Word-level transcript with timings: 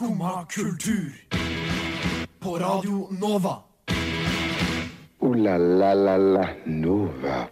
Skumma 0.00 0.46
kultur. 0.48 1.12
På 2.40 2.58
Radio 2.58 3.08
Nova. 3.20 3.58
O-la-la-la-la 5.20 6.46
Nova. 6.64 7.42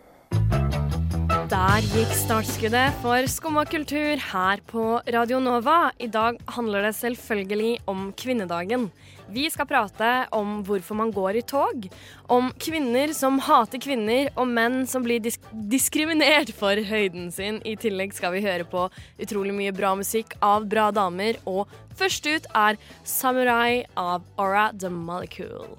Der 1.51 1.85
gikk 1.93 2.15
startskuddet 2.17 2.97
for 3.03 3.29
Skumma 3.29 3.67
kultur 3.69 4.17
her 4.33 4.65
på 4.65 4.85
Radio 5.13 5.43
Nova. 5.45 5.91
I 6.01 6.07
dag 6.07 6.41
handler 6.57 6.89
det 6.89 6.95
selvfølgelig 6.97 7.83
om 7.85 8.15
kvinnedagen. 8.17 8.89
Vi 9.31 9.45
skal 9.53 9.69
prate 9.69 10.11
om 10.33 10.63
hvorfor 10.65 10.97
man 10.97 11.13
går 11.13 11.41
i 11.41 11.45
tog, 11.45 11.89
om 12.33 12.51
kvinner 12.61 13.13
som 13.17 13.39
hater 13.45 13.81
kvinner, 13.83 14.31
og 14.37 14.49
menn 14.49 14.87
som 14.89 15.05
blir 15.05 15.21
disk 15.25 15.45
diskriminert 15.53 16.55
for 16.57 16.81
høyden 16.91 17.29
sin. 17.35 17.61
I 17.69 17.77
tillegg 17.81 18.17
skal 18.17 18.33
vi 18.37 18.45
høre 18.47 18.65
på 18.69 18.87
utrolig 19.21 19.55
mye 19.57 19.75
bra 19.77 19.93
musikk 19.99 20.37
av 20.45 20.69
bra 20.71 20.89
damer, 20.97 21.41
og 21.45 21.69
først 21.99 22.29
ut 22.29 22.49
er 22.57 22.81
Samurai 23.05 23.85
av 23.97 24.25
Aura 24.41 24.71
the 24.73 24.93
Molecule. 24.93 25.77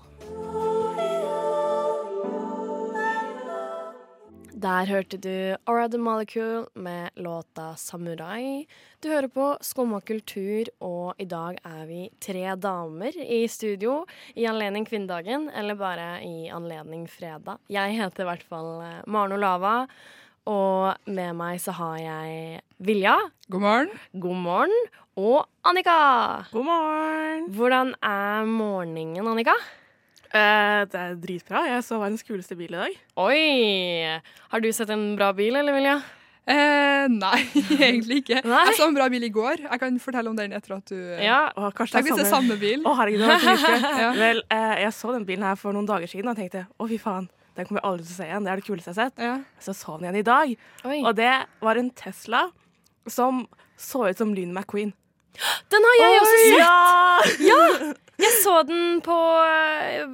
Der 4.60 4.90
hørte 4.90 5.16
du 5.16 5.56
Aura 5.70 5.88
the 5.88 5.98
Molecule 5.98 6.66
med 6.76 7.10
låta 7.16 7.76
'Samurai'. 7.78 8.66
Du 9.00 9.08
hører 9.08 9.28
på 9.28 9.58
Skumma 9.62 10.00
kultur, 10.00 10.68
og 10.82 11.14
i 11.18 11.24
dag 11.26 11.56
er 11.64 11.86
vi 11.88 12.10
tre 12.20 12.56
damer 12.56 13.16
i 13.16 13.48
studio 13.48 14.06
i 14.36 14.44
anledning 14.46 14.84
kvinnedagen, 14.90 15.50
eller 15.56 15.76
bare 15.76 16.24
i 16.26 16.50
anledning 16.52 17.08
fredag. 17.08 17.58
Jeg 17.70 17.96
heter 17.96 18.26
i 18.26 18.30
hvert 18.34 18.44
fall 18.44 18.82
eh, 18.82 19.02
Maren 19.08 19.32
Olava, 19.32 19.88
og 20.46 20.98
med 21.08 21.34
meg 21.40 21.62
så 21.62 21.72
har 21.72 21.98
jeg 21.98 22.62
Vilja. 22.80 23.16
God 23.48 23.62
morgen. 23.62 23.90
God 24.12 24.36
morgen. 24.36 24.80
Og 25.16 25.46
Annika. 25.64 26.44
God 26.52 26.66
morgen. 26.66 27.52
Hvordan 27.56 27.96
er 28.04 28.44
morgenen, 28.44 29.28
Annika? 29.28 29.56
Eh, 30.30 30.82
det 30.92 31.00
er 31.00 31.18
dritbra. 31.18 31.64
Jeg 31.72 31.84
så 31.88 31.98
verdens 31.98 32.26
kuleste 32.26 32.58
bil 32.58 32.74
i 32.76 32.78
dag. 32.78 32.98
Oi! 33.18 33.42
Har 34.52 34.62
du 34.62 34.70
sett 34.76 34.92
en 34.94 35.14
bra 35.18 35.32
bil, 35.34 35.58
eller, 35.58 35.74
Vilja? 35.74 35.98
Uh, 36.50 37.06
nei, 37.14 37.44
egentlig 37.78 38.24
ikke. 38.24 38.40
Nei? 38.42 38.62
Jeg 38.72 38.78
så 38.80 38.88
en 38.90 38.96
bra 38.98 39.06
bil 39.14 39.26
i 39.28 39.30
går. 39.34 39.66
Jeg 39.68 39.82
kan 39.84 39.98
fortelle 40.02 40.32
om 40.32 40.38
den 40.38 40.56
etter 40.58 40.80
at 40.80 40.90
du 40.90 40.98
Ja. 41.22 41.52
Å, 41.54 41.70
kanskje 41.78 42.00
Tenk 42.00 42.08
hvis 42.08 42.18
det 42.18 42.26
er 42.26 42.32
samme 42.32 42.58
bil. 42.62 42.82
Å, 42.90 42.94
herregud, 42.98 43.22
det 43.22 43.30
var 43.30 43.44
dritgøy. 43.44 43.84
Ja. 44.04 44.08
Vel, 44.18 44.42
uh, 44.50 44.78
jeg 44.82 44.96
så 44.98 45.14
den 45.14 45.28
bilen 45.30 45.46
her 45.46 45.60
for 45.62 45.78
noen 45.78 45.90
dager 45.90 46.10
siden 46.10 46.32
og 46.32 46.40
tenkte 46.40 46.66
å, 46.78 46.88
fy 46.90 46.98
faen, 47.02 47.30
den 47.58 47.70
kommer 47.70 47.84
jeg 47.84 47.90
aldri 47.92 48.08
til 48.08 48.16
å 48.16 48.18
se 48.18 48.30
igjen. 48.32 48.48
Det 48.48 48.54
er 48.54 48.62
det 48.62 48.66
kuleste 48.70 48.90
jeg 48.90 48.98
har 48.98 49.12
sett. 49.12 49.24
Ja. 49.30 49.36
Så 49.62 49.78
så 49.78 49.98
den 50.00 50.10
igjen 50.10 50.22
i 50.24 50.26
dag, 50.26 50.56
Oi. 50.90 51.00
og 51.04 51.14
det 51.20 51.34
var 51.70 51.82
en 51.82 51.94
Tesla 52.02 52.44
som 53.10 53.46
så 53.78 54.08
ut 54.10 54.18
som 54.22 54.34
Lyn 54.34 54.54
McQueen. 54.56 54.94
Den 55.70 55.86
har 55.86 56.00
jeg 56.02 56.22
også 56.24 56.38
sett! 56.46 57.44
Ja! 57.46 57.64
Jeg 58.20 58.34
så 58.44 58.56
den 58.68 59.00
på 59.06 59.16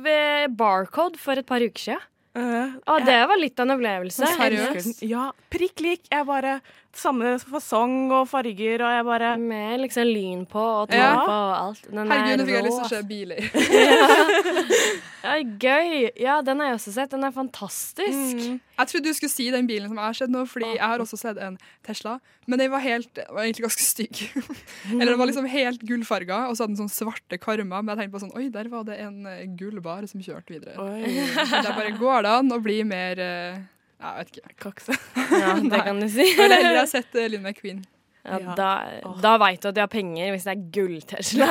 ved 0.05 0.53
Barcode 0.57 1.17
for 1.21 1.39
et 1.41 1.47
par 1.49 1.63
uker 1.63 1.81
siden. 1.87 2.03
Eh, 2.35 2.73
Å, 2.91 2.97
det 3.07 3.19
var 3.31 3.39
litt 3.39 3.59
av 3.61 3.69
en 3.69 3.75
opplevelse. 3.77 4.27
Seriøst? 4.35 5.03
Ja, 5.07 5.29
prikk 5.53 5.79
lik. 5.85 6.01
Jeg 6.11 6.27
bare 6.27 6.57
Samme 6.95 7.33
fasong 7.43 8.07
og 8.15 8.27
farger, 8.31 8.79
og 8.85 8.93
jeg 8.95 9.05
bare 9.07 9.33
Med 9.41 9.81
liksom 9.83 10.07
lyn 10.07 10.45
på 10.47 10.61
og 10.63 10.89
tå 10.89 10.95
Ja. 10.95 11.09
på 11.19 11.33
og 11.35 11.55
alt. 11.59 11.81
Den 11.91 12.07
Herregud, 12.11 12.39
nå 12.39 12.45
fikk 12.47 12.55
jeg 12.55 12.67
lyst 12.69 12.83
til 12.87 12.97
å 12.97 13.01
rå. 13.01 13.07
bil 13.09 13.35
biler. 13.35 13.41
Ja, 15.25 15.39
gøy! 15.41 16.11
Ja, 16.21 16.35
den 16.45 16.59
har 16.61 16.67
jeg 16.69 16.77
også 16.77 16.91
sett. 16.93 17.09
Den 17.15 17.23
er 17.25 17.31
fantastisk. 17.33 18.37
Mm. 18.37 18.59
Jeg 18.77 18.89
trodde 18.91 19.09
du 19.09 19.15
skulle 19.17 19.33
si 19.33 19.47
den 19.49 19.65
bilen 19.65 19.89
som 19.89 19.97
jeg 19.97 20.05
har 20.05 20.17
sett 20.19 20.29
nå, 20.29 20.43
fordi 20.45 20.67
jeg 20.75 20.83
har 20.85 21.01
også 21.01 21.17
sett 21.17 21.39
en 21.41 21.55
Tesla. 21.87 22.19
Men 22.45 22.61
den 22.61 22.69
var, 22.69 22.83
helt, 22.83 23.09
var 23.33 23.41
egentlig 23.41 23.65
ganske 23.65 23.81
stygg. 23.87 24.21
Eller 24.93 25.15
den 25.15 25.19
var 25.21 25.31
liksom 25.31 25.47
helt 25.49 25.81
gullfarga, 25.81 26.43
og 26.45 26.53
så 26.53 26.63
hadde 26.67 26.75
den 26.75 26.83
sånn 26.83 26.93
svarte 26.93 27.39
karmer. 27.41 27.81
Men 27.81 27.95
jeg 27.95 28.03
tenkte 28.03 28.17
på 28.19 28.23
sånn, 28.27 28.35
oi, 28.37 28.45
der 28.53 28.69
var 28.69 28.85
det 28.85 28.99
en 29.01 29.25
eh, 29.31 29.45
gullbar 29.57 30.05
som 30.11 30.21
kjørte 30.21 30.53
videre. 30.59 30.77
Oi, 30.77 31.15
Det 31.57 31.73
bare 31.73 31.95
går 31.97 32.27
det 32.27 32.35
an 32.43 32.53
å 32.53 32.61
bli 32.61 32.77
mer 32.85 33.23
eh, 33.25 33.57
Jeg 34.05 34.21
vet 34.21 34.31
ikke. 34.35 34.55
kakse. 34.67 34.95
Ja, 35.31 35.55
det 35.73 35.81
kan 35.87 35.99
du 36.01 36.07
si. 36.11 36.25
Eller 36.35 36.61
heller 36.61 36.81
har 36.83 36.89
sett 36.91 37.15
uh, 37.17 37.25
Linn 37.31 37.43
McQueen. 37.45 37.83
Ja, 38.25 38.39
Ja. 38.41 38.53
da 38.57 38.69
oh. 39.05 39.19
da 39.21 39.35
veit 39.37 39.61
du 39.61 39.67
at 39.69 39.75
de 39.77 39.83
har 39.83 39.89
penger, 39.91 40.31
hvis 40.33 40.47
det 40.47 40.53
er 40.55 40.61
gull-Tesla. 40.73 41.47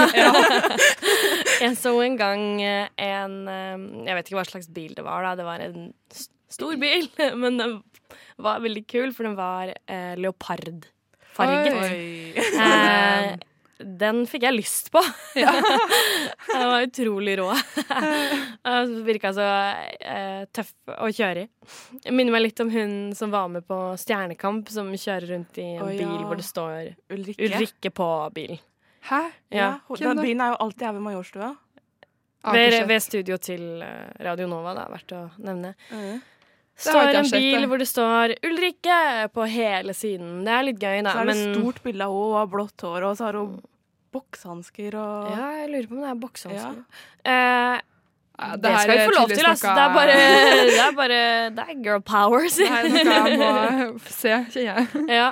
jeg 1.63 1.77
så 1.79 1.93
en 2.03 2.17
gang 2.19 2.43
eh, 2.67 2.89
en 2.99 3.37
eh, 3.47 3.85
Jeg 4.09 4.17
vet 4.19 4.27
ikke 4.31 4.41
hva 4.41 4.47
slags 4.49 4.71
bil 4.75 4.95
det 4.99 5.05
var. 5.07 5.23
da 5.23 5.37
Det 5.39 5.47
var 5.47 5.63
en 5.63 5.93
stor 6.51 6.75
bil, 6.83 7.07
men 7.39 7.61
den 7.63 7.77
var 8.43 8.59
veldig 8.65 8.83
kul, 8.91 9.13
for 9.15 9.27
den 9.29 9.37
var 9.39 9.71
eh, 9.87 10.15
leopardfarget. 10.19 11.79
Oi. 11.79 12.35
Eh, 12.35 13.31
den 13.79 14.23
fikk 14.31 14.47
jeg 14.47 14.57
lyst 14.57 14.91
på. 14.95 15.01
den 15.35 16.67
var 16.71 16.85
utrolig 16.85 17.39
rå. 17.41 17.49
Den 18.65 18.95
Virka 19.05 19.33
så 19.37 19.45
eh, 20.01 20.45
tøff 20.55 20.71
å 20.89 21.11
kjøre 21.13 21.45
i. 21.45 21.49
Jeg 22.05 22.15
minner 22.15 22.33
meg 22.37 22.47
litt 22.47 22.63
om 22.65 22.71
hun 22.73 22.95
som 23.17 23.33
var 23.35 23.51
med 23.53 23.67
på 23.69 23.79
Stjernekamp, 24.01 24.71
som 24.73 24.89
kjører 24.95 25.35
rundt 25.35 25.59
i 25.61 25.67
en 25.75 25.91
bil 25.91 26.07
ja. 26.07 26.23
hvor 26.29 26.41
det 26.41 26.47
står 26.47 26.95
Ulrikke. 27.13 27.51
Ulrikke 27.51 27.93
på 27.95 28.09
bilen. 28.37 28.63
Hæ? 29.05 29.21
Ja, 29.53 29.69
Ja. 29.89 29.97
den 30.01 30.23
bilen 30.23 30.41
er 30.41 30.55
jo 30.55 30.61
alltid 30.65 30.87
her 30.87 30.97
ved 30.97 31.05
Majorstua. 31.05 31.51
Ved, 32.45 32.87
ved 32.89 33.01
studio 33.01 33.37
til 33.41 33.83
eh, 33.83 34.13
Radio 34.25 34.47
Nova, 34.49 34.75
det 34.77 34.85
er 34.85 34.95
verdt 34.95 35.13
å 35.17 35.21
nevne. 35.45 35.75
Mm. 35.91 36.23
Står 36.75 37.15
en 37.15 37.31
bil 37.31 37.61
det. 37.61 37.69
hvor 37.71 37.79
det 37.79 37.87
står 37.87 38.35
'Ulrikke' 38.43 39.29
på 39.31 39.47
hele 39.47 39.95
siden. 39.95 40.43
Det 40.45 40.53
er 40.53 40.67
litt 40.67 40.81
gøy, 40.83 41.03
da. 41.07 41.13
Så 41.13 41.23
er 41.23 41.31
det 41.31 41.37
men 41.37 41.55
stort 41.55 41.83
bilde 41.85 42.05
av 42.05 42.11
henne, 42.11 42.27
hun 42.27 42.39
har 42.41 42.51
blått 42.51 42.83
hår, 42.83 43.07
og 43.07 43.17
så 43.17 43.29
har 43.29 43.39
hun 43.39 43.61
boksehansker 44.15 44.95
og 44.95 45.35
ja, 45.35 45.49
jeg 45.63 45.71
lurer 45.73 45.87
på 45.91 45.97
om 45.97 46.05
det 46.05 46.11
er 46.13 46.23
boksehansker. 46.23 46.83
Ja. 47.27 47.35
Eh, 47.35 47.81
det, 48.35 48.63
det, 48.63 48.71
skal 48.83 48.99
vi 48.99 49.05
få 49.07 49.15
lov 49.15 49.29
til, 49.31 49.47
altså. 49.47 49.75
Det 49.75 49.83
er 49.85 49.93
bare 49.95 50.15
Det 50.75 50.83
er, 50.83 50.95
bare, 50.97 51.19
det 51.55 51.65
er 51.69 51.77
girl 51.85 52.03
power, 52.03 52.49
sier 52.51 52.89
Det 52.91 53.05
er 53.05 53.07
noe 53.07 53.21
jeg 53.23 53.39
må 53.39 53.99
se, 54.11 54.35
kjenner 54.51 54.83
jeg. 54.83 55.05
Ja. 55.15 55.29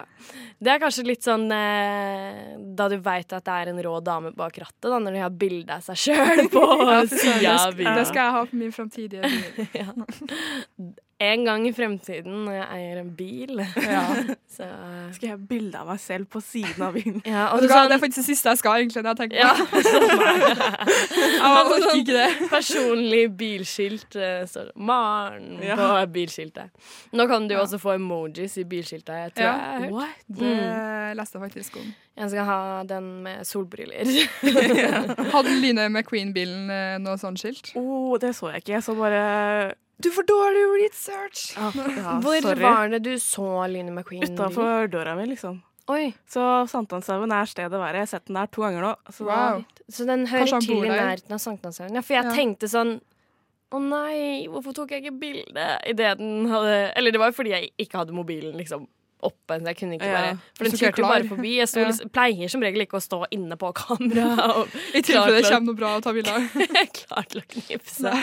Det 0.63 0.71
er 0.71 0.79
kanskje 0.79 1.03
litt 1.09 1.27
sånn 1.27 1.49
eh, 1.51 2.53
da 2.79 2.87
du 2.87 2.95
veit 3.03 3.33
at 3.35 3.43
det 3.49 3.55
er 3.65 3.71
en 3.73 3.81
rå 3.83 3.97
dame 4.07 4.31
bak 4.37 4.61
rattet, 4.63 4.87
da, 4.87 5.01
når 5.03 5.17
de 5.17 5.23
har 5.25 5.33
bilde 5.35 5.75
av 5.75 5.83
seg 5.83 5.99
sjøl 6.05 6.45
på 6.53 6.63
Ja, 6.87 7.01
sida 7.11 7.57
av 7.57 7.75
bilen. 7.75 7.99
det 7.99 8.05
skal 8.13 8.29
jeg 8.29 8.37
ha 8.37 8.45
på 8.47 8.61
min 8.61 8.75
framtidige 8.77 9.33
bil. 9.33 10.93
En 11.23 11.45
gang 11.47 11.67
i 11.69 11.73
fremtiden 11.77 12.41
når 12.47 12.57
jeg 12.57 12.67
eier 12.77 13.01
en 13.03 13.11
bil. 13.19 13.61
Ja. 13.85 14.03
Så, 14.57 14.67
uh... 14.69 15.07
Skal 15.15 15.29
jeg 15.29 15.33
ha 15.33 15.39
bilde 15.49 15.79
av 15.81 15.87
meg 15.89 16.01
selv 16.03 16.27
på 16.33 16.41
siden 16.45 16.83
av 16.85 16.93
bilen? 16.97 17.23
ja, 17.25 17.47
Og 17.55 17.63
og 17.63 17.71
sånn, 17.71 17.87
det 17.89 17.97
er 17.97 18.03
faktisk 18.03 18.21
det 18.21 18.27
siste 18.27 18.53
jeg 18.53 18.61
skal, 18.61 18.83
egentlig. 18.83 19.03
Når 19.07 19.15
jeg 19.15 19.21
tenker 19.23 19.37
ja, 19.41 19.53
sånn, 19.89 20.05
orker 21.79 21.97
ikke 22.03 22.17
det. 22.19 22.49
personlig 22.51 23.23
bilskilt 23.39 24.17
eh, 24.19 24.43
står 24.51 24.73
'Maren' 24.77 25.63
Ja. 25.65 25.77
på 25.81 25.89
bilskiltet. 26.19 26.71
Nå 27.17 27.27
kan 27.31 27.47
du 27.49 27.55
jo 27.57 27.63
også 27.65 27.79
få 27.81 27.95
emojis 27.97 28.59
i 28.61 28.65
bilskiltet. 28.69 29.15
Jeg 29.25 29.35
tror 29.37 29.47
Ja. 29.47 29.53
jeg 29.53 29.61
har 29.63 29.81
hørt. 29.81 29.93
What? 29.93 30.25
Det 30.29 31.17
leste 31.17 31.39
jeg 31.39 31.45
faktisk 31.49 31.77
om. 31.81 31.95
Jeg 32.17 32.31
skal 32.31 32.45
ha 32.45 32.83
den 32.85 33.07
med 33.25 33.45
solbriller. 33.49 34.05
Hadde 35.33 35.55
Line 35.63 35.89
McQueen-bilen 35.89 36.69
eh, 36.71 36.99
noe 37.01 37.17
sånt 37.21 37.41
skilt? 37.41 37.73
Oh, 37.77 38.19
det 38.21 38.35
så 38.37 38.51
jeg 38.53 38.63
ikke. 38.67 38.73
Jeg 38.77 38.83
så 38.85 38.95
bare 38.99 39.73
Du 40.01 40.11
får 40.11 40.23
dårlig 40.27 40.63
research! 40.85 41.53
ah, 41.59 41.73
ja, 41.77 42.17
Hvor 42.25 42.41
Sorry. 42.41 42.63
var 42.63 42.89
det 42.89 43.03
du 43.05 43.13
så 43.19 43.67
Line 43.71 43.91
McQueen? 43.95 44.25
Utafor 44.33 44.89
døra 44.91 45.15
mi, 45.19 45.27
liksom. 45.27 45.61
Oi, 45.91 46.13
Så 46.31 46.41
Sankthanshaugen 46.71 47.33
er 47.35 47.45
stedet 47.51 47.75
å 47.75 47.81
være. 47.83 47.99
Jeg 48.01 48.07
har 48.07 48.11
sett 48.15 48.27
den 48.31 48.39
der 48.39 48.47
to 48.55 48.63
ganger 48.63 48.83
nå. 48.87 48.93
Så 49.13 49.27
Wow. 49.27 49.65
Så 49.91 50.07
den 50.07 50.27
hører 50.31 50.61
til 50.63 50.85
i 50.85 50.89
nærheten 50.89 51.33
av 51.37 51.43
Sankthanshaugen? 51.43 51.95
Ja, 51.99 52.01
for 52.07 52.15
jeg 52.15 52.25
Ja. 52.25 52.31
tenkte 52.39 52.69
sånn 52.71 53.01
å 53.73 53.81
nei, 53.83 54.47
hvorfor 54.49 54.73
tok 54.75 54.91
jeg 54.95 55.03
ikke 55.05 55.19
bilde 55.19 55.67
idet 55.89 56.19
den 56.19 56.47
hadde 56.49 56.93
Eller 56.97 57.11
det 57.11 57.19
var 57.21 57.31
jo 57.33 57.37
fordi 57.43 57.51
jeg 57.51 57.71
ikke 57.79 57.99
hadde 58.03 58.13
mobilen 58.13 58.57
liksom 58.57 58.87
oppe. 59.27 59.59
Så 59.59 59.71
jeg 59.71 59.79
kunne 59.79 59.97
ikke 59.99 60.11
bare 60.13 60.33
For 60.59 60.67
den 60.67 60.79
kjørte 60.81 61.03
jo 61.03 61.09
bare 61.09 61.29
forbi. 61.31 61.53
Jeg 61.59 61.71
stod, 61.71 61.87
liksom, 61.89 62.13
pleier 62.15 62.53
som 62.53 62.65
regel 62.65 62.85
ikke 62.85 62.99
å 62.99 63.05
stå 63.05 63.21
inne 63.35 63.59
på 63.61 63.73
kamera. 63.79 64.29
Og 64.59 64.77
I 64.93 65.03
tilfelle 65.03 65.39
det 65.39 65.49
kommer 65.49 65.69
noe 65.71 65.79
bra 65.79 65.91
å 65.99 66.03
ta 66.05 66.15
bilde 66.17 66.35
av. 66.35 66.43
klar 66.99 67.29
til 67.33 67.43
å 67.43 67.45
knipse. 67.57 68.15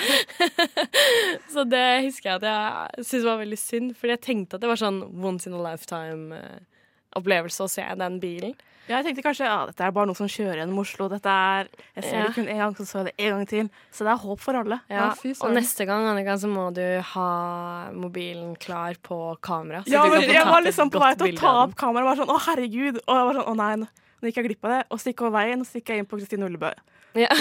så 1.54 1.66
det 1.70 1.86
husker 2.08 2.32
jeg 2.32 2.42
at 2.42 2.48
jeg 2.50 3.06
syntes 3.06 3.28
var 3.30 3.44
veldig 3.44 3.62
synd, 3.62 3.96
fordi 4.00 4.16
jeg 4.16 4.26
tenkte 4.28 4.60
at 4.60 4.66
det 4.66 4.72
var 4.72 4.82
sånn 4.82 5.00
once 5.24 5.50
in 5.50 5.58
a 5.58 5.64
lifetime-opplevelse 5.70 7.66
å 7.66 7.72
se 7.72 7.88
den 8.04 8.20
bilen. 8.24 8.58
Ja, 8.90 8.98
jeg 8.98 9.06
tenkte 9.06 9.22
kanskje 9.28 9.46
ja, 9.46 9.58
dette 9.70 9.86
er 9.86 9.92
bare 9.94 10.10
noe 10.10 10.18
som 10.18 10.26
kjører 10.28 10.64
gjennom 10.64 10.80
Oslo. 10.82 11.06
Dette 11.12 11.30
er, 11.30 11.68
Jeg 11.96 12.04
ser 12.08 12.18
Ja. 12.18 12.24
det 12.26 12.34
kun 12.36 12.48
én 12.50 12.58
gang, 12.58 12.74
så 12.76 12.86
så 12.90 12.98
jeg 13.04 13.06
det 13.06 13.14
en 13.26 13.36
gang 13.38 13.48
til. 13.48 13.70
Så 13.94 14.04
det 14.08 14.12
er 14.16 14.18
håp 14.24 14.40
for 14.42 14.54
alle. 14.58 14.80
Ja, 14.90 14.96
Ja, 14.96 15.10
fy 15.14 15.34
og 15.40 15.54
neste 15.54 15.86
gang 15.86 16.08
Annika, 16.10 16.34
så 16.42 16.50
må 16.50 16.74
du 16.74 16.82
ha 17.14 17.92
mobilen 17.94 18.56
klar 18.58 18.96
på 19.04 19.38
kamera. 19.42 19.84
Så 19.86 19.92
Ja, 19.94 20.08
men 20.10 20.22
Jeg 20.26 20.44
var 20.46 20.62
liksom 20.66 20.90
på 20.90 21.00
vei 21.00 21.14
til 21.16 21.36
å 21.36 21.40
ta 21.40 21.54
opp 21.64 21.76
kameraet 21.76 22.04
og 22.04 22.18
var 22.18 22.26
sånn 22.26 22.34
å 22.36 22.40
herregud. 22.50 22.98
Og 23.08 23.14
jeg 23.16 23.26
var 23.30 23.34
sånn 23.44 23.48
å 23.54 23.56
nei, 23.56 23.76
nå 23.78 23.88
gikk 24.26 24.36
jeg 24.42 24.46
glipp 24.50 24.66
av 24.66 24.72
det. 24.72 24.84
Og 24.90 24.98
så 25.00 25.06
gikk 25.14 25.20
jeg 25.22 25.28
over 25.30 25.38
veien, 25.40 25.60
og 25.62 25.68
så 25.68 25.74
gikk 25.80 25.88
jeg 25.94 25.98
inn 26.00 26.06
på 26.10 26.18
Kristine 26.18 26.46
Ullebø. 26.50 26.74
Ja. 27.16 27.28
Ja. 27.34 27.36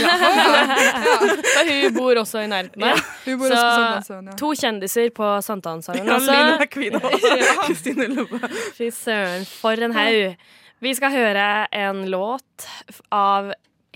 hun 1.68 1.94
bor 1.94 2.16
også 2.22 2.40
i 2.44 2.46
nærheten 2.48 2.80
der. 2.80 3.02
Bor 3.36 3.48
Så- 3.48 4.22
ja. 4.24 4.32
To 4.36 4.52
kjendiser 4.56 5.10
på 5.12 5.24
Sankthanshaugen. 5.44 6.06
Ja, 6.06 6.16
Lina 6.18 6.32
Line 6.32 6.58
McQueen 6.58 6.94
og 6.96 7.66
Kristine 7.66 8.06
Ullebø. 8.08 8.38
Fy 8.78 8.88
søren, 8.90 9.44
for 9.46 9.72
en 9.84 9.92
haug. 9.92 10.36
Vi 10.78 10.92
skal 10.94 11.10
høre 11.10 11.44
en 11.74 12.04
låt 12.06 12.68
av 13.10 13.48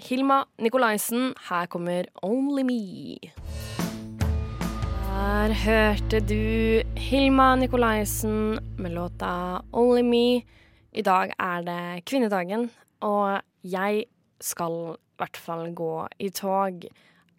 Hilma 0.03 0.41
Nikolaisen. 0.59 1.29
Her 1.47 1.69
kommer 1.71 2.09
Only 2.27 2.65
Me. 2.67 3.31
Der 5.07 5.55
hørte 5.63 6.19
du 6.27 6.83
Hilma 6.99 7.53
Nikolaisen 7.61 8.59
med 8.83 8.97
låta 8.97 9.63
Only 9.71 10.03
Me. 10.03 10.43
I 10.91 11.07
dag 11.07 11.31
er 11.39 11.63
det 11.71 12.03
kvinnedagen, 12.11 12.67
og 12.99 13.39
jeg 13.63 14.09
skal 14.43 14.75
i 14.97 15.23
hvert 15.23 15.39
fall 15.39 15.69
gå 15.79 15.95
i 16.19 16.33
tog. 16.35 16.83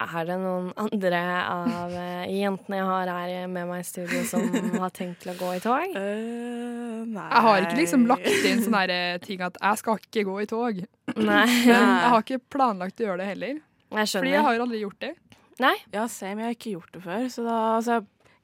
Er 0.02 0.24
det 0.26 0.36
noen 0.42 0.72
andre 0.76 1.18
av 1.46 1.92
eh, 1.94 2.24
jentene 2.34 2.80
jeg 2.80 2.86
har 2.88 3.10
her 3.14 3.46
med 3.52 3.68
meg 3.70 3.84
i 3.84 3.86
studio 3.86 4.24
som 4.26 4.42
har 4.82 4.90
tenkt 4.96 5.22
til 5.22 5.30
å 5.32 5.36
gå 5.38 5.52
i 5.54 5.60
tog? 5.62 5.94
Uh, 5.94 7.04
nei. 7.06 7.26
Jeg 7.30 7.42
har 7.46 7.66
ikke 7.68 7.78
liksom 7.78 8.06
lagt 8.10 8.26
inn 8.50 8.62
sånne 8.64 8.80
her 8.82 8.92
eh, 8.94 9.18
ting 9.22 9.44
at 9.46 9.56
jeg 9.62 9.80
skal 9.80 10.00
ikke 10.02 10.24
gå 10.28 10.36
i 10.42 10.48
tog. 10.50 10.80
Nei, 11.14 11.44
Men 11.70 11.84
jeg 11.86 12.10
har 12.14 12.24
ikke 12.26 12.40
planlagt 12.56 13.00
å 13.00 13.06
gjøre 13.06 13.22
det 13.22 13.28
heller. 13.30 13.54
jeg 13.60 13.62
Fordi 13.94 14.02
jeg 14.02 14.12
skjønner. 14.16 14.42
har 14.48 14.64
aldri 14.66 14.82
gjort 14.82 15.00
det. 15.06 15.12
Nei? 15.62 15.74
Ja, 15.94 16.08
same. 16.10 16.42
Jeg 16.42 16.50
har 16.50 16.56
ikke 16.58 16.74
gjort 16.74 16.92
det 16.98 17.04
før. 17.06 17.26
Så 17.30 17.46
da, 17.46 17.58
altså, 17.78 18.00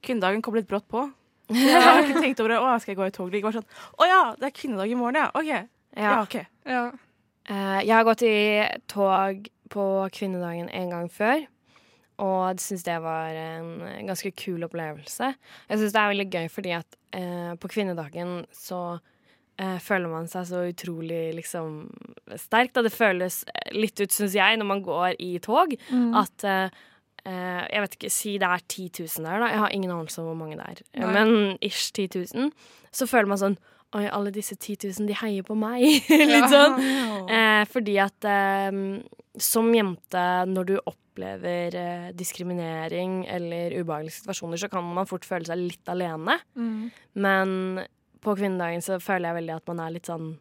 kvinnedagen 0.07 0.41
kom 0.45 0.55
litt 0.55 0.69
brått 0.71 0.87
på. 0.87 1.03
Jeg 1.51 1.81
har 1.83 1.99
ikke 2.05 2.21
tenkt 2.23 2.39
over 2.39 2.53
det. 2.55 2.59
Å, 2.63 2.75
skal 2.79 2.93
jeg 2.93 2.99
gå 3.01 3.07
i 3.09 3.11
tog? 3.11 3.31
Det 3.33 3.41
var 3.43 3.57
sånn, 3.57 3.65
Å 3.99 4.05
ja, 4.07 4.19
det 4.39 4.47
er 4.47 4.53
kvinnedag 4.55 4.87
i 4.93 4.95
morgen, 4.95 5.17
ja. 5.19 5.27
OK. 5.35 5.49
Ja, 5.51 5.65
Ja. 5.99 6.13
ok. 6.23 6.37
Ja. 6.71 6.83
Uh, 7.51 7.79
jeg 7.83 7.91
har 7.91 8.05
gått 8.07 8.21
i 8.23 8.35
tog 8.87 9.49
på 9.71 9.85
kvinnedagen 10.13 10.69
en 10.69 10.93
gang 10.93 11.09
før. 11.11 11.47
Og 12.21 12.51
jeg 12.51 12.61
syns 12.61 12.83
det 12.85 12.97
var 13.01 13.33
en 13.33 14.05
ganske 14.09 14.29
kul 14.37 14.61
opplevelse. 14.67 15.31
Jeg 15.69 15.81
syns 15.81 15.95
det 15.95 16.01
er 16.01 16.11
veldig 16.11 16.27
gøy 16.35 16.51
fordi 16.53 16.75
at 16.77 16.99
eh, 17.17 17.53
på 17.57 17.71
kvinnedagen 17.71 18.43
så 18.53 18.81
eh, 19.57 19.79
føler 19.81 20.11
man 20.11 20.29
seg 20.29 20.45
så 20.51 20.61
utrolig 20.69 21.31
liksom 21.39 21.87
sterk. 22.37 22.75
Da 22.75 22.85
det 22.85 22.93
føles 22.93 23.41
litt 23.73 23.97
ut, 24.03 24.13
syns 24.13 24.37
jeg, 24.37 24.59
når 24.61 24.69
man 24.69 24.85
går 24.85 25.17
i 25.23 25.33
tog, 25.41 25.73
at 26.21 26.45
eh, 26.45 26.79
eh, 27.25 27.63
Jeg 27.71 27.85
vet 27.87 27.97
ikke, 27.97 28.13
si 28.13 28.37
det 28.41 28.51
er 28.51 28.67
10 28.67 28.89
000 29.01 29.25
der, 29.25 29.41
da. 29.41 29.49
Jeg 29.55 29.63
har 29.65 29.75
ingen 29.79 29.95
anelse 29.95 30.21
om 30.21 30.29
hvor 30.29 30.39
mange 30.43 30.59
det 30.59 30.67
er. 30.67 30.85
Nei. 31.01 31.11
Men 31.17 31.57
ish 31.61 31.89
10 31.95 32.09
000. 32.35 32.51
Så 32.93 33.09
føler 33.09 33.33
man 33.33 33.41
sånn 33.41 33.57
Oi, 33.91 34.05
alle 34.07 34.31
disse 34.31 34.55
10 34.55 34.87
000, 34.87 35.07
de 35.09 35.15
heier 35.19 35.43
på 35.43 35.55
meg. 35.59 35.83
litt 36.33 36.51
sånn. 36.51 36.79
Eh, 37.31 37.61
fordi 37.69 37.93
at 38.01 38.25
eh, 38.27 38.73
som 39.39 39.67
jente, 39.71 40.21
når 40.49 40.65
du 40.67 40.73
opplever 40.79 41.75
eh, 41.79 42.07
diskriminering 42.17 43.21
eller 43.29 43.75
ubehagelige 43.77 44.17
situasjoner, 44.17 44.59
så 44.59 44.67
kan 44.71 44.83
man 44.97 45.07
fort 45.07 45.27
føle 45.27 45.47
seg 45.47 45.61
litt 45.61 45.91
alene. 45.91 46.35
Mm. 46.59 46.89
Men 47.23 47.53
på 48.25 48.35
kvinnedagen 48.35 48.83
så 48.83 48.97
føler 48.99 49.29
jeg 49.29 49.37
veldig 49.37 49.55
at 49.55 49.71
man 49.71 49.83
er 49.85 49.93
litt 49.95 50.09
sånn 50.09 50.33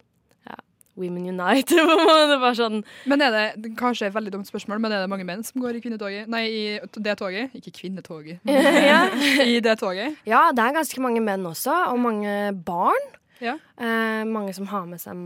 ja, 0.48 0.56
Women 0.98 1.28
unite. 1.30 1.78
måte. 2.00 2.40
Bare 2.40 2.56
sånn 2.58 2.82
Men 3.12 3.22
er 3.28 3.36
det 3.36 3.70
kanskje 3.78 4.08
et 4.08 4.16
veldig 4.16 4.34
dumt 4.34 4.50
spørsmål, 4.50 4.82
men 4.82 4.96
er 4.96 5.04
det 5.04 5.12
mange 5.12 5.28
menn 5.28 5.46
som 5.46 5.62
går 5.62 5.78
i 5.78 5.84
kvinnetoget? 5.84 6.32
Nei, 6.32 6.42
i 6.48 6.64
det 6.80 7.16
toget. 7.20 7.54
Ikke 7.60 7.76
kvinnetoget. 7.82 8.42
ja. 8.48 9.04
I 9.46 9.60
det 9.62 9.78
toget. 9.84 10.18
ja, 10.26 10.48
det 10.56 10.66
er 10.66 10.80
ganske 10.80 11.06
mange 11.06 11.22
menn 11.22 11.46
også, 11.52 11.76
og 11.92 12.02
mange 12.08 12.36
barn. 12.66 13.10
Ja. 13.40 13.56
Eh, 13.80 14.22
mange 14.28 14.52
som 14.54 14.66
har, 14.70 14.86
med 14.86 15.00
seg, 15.00 15.16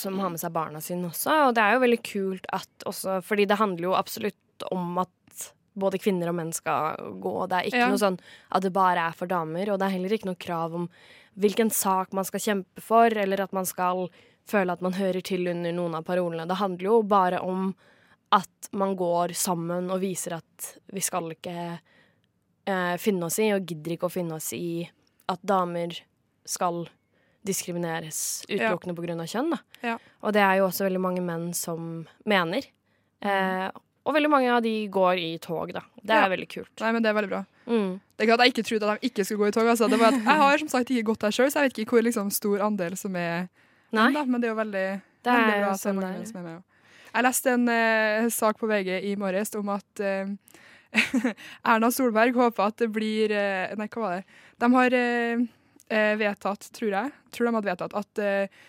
som 0.00 0.18
har 0.18 0.30
med 0.34 0.40
seg 0.42 0.52
barna 0.54 0.80
sine 0.82 1.08
også. 1.10 1.34
Og 1.48 1.54
det 1.56 1.62
er 1.62 1.76
jo 1.76 1.82
veldig 1.84 2.00
kult 2.02 2.46
at 2.52 2.86
også 2.90 3.20
Fordi 3.24 3.46
det 3.46 3.58
handler 3.60 3.88
jo 3.90 3.96
absolutt 3.98 4.66
om 4.70 4.98
at 4.98 5.08
både 5.78 5.96
kvinner 6.02 6.28
og 6.28 6.36
menn 6.36 6.52
skal 6.52 6.98
gå. 7.22 7.34
Det 7.48 7.56
er 7.58 7.68
ikke 7.70 7.78
Ja. 7.80 7.88
noe 7.88 7.98
sånn 8.02 8.18
at 8.52 8.62
det 8.62 8.72
bare 8.74 9.08
er 9.08 9.12
for 9.16 9.26
damer, 9.26 9.70
og 9.72 9.78
det 9.80 9.86
er 9.86 9.94
heller 9.96 10.12
ikke 10.12 10.26
noe 10.28 10.36
krav 10.36 10.74
om 10.74 10.88
hvilken 11.38 11.70
sak 11.72 12.12
man 12.12 12.24
skal 12.28 12.40
kjempe 12.40 12.82
for, 12.84 13.06
eller 13.06 13.40
at 13.40 13.52
man 13.56 13.64
skal 13.64 14.10
føle 14.46 14.70
at 14.74 14.82
man 14.82 14.92
hører 14.92 15.22
til 15.24 15.48
under 15.48 15.72
noen 15.72 15.94
av 15.96 16.04
parolene. 16.04 16.46
Det 16.46 16.58
handler 16.60 16.84
jo 16.90 17.02
bare 17.02 17.40
om 17.40 17.74
at 18.32 18.68
man 18.72 18.94
går 18.96 19.32
sammen 19.32 19.90
og 19.90 20.00
viser 20.00 20.34
at 20.36 20.78
vi 20.92 21.00
skal 21.00 21.30
ikke 21.32 21.78
eh, 22.66 22.96
finne 22.98 23.24
oss 23.28 23.38
i, 23.38 23.50
og 23.54 23.64
gidder 23.66 23.96
ikke 23.96 24.08
å 24.10 24.12
finne 24.12 24.36
oss 24.36 24.52
i 24.52 24.88
at 25.28 25.40
damer 25.42 25.96
skal 26.44 26.84
diskrimineres 27.44 28.44
utelukkende 28.48 28.94
på 28.96 29.04
grunn 29.06 29.20
av 29.22 29.26
kjønn. 29.30 29.54
Ja. 29.82 29.96
Og 30.22 30.32
det 30.36 30.42
er 30.44 30.60
jo 30.60 30.68
også 30.68 30.86
veldig 30.86 31.00
mange 31.02 31.22
menn 31.26 31.48
som 31.58 32.04
mener. 32.28 32.66
Eh, 33.22 33.68
og 34.02 34.14
veldig 34.16 34.30
mange 34.32 34.50
av 34.50 34.62
de 34.64 34.74
går 34.90 35.18
i 35.22 35.30
tog, 35.42 35.72
da. 35.74 35.82
Det 36.02 36.10
er 36.10 36.22
Ja. 36.24 36.28
veldig 36.28 36.48
kult. 36.50 36.72
Nei, 36.80 36.92
men 36.92 37.02
det 37.02 37.10
er 37.10 37.14
veldig 37.20 37.30
bra. 37.30 37.44
Mm. 37.66 38.00
Det 38.16 38.22
er 38.22 38.26
ikke 38.26 38.34
at 38.34 38.40
jeg 38.46 38.52
ikke 38.54 38.66
trodde 38.68 38.88
at 38.90 39.00
de 39.00 39.08
ikke 39.10 39.24
skulle 39.24 39.38
gå 39.44 39.48
i 39.48 39.52
tog. 39.54 39.66
Altså. 39.70 39.88
Det 39.90 39.98
var 39.98 40.08
at 40.08 40.14
jeg 40.24 40.38
har 40.42 40.58
som 40.58 40.68
sagt 40.68 40.90
ikke 40.90 41.06
gått 41.12 41.20
der 41.20 41.30
sjøl, 41.30 41.50
så 41.50 41.60
jeg 41.62 41.70
vet 41.70 41.78
ikke 41.84 41.90
hvor 41.96 42.02
liksom, 42.02 42.30
stor 42.34 42.58
andel 42.66 42.96
som 42.96 43.14
er 43.16 43.48
Nei, 43.92 44.04
menn, 44.10 44.14
da. 44.14 44.24
Men 44.24 44.40
det 44.40 44.48
er 44.48 44.54
jo 44.54 44.60
veldig, 44.62 44.86
det 45.22 45.32
veldig 45.32 45.54
er 45.54 45.62
bra 45.62 45.70
at 45.72 45.82
det 45.82 45.86
er 45.86 45.92
mange 45.98 46.12
menn 46.18 46.26
som 46.26 46.36
er 46.40 46.42
med. 46.42 46.56
også. 46.58 46.68
Jeg 47.14 47.22
leste 47.24 47.46
en 47.52 47.68
eh, 47.68 48.28
sak 48.32 48.58
på 48.58 48.66
VG 48.70 49.04
i 49.12 49.16
morges 49.20 49.54
om 49.54 49.68
at 49.68 50.00
eh, 50.00 50.26
Erna 51.64 51.90
Solberg 51.92 52.34
håper 52.34 52.66
at 52.70 52.76
det 52.82 52.88
blir 52.92 53.30
eh, 53.30 53.74
Nei, 53.78 53.86
hva 53.92 54.00
var 54.02 54.16
det? 54.16 54.24
De 54.58 54.72
har 54.74 54.96
eh, 55.92 56.12
vedtatt, 56.20 56.70
tror 56.76 56.94
jeg, 56.96 57.16
tror 57.32 57.48
de 57.50 57.56
hadde 57.58 57.70
vedtatt 57.74 57.98
at 58.02 58.22
eh, 58.24 58.62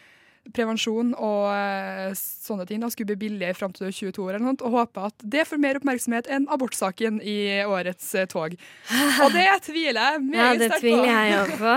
prevensjon 0.52 1.14
og 1.16 1.46
eh, 1.56 2.10
sånne 2.20 2.66
ting 2.68 2.82
da, 2.84 2.90
skulle 2.92 3.14
bli 3.14 3.30
billigere 3.30 3.56
fram 3.56 3.72
til 3.76 3.88
22 3.96 4.26
år, 4.26 4.34
eller 4.36 4.44
noe, 4.50 4.58
og 4.68 4.76
håper 4.76 5.06
at 5.08 5.24
det 5.36 5.46
får 5.48 5.62
mer 5.64 5.80
oppmerksomhet 5.80 6.28
enn 6.28 6.50
abortsaken 6.52 7.22
i 7.24 7.38
årets 7.64 8.10
eh, 8.20 8.28
tog. 8.28 8.58
Og 9.24 9.38
det 9.38 9.48
tviler 9.70 10.02
jeg 10.02 10.20
Ja, 10.36 10.50
meget 10.50 10.60
det 10.60 10.70
sterkt 10.74 10.82
på. 10.82 10.84
tviler 10.84 11.12
jeg 11.14 11.40
òg 11.40 11.56
på. 11.64 11.74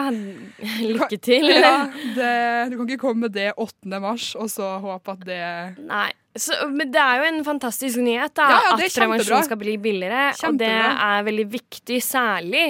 Lykke 0.96 1.20
til. 1.28 1.48
Ja, 1.54 1.74
det, 2.18 2.34
du 2.72 2.78
kan 2.80 2.90
ikke 2.90 3.02
komme 3.06 3.28
med 3.28 3.36
det 3.38 3.52
8. 3.54 4.00
mars, 4.02 4.32
og 4.34 4.50
så 4.50 4.76
håpe 4.82 5.14
at 5.14 5.26
det 5.30 5.42
Nei. 5.86 6.08
Så, 6.36 6.56
men 6.68 6.90
det 6.92 7.00
er 7.00 7.20
jo 7.22 7.28
en 7.30 7.42
fantastisk 7.46 8.00
nyhet 8.04 8.34
da, 8.36 8.46
Ja, 8.52 8.58
ja, 8.66 8.72
at 8.76 8.94
prevensjon 8.94 9.44
skal 9.46 9.60
bli 9.60 9.76
billigere. 9.82 10.26
Og 10.48 10.58
det 10.60 10.70
er 10.72 11.24
veldig 11.26 11.46
viktig, 11.56 12.00
særlig 12.04 12.66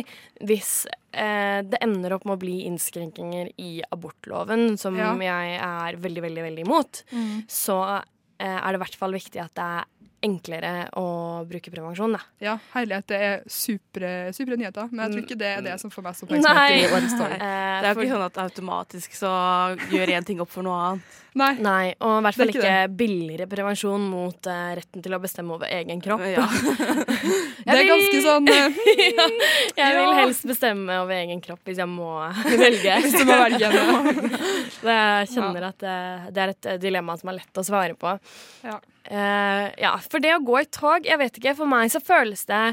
hvis 0.46 0.72
eh, 1.12 1.62
det 1.66 1.80
ender 1.82 2.14
opp 2.16 2.26
med 2.28 2.36
å 2.36 2.42
bli 2.44 2.56
innskrenkinger 2.68 3.50
i 3.58 3.80
abortloven, 3.90 4.76
som 4.78 4.96
Ja. 4.98 5.12
jeg 5.16 5.58
er 5.58 5.96
veldig, 5.96 6.22
veldig, 6.28 6.42
veldig 6.50 6.64
imot. 6.66 7.02
Så 7.48 7.78
eh, 7.96 8.58
er 8.60 8.66
det 8.72 8.80
i 8.80 8.84
hvert 8.84 8.98
fall 9.00 9.12
viktig 9.16 9.42
at 9.42 9.54
det 9.58 9.68
er 9.80 9.84
enklere 10.26 10.72
å 10.98 11.06
bruke 11.48 11.72
prevensjon. 11.72 12.16
Da. 12.16 12.22
Ja, 12.42 12.56
herlighet. 12.74 13.06
Det 13.10 13.20
er 13.28 13.44
supre, 13.50 14.12
supre 14.36 14.58
nyheter, 14.58 14.90
men 14.90 15.06
jeg 15.06 15.14
tror 15.14 15.26
ikke 15.26 15.38
det 15.42 15.52
er 15.52 15.66
det 15.66 15.76
som 15.82 15.92
får 15.92 16.08
mest 16.08 16.26
oppmerksomhet 16.26 16.74
i 16.80 16.88
årets 16.90 17.18
tog. 17.18 17.36
Eh, 17.46 17.82
Det 17.82 17.88
er 17.88 17.94
jo 17.94 18.02
ikke 18.06 18.14
sånn 18.16 18.24
at 18.24 18.38
automatisk 18.40 19.14
så 19.14 19.30
gjør 19.92 20.12
én 20.16 20.26
ting 20.26 20.40
opp 20.42 20.50
for 20.50 20.66
noe 20.66 20.76
annet. 20.86 21.16
Nei. 21.36 21.50
Nei, 21.60 21.90
og 22.00 22.14
i 22.16 22.24
hvert 22.24 22.38
fall 22.38 22.48
ikke, 22.48 22.62
ikke 22.62 22.94
billigere 22.96 23.46
prevensjon 23.50 24.06
mot 24.08 24.48
uh, 24.48 24.70
retten 24.78 25.04
til 25.04 25.12
å 25.12 25.18
bestemme 25.20 25.52
over 25.52 25.68
egen 25.68 26.00
kropp. 26.00 26.24
Ja. 26.24 26.46
Det 27.66 27.74
er 27.74 27.88
ganske 27.90 28.22
sånn 28.24 28.48
uh, 28.48 28.80
ja, 29.18 29.26
jeg 29.82 29.98
vil 29.98 30.14
helst 30.16 30.46
bestemme 30.48 30.96
over 31.02 31.18
egen 31.18 31.42
kropp 31.44 31.68
hvis 31.68 31.82
jeg 31.82 31.90
må 31.92 32.08
velge. 32.56 32.96
Hvis 33.04 33.18
du 33.18 33.24
må 33.28 33.36
velge 33.42 33.70
jeg 35.26 35.30
kjenner 35.34 35.70
at 35.70 35.80
det, 35.82 35.96
det 36.32 36.42
er 36.42 36.52
et 36.54 36.68
dilemma 36.82 37.16
som 37.20 37.32
er 37.32 37.40
lett 37.40 37.60
å 37.60 37.64
svare 37.66 37.96
på. 37.98 38.16
Ja. 38.64 38.78
Uh, 39.06 39.68
ja, 39.78 39.92
for 40.16 40.24
det 40.24 40.32
å 40.32 40.44
gå 40.44 40.60
i 40.62 40.68
tog, 40.72 41.04
jeg 41.04 41.20
vet 41.20 41.36
ikke, 41.36 41.56
for 41.58 41.68
meg 41.68 41.92
så 41.92 42.00
føles 42.00 42.46
det 42.48 42.64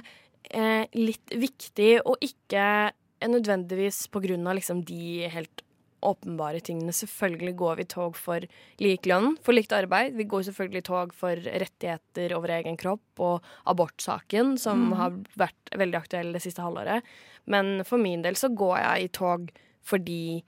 eh, 0.56 0.88
litt 0.96 1.34
viktig 1.36 1.98
og 2.08 2.24
ikke 2.24 2.94
nødvendigvis 3.28 4.06
på 4.12 4.22
grunn 4.24 4.48
av 4.48 4.56
liksom 4.58 4.84
de 4.88 5.28
helt 5.32 5.64
åpenbare 6.04 6.60
tingene. 6.64 6.96
Selvfølgelig 6.96 7.54
går 7.60 7.78
vi 7.80 7.86
i 7.86 7.92
tog 7.92 8.18
for 8.20 8.48
lik 8.84 9.08
lønn, 9.08 9.38
for 9.44 9.56
likt 9.56 9.76
arbeid. 9.76 10.16
Vi 10.20 10.28
går 10.28 10.48
selvfølgelig 10.48 10.84
i 10.84 10.88
tog 10.88 11.14
for 11.16 11.52
rettigheter 11.64 12.36
over 12.36 12.56
egen 12.58 12.80
kropp 12.80 13.24
og 13.24 13.54
abortsaken, 13.72 14.58
som 14.60 14.92
har 15.00 15.16
vært 15.40 15.72
veldig 15.80 16.00
aktuell 16.00 16.34
det 16.36 16.44
siste 16.44 16.64
halvåret. 16.64 17.08
Men 17.48 17.86
for 17.88 18.00
min 18.04 18.24
del 18.24 18.40
så 18.40 18.52
går 18.52 18.78
jeg 18.82 19.08
i 19.08 19.14
tog 19.16 19.48
fordi 19.84 20.44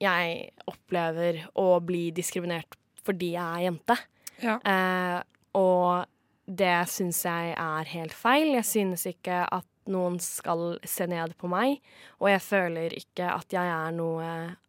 jeg 0.00 0.36
opplever 0.70 1.42
å 1.60 1.70
bli 1.84 2.08
diskriminert 2.16 2.76
fordi 3.04 3.34
jeg 3.34 3.44
er 3.44 3.64
jente. 3.64 3.96
Ja. 4.44 4.60
Eh, 4.60 5.18
og 5.56 6.08
det 6.48 6.88
syns 6.88 7.20
jeg 7.26 7.52
er 7.52 7.90
helt 7.92 8.14
feil. 8.16 8.54
Jeg 8.56 8.64
synes 8.64 9.04
ikke 9.10 9.42
at 9.44 9.66
noen 9.88 10.18
skal 10.20 10.78
se 10.84 11.06
ned 11.08 11.34
på 11.40 11.48
meg, 11.52 11.78
og 12.20 12.30
jeg 12.32 12.44
føler 12.44 12.96
ikke 12.96 13.28
at 13.32 13.52
jeg 13.52 13.72
er 13.72 13.94
noe 13.96 14.26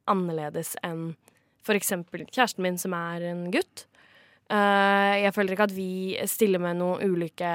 annerledes 0.09 0.75
enn 0.83 1.13
eksempel 1.69 2.23
kjæresten 2.25 2.63
min, 2.65 2.79
som 2.81 2.95
er 2.97 3.21
en 3.29 3.43
gutt. 3.53 3.83
Eh, 4.49 5.15
jeg 5.21 5.33
føler 5.35 5.53
ikke 5.53 5.67
at 5.69 5.75
vi 5.75 5.91
stiller 6.25 6.57
med 6.57 6.79
noen 6.79 7.03
ulike 7.05 7.49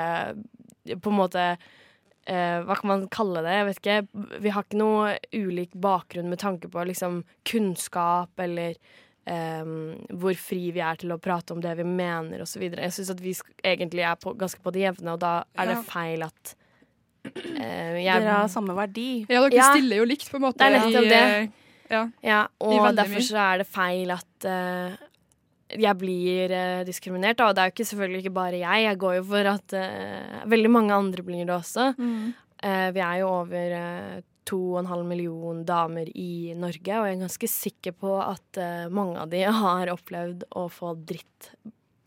På 1.02 1.10
en 1.10 1.16
måte 1.18 1.42
eh, 1.50 2.60
Hva 2.62 2.76
kan 2.78 2.86
man 2.86 3.08
kalle 3.10 3.42
det? 3.42 3.56
Jeg 3.56 3.66
vet 3.66 3.80
ikke. 3.80 3.96
Vi 4.44 4.52
har 4.54 4.62
ikke 4.62 4.78
noe 4.78 5.16
ulik 5.34 5.74
bakgrunn 5.74 6.30
med 6.30 6.38
tanke 6.44 6.70
på 6.70 6.84
liksom 6.86 7.24
kunnskap 7.50 8.38
eller 8.38 8.78
um, 9.26 9.94
hvor 10.20 10.34
fri 10.38 10.70
vi 10.74 10.82
er 10.84 10.96
til 11.00 11.12
å 11.14 11.18
prate 11.22 11.54
om 11.54 11.60
det 11.64 11.76
vi 11.78 11.84
mener 11.88 12.42
osv. 12.44 12.62
Jeg 12.70 12.92
syns 12.96 13.10
at 13.14 13.20
vi 13.24 13.32
sk 13.36 13.48
egentlig 13.64 14.04
er 14.04 14.16
på, 14.20 14.34
ganske 14.38 14.60
på 14.64 14.72
det 14.74 14.84
jevne, 14.86 15.14
og 15.16 15.20
da 15.24 15.44
er 15.56 15.70
det 15.72 15.78
feil 15.88 16.22
at 16.26 16.54
uh, 17.24 17.96
jeg, 18.00 18.04
Dere 18.20 18.36
har 18.42 18.48
samme 18.52 18.76
verdi. 18.76 19.24
ja, 19.28 19.40
dere 19.48 19.54
Ja. 19.56 19.70
stiller 19.72 19.96
jo 20.02 20.04
likt, 20.04 20.30
på 20.30 20.36
en 20.40 20.46
måte. 20.48 20.58
Det 20.60 20.68
er 20.68 20.78
nettopp 20.78 21.04
i, 21.04 21.08
det. 21.08 21.22
eh, 21.22 21.48
Ja. 21.90 22.04
Ja, 22.24 22.46
og 22.60 22.94
derfor 22.96 23.20
så 23.20 23.36
er 23.52 23.58
det 23.60 23.66
feil 23.68 24.10
at 24.10 24.46
uh, 24.48 24.96
jeg 25.74 25.96
blir 25.98 26.50
eh, 26.52 26.84
diskriminert. 26.84 27.36
Da. 27.36 27.48
Og 27.48 27.54
det 27.56 27.60
er 27.62 27.68
jo 27.68 27.72
ikke, 27.74 27.86
selvfølgelig 27.90 28.18
ikke 28.24 28.34
bare 28.36 28.58
jeg. 28.60 28.84
Jeg 28.84 28.98
går 28.98 29.14
jo 29.16 29.22
for 29.24 29.48
at 29.50 29.72
eh, 29.72 30.44
veldig 30.46 30.70
mange 30.70 30.92
andre 30.94 31.22
blir 31.24 31.44
det 31.48 31.54
også. 31.54 31.88
Eh, 32.62 32.90
vi 32.94 33.00
er 33.00 33.16
jo 33.20 33.28
over 33.28 33.74
eh, 34.44 34.48
to 34.48 34.58
og 34.74 34.82
en 34.82 34.90
halv 34.90 35.06
million 35.08 35.62
damer 35.64 36.10
i 36.14 36.54
Norge, 36.58 36.98
og 36.98 37.08
jeg 37.08 37.16
er 37.16 37.22
ganske 37.24 37.50
sikker 37.50 37.96
på 37.96 38.12
at 38.20 38.60
uh, 38.60 38.90
mange 38.92 39.18
av 39.20 39.32
de 39.32 39.44
har 39.64 39.92
opplevd 39.92 40.44
å 40.56 40.68
få 40.72 40.94
dritt 41.00 41.50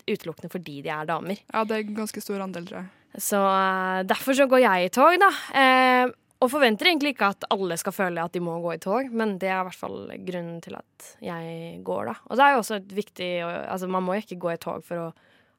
utelukkende 0.08 0.52
fordi 0.52 0.80
de 0.86 0.92
er 0.94 1.08
damer. 1.08 1.42
Ja, 1.52 1.64
det 1.64 1.76
er 1.76 1.84
en 1.84 1.98
ganske 1.98 2.22
stor 2.24 2.40
andel, 2.46 2.68
tror 2.68 2.82
jeg. 2.82 3.20
Så 3.20 3.40
uh, 3.42 4.04
derfor 4.06 4.36
så 4.38 4.48
går 4.48 4.64
jeg 4.64 4.88
i 4.88 4.94
tog, 4.94 5.18
da. 5.20 5.30
Uh, 5.52 6.16
og 6.38 6.52
forventer 6.52 6.86
egentlig 6.86 7.16
ikke 7.16 7.32
at 7.32 7.48
alle 7.50 7.74
skal 7.80 7.94
føle 7.96 8.22
at 8.22 8.34
de 8.34 8.42
må 8.44 8.60
gå 8.62 8.76
i 8.76 8.82
tog, 8.82 9.08
men 9.10 9.34
det 9.42 9.48
er 9.50 9.58
i 9.58 9.66
hvert 9.66 9.80
fall 9.80 10.12
grunnen 10.22 10.60
til 10.62 10.76
at 10.78 11.08
jeg 11.24 11.80
går, 11.86 12.12
da. 12.12 12.14
Og 12.28 12.38
det 12.38 12.44
er 12.44 12.54
jo 12.54 12.60
også 12.62 12.78
et 12.78 12.94
viktig 12.94 13.30
Altså, 13.42 13.88
man 13.90 14.06
må 14.06 14.14
jo 14.14 14.22
ikke 14.22 14.38
gå 14.44 14.52
i 14.54 14.60
tog 14.62 14.86
for 14.86 15.08
å 15.08 15.08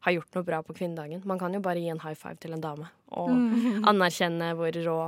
ha 0.06 0.14
gjort 0.16 0.38
noe 0.38 0.48
bra 0.48 0.62
på 0.64 0.76
kvinnedagen. 0.78 1.26
Man 1.28 1.40
kan 1.42 1.52
jo 1.52 1.60
bare 1.64 1.82
gi 1.84 1.92
en 1.92 2.00
high 2.00 2.16
five 2.16 2.40
til 2.40 2.56
en 2.56 2.64
dame 2.64 2.88
og 3.20 3.34
anerkjenne 3.90 4.54
hvor 4.56 4.80
rå 4.86 5.00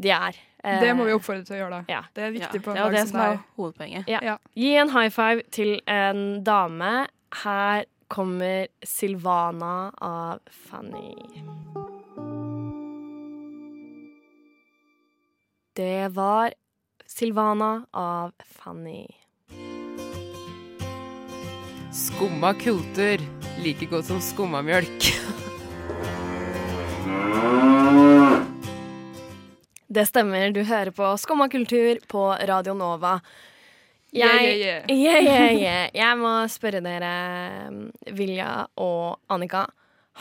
de 0.00 0.10
er. 0.14 0.36
Eh, 0.64 0.80
Det 0.80 0.94
må 0.96 1.04
vi 1.06 1.12
oppfordre 1.14 1.44
til 1.46 1.56
å 1.56 1.58
gjøre, 1.60 1.70
da. 1.70 1.82
Ja. 1.92 2.00
Det 2.14 2.22
er 2.24 2.30
Ja, 2.32 2.38
viktig 2.38 2.62
på 2.64 2.70
en 2.70 2.76
dag 2.76 2.92
det 2.92 3.08
som 3.08 3.20
er 3.20 3.38
hovedpoenget. 3.56 4.08
Ja. 4.08 4.18
Ja. 4.22 4.36
Gi 4.54 4.74
en 4.76 4.88
high 4.94 5.10
five 5.10 5.42
til 5.54 5.80
en 5.86 6.42
dame. 6.44 7.06
Her 7.44 7.84
kommer 8.08 8.66
Silvana 8.84 9.92
av 10.00 10.38
Fanny. 10.48 11.14
Det 15.76 16.08
var 16.14 16.52
Silvana 17.06 17.84
av 17.92 18.32
Fanny. 18.44 19.06
Skumma 21.92 22.54
kultur. 22.54 23.18
Like 23.62 23.86
godt 23.90 24.04
som 24.06 24.20
skumma 24.22 24.62
mjølk. 24.62 25.12
Det 29.88 30.04
stemmer, 30.04 30.50
du 30.52 30.60
hører 30.68 30.92
på 30.92 31.14
Skumma 31.16 31.46
kultur 31.48 31.96
på 32.12 32.24
Radio 32.48 32.74
Nova. 32.76 33.18
Jeg, 34.12 34.58
yeah, 34.60 34.84
yeah. 34.88 35.56
Yeah. 35.56 35.88
Jeg 35.96 36.16
må 36.20 36.32
spørre 36.48 36.80
dere, 36.84 37.12
Vilja 38.16 38.66
og 38.80 39.18
Annika. 39.32 39.66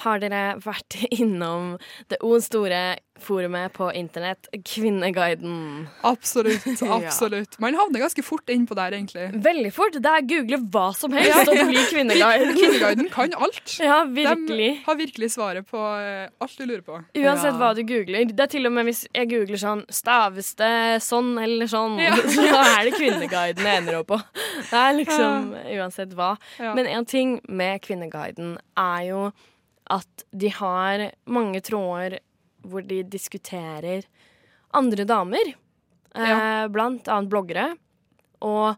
Har 0.03 0.19
dere 0.21 0.57
vært 0.61 0.97
innom 1.19 1.75
det 2.11 2.19
o 2.21 2.35
store 2.43 2.97
forumet 3.17 3.73
på 3.73 3.87
internett, 3.97 4.45
Kvinneguiden? 4.61 5.87
Absolutt. 6.05 6.67
absolutt. 6.97 7.55
Man 7.59 7.73
havner 7.73 8.03
ganske 8.03 8.21
fort 8.21 8.49
innpå 8.53 8.75
der, 8.77 8.93
egentlig. 8.93 9.31
Veldig 9.41 9.71
fort. 9.73 9.97
Det 9.97 10.11
er 10.11 10.27
google 10.29 10.59
hva 10.73 10.83
som 10.93 11.15
helst 11.17 11.49
og 11.49 11.57
blir 11.71 11.87
kvinneguiden. 11.93 12.53
Kvinneguiden 12.59 13.09
kan 13.13 13.33
alt. 13.33 13.73
Ja, 13.81 14.03
virkelig. 14.05 14.69
De 14.77 14.85
har 14.85 14.99
virkelig 15.01 15.31
svaret 15.33 15.65
på 15.71 15.81
eh, 15.81 16.29
alt 16.45 16.57
du 16.61 16.65
lurer 16.69 16.85
på. 16.85 16.99
Uansett 17.17 17.49
Ja. 17.49 17.57
hva 17.57 17.71
du 17.77 17.81
googler. 17.89 18.29
Det 18.29 18.45
er 18.45 18.53
til 18.53 18.69
og 18.69 18.75
med 18.77 18.85
hvis 18.91 19.03
jeg 19.09 19.31
googler 19.33 19.61
sånn 19.61 19.83
Staves 19.89 20.53
det 20.61 20.71
sånn 21.05 21.33
eller 21.41 21.69
sånn? 21.73 21.97
Ja. 22.03 22.13
Så 22.21 22.45
er 22.53 22.85
det 22.85 22.95
Kvinneguiden 22.99 23.65
jeg 23.65 23.81
ender 23.81 24.01
opp 24.03 24.13
på. 24.13 24.21
Det 24.69 24.77
er 24.83 24.93
liksom 25.01 25.51
uansett 25.79 26.13
hva. 26.17 26.35
Ja. 26.61 26.77
Men 26.77 26.85
en 26.93 27.05
ting 27.09 27.39
med 27.49 27.81
Kvinneguiden 27.81 28.59
er 28.77 29.03
jo 29.09 29.27
at 29.89 30.24
de 30.36 30.50
har 30.51 31.08
mange 31.32 31.62
tråder 31.63 32.20
hvor 32.67 32.84
de 32.84 33.01
diskuterer 33.08 34.03
andre 34.75 35.06
damer. 35.08 35.53
Eh, 36.17 36.67
blant 36.74 37.08
annet 37.08 37.29
bloggere. 37.32 37.67
Og 38.44 38.75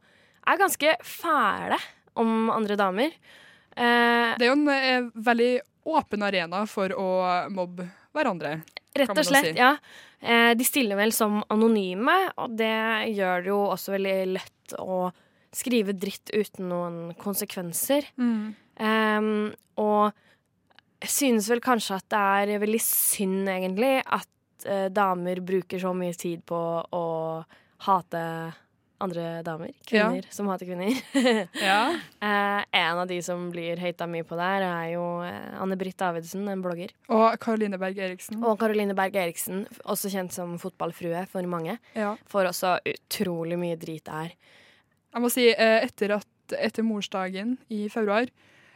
er 0.50 0.60
ganske 0.60 0.96
fæle 1.06 1.78
om 2.20 2.50
andre 2.54 2.76
damer. 2.80 3.16
Eh, 3.76 4.36
Det 4.38 4.46
er 4.46 4.52
jo 4.52 4.58
en 4.58 4.68
eh, 4.74 5.10
veldig 5.16 5.52
åpen 5.90 6.24
arena 6.28 6.66
for 6.70 6.90
å 6.94 7.08
mobbe 7.50 7.88
hverandre. 8.14 8.60
Rett 8.98 9.14
og 9.14 9.26
slett, 9.26 9.54
si. 9.54 9.58
ja. 9.58 9.76
Eh, 10.20 10.54
de 10.60 10.66
stiller 10.68 10.98
vel 11.00 11.14
som 11.16 11.40
anonyme, 11.54 12.16
og 12.38 12.58
det 12.60 12.74
gjør 13.16 13.44
det 13.46 13.52
jo 13.54 13.60
også 13.72 13.94
veldig 13.96 14.16
lett 14.36 14.74
å 14.82 15.12
skrive 15.56 15.94
dritt 15.98 16.30
uten 16.36 16.68
noen 16.70 16.98
konsekvenser. 17.18 18.06
Em, 18.20 19.30
og 19.80 20.12
jeg 21.02 21.10
synes 21.14 21.50
vel 21.52 21.62
kanskje 21.64 21.96
at 22.00 22.08
det 22.12 22.54
er 22.56 22.64
veldig 22.64 22.82
synd, 22.84 23.48
egentlig, 23.52 24.00
at 24.06 24.66
eh, 24.68 24.88
damer 24.92 25.40
bruker 25.46 25.80
så 25.80 25.94
mye 25.96 26.16
tid 26.20 26.42
på 26.50 26.60
å 26.92 27.06
hate 27.86 28.24
andre 29.00 29.40
damer. 29.48 29.72
Kvinner 29.88 30.26
som 30.34 30.50
hater 30.52 30.68
kvinner. 30.68 30.92
Ja. 31.70 31.94
Eh, 32.20 32.64
en 32.82 33.00
av 33.00 33.06
de 33.08 33.22
som 33.24 33.46
blir 33.54 33.80
høyta 33.80 34.04
mye 34.12 34.26
på 34.28 34.36
der, 34.36 34.66
er 34.68 34.90
jo 34.98 35.06
eh, 35.24 35.54
Anne-Britt 35.64 35.96
Davidsen, 36.02 36.44
en 36.52 36.64
blogger. 36.66 36.92
Og 37.08 37.38
Karoline 37.40 37.80
Berg 37.80 38.02
Eriksen. 38.10 38.42
Og 38.44 38.60
Caroline 38.60 38.96
Berg 38.98 39.16
Eriksen, 39.16 39.64
også 39.88 40.12
kjent 40.12 40.36
som 40.36 40.58
fotballfrue 40.60 41.24
for 41.32 41.48
mange, 41.48 41.78
Ja. 41.96 42.18
får 42.28 42.52
også 42.52 42.76
utrolig 42.92 43.56
mye 43.62 43.80
drit 43.80 44.04
der. 44.12 44.36
Jeg 45.16 45.24
må 45.24 45.32
si, 45.32 45.48
eh, 45.56 45.80
etter, 45.88 46.18
at, 46.20 46.28
etter 46.60 46.84
morsdagen 46.84 47.56
i 47.72 47.86
februar 47.90 48.28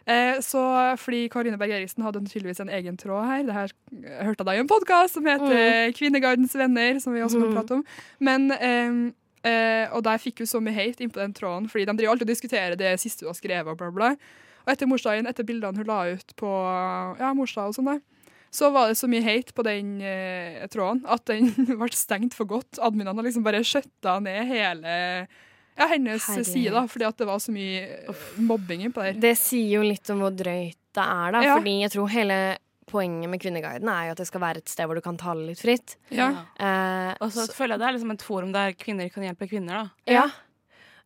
eh, 0.07 0.39
så 0.43 0.61
Fordi 0.99 1.27
Karine 1.29 1.57
Berg 1.57 1.71
Eriksen 1.71 2.03
hadde 2.03 2.21
tydeligvis 2.27 2.59
en 2.63 2.69
egen 2.69 2.97
tråd 2.97 3.25
her. 3.29 3.43
Det 3.47 3.53
her 3.53 3.71
eh, 4.03 4.23
hørte 4.25 4.41
jeg 4.43 4.45
da 4.49 4.55
i 4.57 4.61
en 4.63 4.67
podkast 4.71 5.13
som 5.17 5.25
heter 5.25 5.91
Kvinnegardens 5.97 6.55
venner, 6.55 6.99
som 6.99 7.13
vi 7.13 7.21
også 7.21 7.39
kan 7.41 7.49
Mm. 7.51 7.57
prate 7.57 7.71
om. 7.79 7.83
Men 8.19 8.51
eh, 8.51 9.11
eh, 9.49 9.87
Og 9.93 10.03
der 10.03 10.17
fikk 10.17 10.39
hun 10.39 10.47
så 10.47 10.61
mye 10.63 10.73
hate 10.73 11.03
innpå 11.03 11.19
den 11.19 11.33
tråden, 11.33 11.69
fordi 11.69 11.85
de 11.85 11.97
driver 11.97 12.11
alltid 12.13 12.29
og 12.29 12.33
diskuterer 12.35 12.75
det 12.79 12.99
siste 12.99 13.25
hun 13.25 13.33
har 13.33 13.39
skrevet. 13.41 13.67
Og 13.71 13.77
bla 13.77 13.91
bla. 13.91 14.15
Og 14.65 14.71
etter 14.71 14.87
morsdagen, 14.87 15.27
etter 15.27 15.43
bildene 15.43 15.75
hun 15.77 15.85
la 15.87 16.13
ut 16.15 16.35
på 16.39 16.49
ja, 17.19 17.33
morsdag 17.35 17.67
og 17.67 17.75
sånn, 17.75 17.85
der, 17.91 18.01
så 18.53 18.69
var 18.71 18.87
det 18.87 18.95
så 18.99 19.07
mye 19.09 19.23
hate 19.25 19.51
på 19.57 19.63
den 19.65 19.99
eh, 19.99 20.61
tråden 20.71 21.01
at 21.09 21.25
den 21.25 21.49
ble 21.81 21.89
stengt 21.91 22.33
for 22.37 22.45
godt. 22.45 22.77
Adminene 22.79 23.15
har 23.17 23.25
liksom 23.25 23.43
bare 23.43 23.63
skjøtta 23.65 24.19
ned 24.23 24.45
hele 24.47 24.93
ja, 25.77 25.87
hennes 25.91 26.27
Herre. 26.29 26.43
side, 26.45 26.71
da, 26.75 26.83
fordi 26.87 27.05
at 27.07 27.17
det 27.17 27.27
var 27.27 27.39
så 27.43 27.51
mye 27.55 27.81
eh, 28.07 28.27
mobbing 28.37 28.85
på 28.93 29.01
der. 29.07 29.13
Det 29.23 29.33
sier 29.39 29.79
jo 29.79 29.81
litt 29.87 30.09
om 30.13 30.19
hvor 30.23 30.31
drøyt 30.35 30.77
det 30.93 31.03
er, 31.07 31.31
da. 31.33 31.41
Ja. 31.41 31.55
Fordi 31.57 31.73
jeg 31.81 31.91
tror 31.95 32.11
hele 32.13 32.37
poenget 32.93 33.29
med 33.31 33.41
Kvinneguiden 33.41 33.89
er 33.89 34.05
jo 34.09 34.11
at 34.13 34.19
det 34.21 34.27
skal 34.29 34.41
være 34.43 34.61
et 34.61 34.69
sted 34.69 34.85
hvor 34.85 34.99
du 34.99 35.01
kan 35.01 35.17
tale 35.17 35.47
litt 35.47 35.61
fritt. 35.63 35.95
Ja. 36.13 36.27
Eh, 36.59 37.13
Og 37.23 37.31
så 37.33 37.47
føler 37.49 37.73
jeg 37.75 37.81
det 37.81 37.87
er 37.87 37.95
liksom 37.97 38.11
et 38.13 38.25
forum 38.25 38.51
der 38.53 38.75
kvinner 38.77 39.09
kan 39.09 39.23
hjelpe 39.25 39.47
kvinner. 39.49 39.87
da. 39.87 40.13
Ja. 40.13 40.25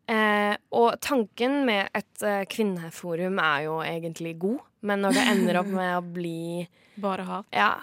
Eh, 0.08 0.56
og 0.72 0.98
tanken 1.04 1.62
med 1.68 1.88
et 1.96 2.22
eh, 2.24 2.44
kvinneforum 2.48 3.38
er 3.44 3.64
jo 3.66 3.78
egentlig 3.84 4.34
god, 4.40 4.60
men 4.88 5.02
når 5.04 5.16
det 5.18 5.24
ender 5.34 5.58
opp 5.60 5.68
med 5.72 5.90
å 5.98 6.04
bli 6.14 6.66
Bare 6.98 7.24
hat. 7.28 7.46
ja, 7.52 7.74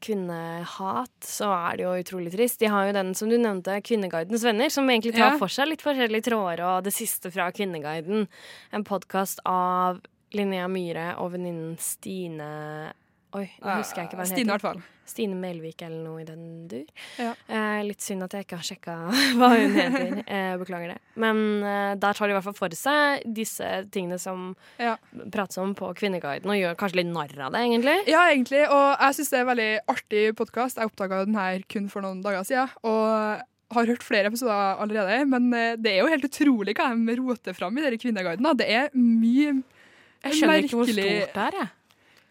kvinnehat, 0.00 1.10
så 1.24 1.48
er 1.52 1.76
det 1.78 1.84
jo 1.86 1.94
utrolig 2.02 2.32
trist. 2.32 2.58
De 2.60 2.66
har 2.70 2.86
jo 2.88 2.92
den 2.96 3.14
som 3.14 3.28
du 3.30 3.36
nevnte, 3.38 3.80
Kvinneguidens 3.82 4.44
venner, 4.44 4.70
som 4.70 4.88
egentlig 4.88 5.14
tar 5.16 5.32
Ja. 5.32 5.38
for 5.38 5.48
seg 5.48 5.68
litt 5.68 5.82
forskjellige 5.82 6.24
tråder, 6.30 6.60
og 6.64 6.84
det 6.84 6.92
siste 6.92 7.30
fra 7.32 7.50
Kvinneguiden. 7.50 8.28
En 8.72 8.84
podkast 8.84 9.40
av 9.44 10.00
Linnea 10.32 10.68
Myhre 10.68 11.16
og 11.18 11.32
venninnen 11.32 11.78
Stine 11.78 12.92
Oi, 13.36 13.44
nå 13.60 13.72
husker 13.76 14.00
jeg 14.00 14.08
ikke 14.08 14.16
hva 14.16 14.24
hun 14.24 14.30
Stine, 14.30 14.54
heter. 14.56 14.78
Stine 15.08 15.34
Melvik 15.36 15.82
eller 15.84 15.98
noe 16.04 16.20
i 16.22 16.24
den 16.24 16.44
dur. 16.68 16.86
Ja. 17.20 17.34
Eh, 17.52 17.80
litt 17.84 18.00
synd 18.00 18.24
at 18.24 18.32
jeg 18.32 18.46
ikke 18.46 18.56
har 18.56 18.64
sjekka 18.64 18.94
hva 19.38 19.48
hun 19.52 19.74
heter. 19.76 20.14
Eh, 20.24 20.54
beklager 20.62 20.94
det. 20.94 20.96
Men 21.20 21.40
eh, 21.60 21.90
der 22.00 22.16
tar 22.16 22.24
de 22.28 22.32
i 22.32 22.36
hvert 22.38 22.46
fall 22.46 22.56
for 22.56 22.76
seg 22.78 23.26
disse 23.36 23.68
tingene 23.92 24.16
som 24.22 24.54
Ja. 24.80 24.94
prates 25.34 25.60
om 25.60 25.74
på 25.76 25.90
Kvinneguiden, 25.98 26.48
og 26.48 26.56
gjør 26.56 26.78
kanskje 26.80 27.00
litt 27.02 27.10
narr 27.12 27.34
av 27.48 27.52
det, 27.52 27.60
egentlig. 27.66 27.96
ja, 28.08 28.22
egentlig. 28.32 28.62
Og 28.64 28.86
jeg 29.04 29.18
syns 29.18 29.32
det 29.34 29.38
er 29.38 29.44
en 29.44 29.50
veldig 29.52 29.70
artig 29.96 30.22
podkast. 30.40 30.80
Jeg 30.80 30.88
oppdaga 30.88 31.20
den 31.28 31.36
her 31.36 31.60
kun 31.68 31.88
for 31.92 32.04
noen 32.06 32.22
dager 32.24 32.46
siden. 32.48 32.72
Og 32.88 33.44
har 33.76 33.90
hørt 33.92 34.02
flere 34.06 34.30
episoder 34.32 34.80
allerede. 34.80 35.18
Men 35.28 35.50
eh, 35.52 35.74
det 35.76 35.92
er 35.92 36.00
jo 36.00 36.08
helt 36.14 36.24
utrolig 36.24 36.72
hva 36.80 36.88
de 36.96 37.18
roter 37.20 37.52
fram 37.56 37.76
i 37.76 37.84
denne 37.84 38.00
Kvinneguiden. 38.00 38.48
da. 38.48 38.54
Det 38.56 38.70
er 38.72 38.88
mye 38.96 39.58
merkelig 39.58 40.24
Jeg 40.24 40.40
skjønner 40.40 40.64
ikke 40.64 40.80
hvor 40.80 40.88
stort 40.88 41.36
det 41.36 41.44
er. 41.44 41.58
jeg. 41.60 41.68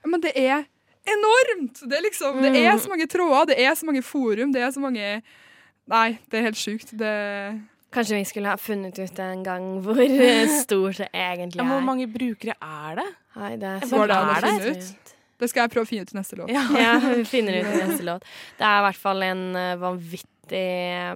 Men 0.07 0.21
det 0.23 0.33
er 0.41 0.65
enormt! 1.13 1.81
Det 1.83 1.97
er 1.97 2.05
liksom, 2.05 2.41
det 2.43 2.61
er 2.61 2.77
så 2.83 2.91
mange 2.91 3.07
tråder, 3.11 3.53
det 3.53 3.65
er 3.65 3.75
så 3.79 3.87
mange 3.89 4.03
forum, 4.05 4.53
det 4.55 4.63
er 4.63 4.71
så 4.75 4.83
mange 4.83 5.09
Nei, 5.87 6.17
det 6.27 6.35
er 6.35 6.49
helt 6.49 6.59
sjukt. 6.59 6.89
Det 6.99 7.11
Kanskje 7.95 8.17
vi 8.17 8.25
skulle 8.27 8.51
ha 8.51 8.59
funnet 8.59 8.97
ut 8.99 9.19
en 9.23 9.43
gang 9.45 9.67
hvor 9.85 10.01
eh, 10.03 10.49
stort 10.63 10.99
det 10.99 11.07
egentlig 11.15 11.63
er. 11.63 11.69
hvor 11.71 11.85
mange 11.85 12.07
brukere 12.11 12.57
er 12.59 12.97
det? 12.99 13.05
Nei, 13.37 13.51
det 13.61 13.69
er 13.69 13.85
så 13.87 14.01
det 14.03 14.17
er 14.17 14.41
finne 14.43 14.73
ut? 14.73 15.13
Det 15.37 15.47
skal 15.51 15.63
jeg 15.63 15.71
prøve 15.75 15.85
å 15.85 15.89
finne 15.89 16.03
ut 16.07 16.11
i 16.11 16.17
neste 16.17 16.39
låt. 16.39 16.51
Ja. 16.51 16.63
Ja, 16.73 16.95
vi 17.05 17.23
finner 17.35 17.59
ut 17.59 17.69
i 17.69 17.77
neste 17.85 18.07
låt. 18.07 18.25
Det 18.57 18.65
er 18.67 18.81
i 18.81 18.85
hvert 18.87 18.99
fall 18.99 19.23
en 19.27 19.43
eh, 19.55 19.77
vanvittig 19.79 20.33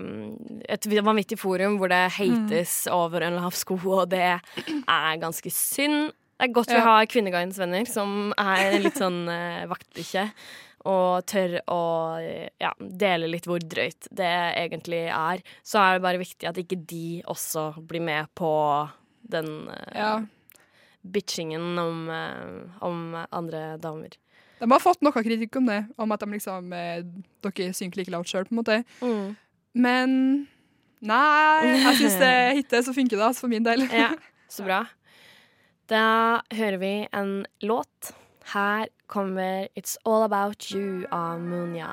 mm, 0.05 0.63
et 0.71 0.87
vanvittig 0.91 1.39
forum 1.41 1.77
hvor 1.81 1.91
det 1.91 2.01
hates 2.17 2.85
over 2.91 3.25
en 3.27 3.37
lav 3.39 3.55
sko, 3.57 3.79
og 3.97 4.09
det 4.11 4.23
er 4.29 5.21
ganske 5.21 5.51
synd. 5.55 6.11
Det 6.41 6.47
er 6.47 6.53
godt 6.57 6.71
vi 6.73 6.81
har 6.81 7.05
Kvinneguidens 7.05 7.59
venner, 7.61 7.85
som 7.85 8.31
er 8.41 8.79
litt 8.81 8.97
sånn 8.97 9.27
eh, 9.35 9.67
vaktbikkje. 9.69 10.23
Og 10.89 11.21
tør 11.29 11.59
å 11.69 11.81
ja, 12.57 12.71
dele 12.79 13.27
litt 13.29 13.45
hvor 13.45 13.61
drøyt 13.61 14.07
det 14.17 14.31
egentlig 14.57 15.03
er. 15.13 15.43
Så 15.61 15.77
er 15.77 15.99
det 15.99 16.05
bare 16.07 16.17
viktig 16.17 16.47
at 16.49 16.57
ikke 16.57 16.79
de 16.89 17.21
også 17.29 17.67
blir 17.85 18.01
med 18.01 18.31
på 18.33 18.49
den 19.29 19.69
eh, 19.69 19.99
Ja. 19.99 20.15
bitchingen 21.05 21.77
om, 21.77 22.09
eh, 22.09 22.81
om 22.81 23.03
andre 23.29 23.77
damer. 23.77 24.17
De 24.57 24.69
har 24.71 24.81
fått 24.81 25.05
noe 25.05 25.13
kritikk 25.13 25.55
om 25.61 25.69
det, 25.69 25.83
om 26.01 26.11
at 26.13 26.25
de 26.25 26.31
liksom 26.33 26.73
eh, 26.73 27.03
Dere 27.45 27.69
synker 27.77 28.01
like 28.01 28.13
lavt 28.13 28.33
sjøl, 28.33 28.49
på 28.49 28.53
en 28.55 28.61
måte. 28.63 28.79
Mm. 29.05 29.37
Men 29.77 30.17
nei, 31.01 31.77
jeg 31.85 32.01
syns 32.01 32.17
det 32.21 32.33
hitter, 32.63 32.81
så 32.89 32.97
funker 32.97 33.21
det 33.21 33.29
altså, 33.29 33.45
for 33.45 33.53
min 33.53 33.65
del. 33.65 33.85
Ja, 33.93 34.15
så 34.57 34.65
bra. 34.65 34.83
Da 35.91 36.39
hører 36.55 36.77
vi 36.79 37.07
en 37.11 37.45
låt. 37.59 38.13
Her 38.53 38.87
kommer 39.11 39.67
It's 39.75 39.97
All 40.07 40.23
About 40.23 40.71
You 40.71 41.03
av 41.11 41.41
Munya. 41.43 41.89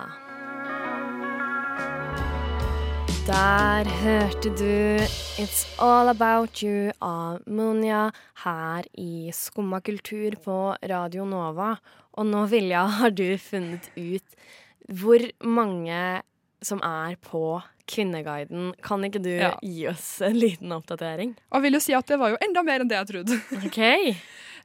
Der 3.27 3.91
hørte 4.03 4.53
du 4.55 5.03
It's 5.43 5.65
All 5.83 6.13
About 6.13 6.63
You 6.63 6.93
av 7.03 7.43
Munya 7.47 8.13
her 8.45 8.87
i 8.95 9.33
Skumma 9.35 9.81
kultur 9.81 10.37
på 10.45 10.77
Radio 10.79 11.27
Nova. 11.27 11.73
Og 12.15 12.31
nå, 12.31 12.45
Vilja, 12.55 12.85
har 13.01 13.11
du 13.11 13.35
funnet 13.35 13.91
ut 13.99 14.39
hvor 14.87 15.27
mange 15.43 16.23
som 16.63 16.79
er 16.87 17.19
på 17.19 17.59
Kvinneguiden. 17.89 18.73
Kan 18.85 19.03
ikke 19.09 19.23
du 19.25 19.31
Ja. 19.33 19.55
gi 19.63 19.87
oss 19.89 20.21
en 20.23 20.37
liten 20.39 20.73
oppdatering? 20.77 21.35
Jeg 21.53 21.63
vil 21.65 21.73
jo 21.79 21.81
si 21.81 21.95
at 21.97 22.07
det 22.07 22.19
var 22.21 22.31
jo 22.35 22.41
enda 22.45 22.63
mer 22.67 22.81
enn 22.85 22.89
det 22.91 22.99
jeg 23.01 23.09
trodde. 23.13 23.41
OK. 23.67 23.79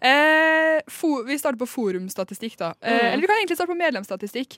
Eh, 0.03 0.81
vi 1.27 1.37
starter 1.39 1.57
på 1.59 1.67
forumstatistikk, 1.69 2.57
da. 2.59 2.73
Eh, 2.81 2.91
Mm. 2.93 3.05
Eller 3.13 3.21
vi 3.21 3.27
kan 3.27 3.37
egentlig 3.39 3.55
starte 3.57 3.71
på 3.71 3.77
medlemsstatistikk. 3.79 4.57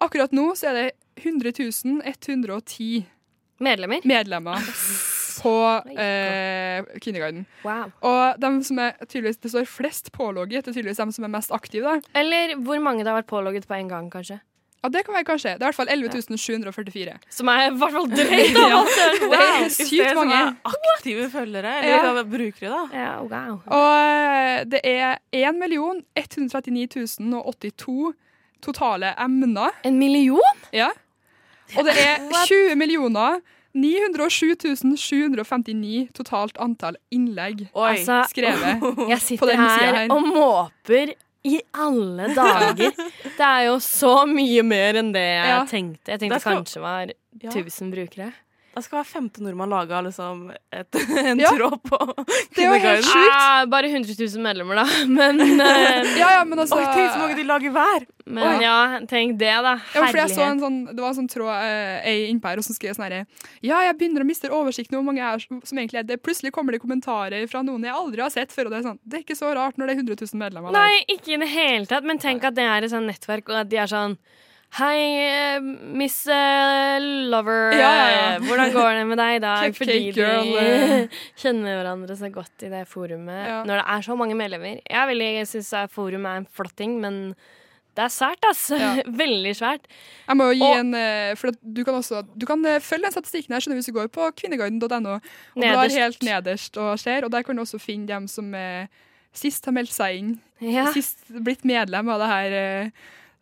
Akkurat 0.00 0.32
nå 0.32 0.50
så 0.56 0.68
er 0.70 0.74
det 0.74 0.90
100 1.22 1.52
110 2.04 3.04
Medlemmer? 3.60 4.00
medlemmer 4.04 4.60
på 5.40 5.52
eh, 5.98 6.82
Kvinneguiden. 7.00 7.46
Wow. 7.64 7.92
Og 8.02 8.40
de 8.40 8.50
som 8.64 8.78
er 8.78 8.92
tydeligvis, 9.06 9.38
det 9.40 9.50
står 9.52 9.66
flest 9.68 10.10
pålogget, 10.12 10.64
det 10.64 10.72
er 10.72 10.76
tydeligvis 10.80 11.00
de 11.00 11.12
som 11.12 11.24
er 11.24 11.32
mest 11.32 11.50
aktive. 11.52 11.84
da. 11.84 12.00
Eller 12.20 12.54
hvor 12.56 12.80
mange 12.82 13.04
det 13.04 13.08
har 13.12 13.22
vært 13.22 13.30
pålogget 13.32 13.66
på 13.68 13.74
en 13.78 13.88
gang, 13.88 14.10
kanskje. 14.10 14.40
Ja, 14.84 14.88
det 14.92 15.00
kan 15.06 15.14
være 15.16 15.24
kanskje. 15.26 15.52
Det 15.58 15.62
er 15.62 15.66
i 15.66 15.68
hvert 15.72 15.74
fall 15.74 15.88
11.744. 15.90 17.14
Som 17.30 17.48
er 17.48 17.62
i 17.66 17.70
hvert 17.80 17.92
fall 17.96 18.06
drøyt. 18.10 18.54
da, 18.54 18.66
Ja. 18.70 18.76
wow. 18.76 19.30
Det 19.32 19.40
er 19.40 19.68
sykt 19.74 20.14
mange. 20.14 20.40
aktive 20.64 21.30
følgere, 21.32 21.72
eller 21.82 22.20
Ja. 22.20 22.22
brukere, 22.22 22.70
da. 22.70 22.82
Ja, 22.92 23.10
wow. 23.22 23.58
Og 23.66 23.90
eh, 23.98 24.64
det 24.70 24.80
er 24.84 25.18
1 25.32 26.04
139 26.16 28.14
totale 28.62 29.14
emner. 29.20 29.70
En 29.84 29.98
million? 29.98 30.62
Ja. 30.72 30.88
Og 31.76 31.84
det 31.84 31.92
er 31.98 32.18
20 32.46 32.76
millioner 32.78 33.40
907 33.74 34.54
759 34.96 36.08
totalt 36.16 36.56
antall 36.62 36.96
innlegg 37.12 37.66
Oi. 37.74 37.90
Altså, 37.90 38.22
skrevet. 38.30 38.62
altså, 38.80 38.94
På 39.02 39.18
sitter 39.20 39.46
den 39.46 39.56
siden 39.56 39.80
her 39.80 39.94
her. 39.96 40.10
og 40.14 40.22
måper 40.22 41.12
i 41.46 41.60
alle 41.78 42.26
dager. 42.34 42.90
Det 43.36 43.46
er 43.46 43.62
jo 43.68 43.76
så 43.84 44.14
mye 44.30 44.64
mer 44.66 44.98
enn 45.02 45.12
det 45.14 45.22
jeg 45.26 45.52
Ja. 45.52 45.60
tenkte. 45.70 46.12
Jeg 46.14 46.20
tenkte 46.24 46.40
skal- 46.42 46.58
kanskje 46.60 46.82
var 46.82 47.06
Ja. 47.42 47.50
1000 47.52 47.92
brukere. 47.94 48.32
Da 48.76 48.82
skal 48.84 48.98
hver 49.00 49.06
femte 49.08 49.40
nordmann 49.40 49.70
lage 49.72 50.00
liksom 50.04 50.50
et, 50.52 50.98
en 51.22 51.38
Ja. 51.40 51.48
tråd 51.56 51.78
på 51.88 51.96
Det 51.96 52.60
er 52.60 52.66
jo 52.66 52.74
helt 52.74 52.82
Kvinneguiden. 52.82 53.06
sjukt. 53.08 53.32
Ah, 53.32 53.64
bare 53.72 53.88
100 53.88 54.12
000 54.20 54.42
medlemmer, 54.44 54.76
da. 54.82 54.84
Men, 55.18 55.40
uh, 55.40 56.10
Ja, 56.20 56.28
ja, 56.36 56.42
men 56.44 56.60
altså 56.60 56.76
Oi, 56.76 56.84
tenk 56.92 57.14
så 57.14 57.22
mange 57.22 57.38
de 57.40 57.46
lager 57.48 57.72
hver! 57.72 58.04
men 58.26 58.58
ja, 58.60 58.98
tenk 59.06 59.36
det, 59.38 59.52
da. 59.62 59.76
ja, 59.94 60.02
jeg 60.10 60.32
så 60.34 60.42
en 60.42 60.58
sånn, 60.58 60.78
Det 60.90 60.98
var 60.98 61.12
en 61.12 61.14
sånn 61.20 61.28
tråd 61.30 61.52
eh, 61.62 62.08
ei 62.10 62.24
innpå 62.32 62.50
her 62.50 62.58
som 62.66 62.74
skrev 62.74 62.96
sånn 62.96 63.04
herre 63.06 63.20
Ja, 63.62 63.78
jeg 63.86 63.94
begynner 64.00 64.24
å 64.24 64.26
miste 64.26 64.50
oversikten 64.50 64.96
over 64.98 65.04
hvor 65.04 65.12
mange 65.12 65.22
er 65.22 65.44
som 65.46 65.78
egentlig 65.78 66.00
er 66.00 66.08
det. 66.08 66.16
Plutselig 66.26 66.50
kommer 66.56 66.74
det 66.74 66.80
kommentarer 66.82 67.46
fra 67.46 67.62
noen 67.62 67.86
jeg 67.86 67.94
aldri 67.94 68.24
har 68.26 68.32
sett 68.34 68.50
før, 68.50 68.66
og 68.66 68.74
det 68.74 68.80
er 68.80 68.86
sånn 68.88 68.98
Det 69.06 69.20
er 69.20 69.22
ikke 69.22 69.38
så 69.38 69.52
rart 69.54 69.78
når 69.78 69.86
det 69.92 69.94
er 69.94 70.00
100 70.02 70.18
000 70.26 70.42
medlemmer 70.42 70.74
der. 70.74 70.88
Nei, 70.90 71.04
ikke 71.14 71.36
i 71.36 71.40
det 71.44 71.48
hele 71.54 71.86
tatt. 71.86 72.02
Men 72.10 72.18
tenk 72.18 72.42
at 72.50 72.58
det 72.58 72.66
er 72.66 72.82
et 72.88 72.90
sånt 72.92 73.06
nettverk, 73.06 73.46
og 73.54 73.60
at 73.62 73.70
de 73.70 73.78
er 73.84 73.92
sånn 73.94 74.18
Hei, 74.76 75.56
Miss 75.96 76.26
eh, 76.28 76.98
Lover. 77.30 77.72
Ja, 77.72 77.90
ja, 77.96 78.08
ja. 78.12 78.32
Hvordan 78.44 78.72
går 78.74 78.90
det 78.98 79.04
med 79.08 79.16
deg 79.22 79.36
i 79.38 79.40
dag? 79.40 79.70
Fordi 79.78 79.94
girl, 80.12 80.50
eh. 80.60 80.82
de 81.06 81.20
kjenner 81.40 81.78
hverandre 81.78 82.16
så 82.18 82.28
godt 82.34 82.66
i 82.66 82.68
det 82.72 82.82
forumet. 82.90 83.46
Når 83.64 83.80
det 83.80 83.86
er 83.94 84.04
så 84.04 84.16
mange 84.20 84.36
medlemmer. 84.36 84.82
Jeg, 84.84 85.08
vil- 85.12 85.24
jeg 85.38 85.48
syns 85.48 85.72
forum 85.94 86.28
er 86.28 86.42
en 86.42 86.48
flott 86.58 86.76
ting, 86.76 86.98
men 87.00 87.32
det 87.96 88.04
er 88.04 88.12
svært, 88.12 88.44
ass. 88.50 88.66
Veldig 89.16 89.56
svært. 89.56 89.88
Jeg 90.26 90.36
må 90.36 90.50
jo 90.50 90.58
gi 90.60 90.68
Og- 90.68 90.78
en 90.82 90.92
eh, 91.00 91.32
For 91.40 91.56
du 91.64 91.80
kan 91.88 91.96
også 91.96 92.26
Du 92.36 92.44
kan 92.44 92.60
følge 92.84 93.08
den 93.08 93.16
statistikken 93.16 93.56
her 93.56 93.64
skjønner 93.64 93.80
hvis 93.80 93.88
du 93.88 93.96
går 93.96 94.12
på 94.12 94.28
kvinneguiden.no 94.42 95.16
og 95.16 95.22
blar 95.56 95.88
helt 95.88 96.20
nederst 96.26 96.76
og 96.76 96.98
ser, 97.00 97.24
og 97.24 97.32
der 97.32 97.48
kan 97.48 97.56
du 97.56 97.64
også 97.64 97.80
finne 97.80 98.10
dem 98.12 98.28
som 98.28 98.52
sist 99.36 99.64
har 99.64 99.72
meldt 99.72 99.96
seg 99.96 100.20
inn. 100.20 100.34
Sist 100.92 101.24
blitt 101.32 101.64
medlem 101.64 102.12
av 102.12 102.20
det 102.20 102.28
her 102.34 102.60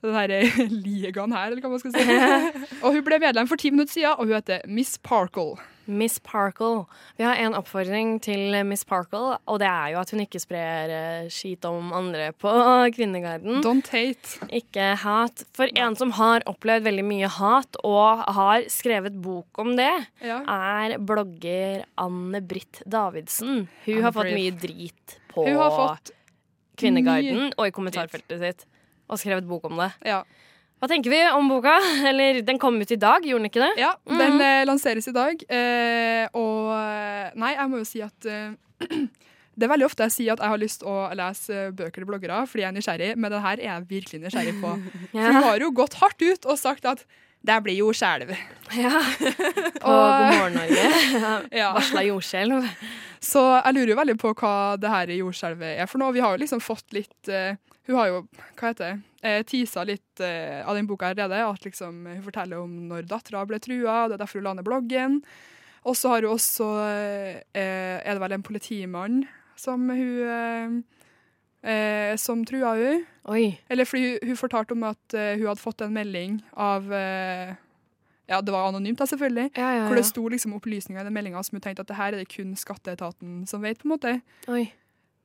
den 0.09 0.17
her 0.19 0.31
eh, 0.41 0.59
ligaen 0.87 1.33
her, 1.35 1.51
eller 1.53 1.63
hva 1.65 1.75
man 1.75 1.83
skal 1.83 1.95
si. 1.95 2.19
og 2.85 2.91
hun 2.95 3.05
ble 3.07 3.21
medlem 3.23 3.49
for 3.51 3.61
ti 3.61 3.71
minutter 3.75 3.97
siden, 3.99 4.17
og 4.19 4.27
hun 4.29 4.35
heter 4.39 4.65
Miss 4.69 4.99
Parkle. 4.99 5.55
Miss 5.85 6.17
Parkle. 6.25 6.87
Vi 7.19 7.27
har 7.27 7.37
en 7.43 7.53
oppfordring 7.59 8.15
til 8.25 8.55
Miss 8.65 8.87
Parkle, 8.89 9.35
og 9.45 9.59
det 9.61 9.67
er 9.69 9.91
jo 9.93 9.99
at 10.01 10.13
hun 10.15 10.23
ikke 10.25 10.41
sprer 10.41 10.93
eh, 10.97 11.27
skit 11.29 11.67
om 11.69 11.91
andre 11.93 12.31
på 12.41 12.49
Kvinneguiden. 12.97 13.61
Don't 13.67 13.91
hate. 13.93 14.39
Ikke 14.49 14.95
hat. 15.03 15.45
For 15.53 15.69
en 15.77 15.99
som 16.01 16.15
har 16.17 16.47
opplevd 16.49 16.87
veldig 16.89 17.05
mye 17.05 17.29
hat, 17.37 17.77
og 17.85 18.25
har 18.39 18.65
skrevet 18.73 19.21
bok 19.25 19.61
om 19.61 19.75
det, 19.77 19.93
Ja. 20.25 20.41
er 20.49 20.97
blogger 21.05 21.85
Anne-Britt 22.01 22.81
Davidsen. 22.89 23.67
Hun 23.85 24.03
har 24.07 24.17
fått 24.17 24.33
mye 24.33 24.57
drit 24.57 25.19
på 25.35 25.45
Kvinneguiden 26.81 27.53
og 27.55 27.69
i 27.69 27.73
kommentarfeltet 27.75 28.41
sitt, 28.41 28.65
og 29.09 29.21
skrevet 29.21 29.47
bok 29.49 29.65
om 29.71 29.79
det. 29.83 29.91
Ja. 30.09 30.23
Hva 30.81 30.89
tenker 30.91 31.13
vi 31.13 31.21
om 31.33 31.49
boka? 31.49 31.75
Eller, 32.11 32.43
den 32.45 32.59
kom 32.61 32.77
ut 32.81 32.91
i 32.93 32.99
dag, 33.01 33.25
gjorde 33.25 33.45
den 33.45 33.51
ikke 33.51 33.63
det? 33.65 33.73
Ja, 33.81 33.93
den 34.11 34.41
eh, 34.43 34.63
lanseres 34.69 35.09
i 35.09 35.15
dag. 35.17 35.45
Eh, 35.49 36.25
og 36.37 36.73
eh, 36.77 37.31
Nei, 37.41 37.55
jeg 37.57 37.71
må 37.73 37.81
jo 37.81 37.87
si 37.89 38.03
at 38.05 38.29
eh, 38.29 38.53
Det 39.55 39.69
er 39.69 39.71
veldig 39.71 39.87
ofte 39.87 40.03
jeg 40.09 40.11
sier 40.17 40.33
at 40.35 40.41
jeg 40.43 40.51
har 40.51 40.59
lyst 40.59 40.81
å 40.83 40.93
lese 41.15 41.69
bøker 41.79 42.03
til 42.03 42.09
bloggere 42.09 42.41
fordi 42.51 42.65
jeg 42.65 42.73
er 42.73 42.75
nysgjerrig, 42.75 43.11
men 43.23 43.31
den 43.31 43.45
her 43.45 43.61
er 43.61 43.69
jeg 43.69 43.85
virkelig 43.93 44.19
nysgjerrig 44.25 44.55
på. 44.59 44.73
Ja. 45.15 45.29
hun 45.31 45.45
har 45.47 45.63
jo 45.63 45.69
gått 45.79 45.95
hardt 46.01 46.25
ut 46.27 46.49
og 46.51 46.59
sagt 46.59 46.89
at 46.91 47.05
det 47.47 47.59
blir 47.63 47.77
jordskjelv. 47.79 48.33
ja. 48.83 48.91
På 49.79 49.95
Og- 49.95 50.25
God 50.25 50.39
morgen 50.41 50.59
Norge. 50.59 50.89
Ja. 51.55 51.69
Varsla 51.77 52.03
jordskjelv. 52.09 52.67
Så 53.23 53.45
jeg 53.61 53.77
lurer 53.79 53.93
jo 53.95 53.99
veldig 54.01 54.17
på 54.25 54.35
hva 54.43 54.55
det 54.83 54.91
her 54.91 55.15
jordskjelvet 55.21 55.79
er 55.85 55.89
for 55.89 56.03
noe. 56.03 56.13
Vi 56.19 56.25
har 56.25 56.35
jo 56.35 56.43
liksom 56.43 56.61
fått 56.65 56.91
litt 56.97 57.31
eh, 57.31 57.55
Hun 57.85 57.99
har 57.99 58.09
jo, 58.09 58.21
hva 58.57 58.71
heter 58.71 58.85
det, 58.85 59.15
eh, 59.29 59.43
tisa 59.49 59.85
litt 59.85 60.23
eh, 60.25 60.63
av 60.65 60.77
den 60.77 60.87
boka 60.89 61.11
allerede. 61.11 61.43
At 61.45 61.67
liksom 61.67 62.07
hun 62.09 62.23
forteller 62.25 62.63
om 62.63 62.77
når 62.89 63.09
dattera 63.11 63.45
ble 63.49 63.61
trua, 63.61 64.05
og 64.05 64.13
det 64.13 64.17
er 64.17 64.23
derfor 64.25 64.41
hun 64.41 64.49
la 64.49 64.55
ned 64.57 64.67
bloggen. 64.69 65.19
Og 65.85 65.97
så 66.01 66.15
har 66.15 66.25
hun 66.25 66.33
også 66.33 66.67
eh, 66.81 67.43
Er 67.53 68.15
det 68.15 68.21
vel 68.23 68.33
en 68.33 68.45
politimann 68.47 69.25
som 69.61 69.85
hun 69.91 70.79
eh, 71.63 72.17
Som 72.21 72.45
trua 72.49 72.73
hun. 72.79 73.05
Oi. 73.29 73.59
Eller 73.69 73.85
fordi 73.89 74.15
hun, 74.15 74.31
hun 74.31 74.41
fortalte 74.41 74.73
om 74.73 74.87
at 74.89 75.17
eh, 75.17 75.37
hun 75.37 75.51
hadde 75.51 75.61
fått 75.61 75.85
en 75.85 75.93
melding 75.93 76.41
av 76.57 76.89
eh, 76.93 77.53
Ja, 78.29 78.41
det 78.41 78.53
var 78.55 78.71
anonymt, 78.71 78.97
da, 78.99 79.05
selvfølgelig. 79.05 79.51
Ja, 79.57 79.75
ja, 79.77 79.85
Hvor 79.85 79.99
det 79.99 80.07
ja. 80.07 80.09
sto 80.09 80.25
liksom 80.33 80.57
opplysninger 80.57 81.03
i 81.03 81.05
den 81.05 81.13
meldinga 81.13 81.43
som 81.45 81.59
hun 81.59 81.65
tenkte 81.65 81.85
at 81.85 81.93
det 81.93 81.99
her 82.01 82.15
er 82.15 82.23
det 82.23 82.31
kun 82.33 82.57
skatteetaten 82.57 83.45
som 83.47 83.61
vet. 83.61 83.83
på 83.83 83.89
en 83.89 83.93
måte. 83.93 84.15
Oi. 84.49 84.71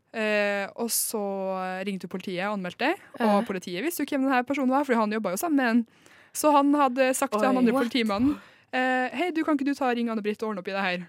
Eh, 0.10 0.66
og 0.82 0.90
så 0.90 1.22
ringte 1.86 2.08
hun 2.08 2.16
politiet 2.16 2.48
og 2.48 2.56
anmeldte, 2.58 2.96
og 3.22 3.44
politiet 3.46 3.84
visste 3.86 4.02
jo 4.02 4.10
hvem 4.10 4.26
denne 4.26 4.42
personen 4.48 4.72
var, 4.74 4.88
for 4.88 4.98
han 4.98 5.12
jobba 5.14 5.36
jo 5.36 5.42
sammen 5.42 5.60
med 5.62 5.70
en. 5.70 5.82
Så 6.34 6.52
han 6.54 6.74
hadde 6.78 7.12
sagt 7.18 7.34
til 7.34 7.44
Oi. 7.44 7.50
han 7.50 7.60
andre 7.62 7.74
What? 7.74 7.88
politimannen 7.88 8.36
eh, 8.74 9.10
Hei, 9.18 9.32
du 9.34 9.42
kan 9.46 9.58
ikke 9.58 9.66
du 9.66 9.74
ta 9.78 9.90
ringe 9.90 10.14
Anne-Britt 10.14 10.44
og 10.46 10.52
ordne 10.52 10.62
opp 10.62 10.70
i 10.70 10.76
det 10.76 10.84
her? 10.86 11.06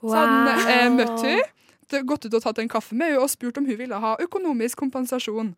Wow. 0.00 0.12
Så 0.12 0.20
han 0.20 0.50
eh, 0.52 0.88
møtte 0.92 1.30
henne, 1.30 2.02
gått 2.08 2.28
ut 2.28 2.36
og 2.36 2.44
tatt 2.44 2.60
en 2.62 2.70
kaffe 2.70 2.96
med 2.96 3.14
henne 3.14 3.24
og 3.24 3.32
spurt 3.32 3.60
om 3.60 3.68
hun 3.68 3.78
ville 3.80 4.00
ha 4.04 4.14
økonomisk 4.20 4.80
kompensasjon. 4.84 5.54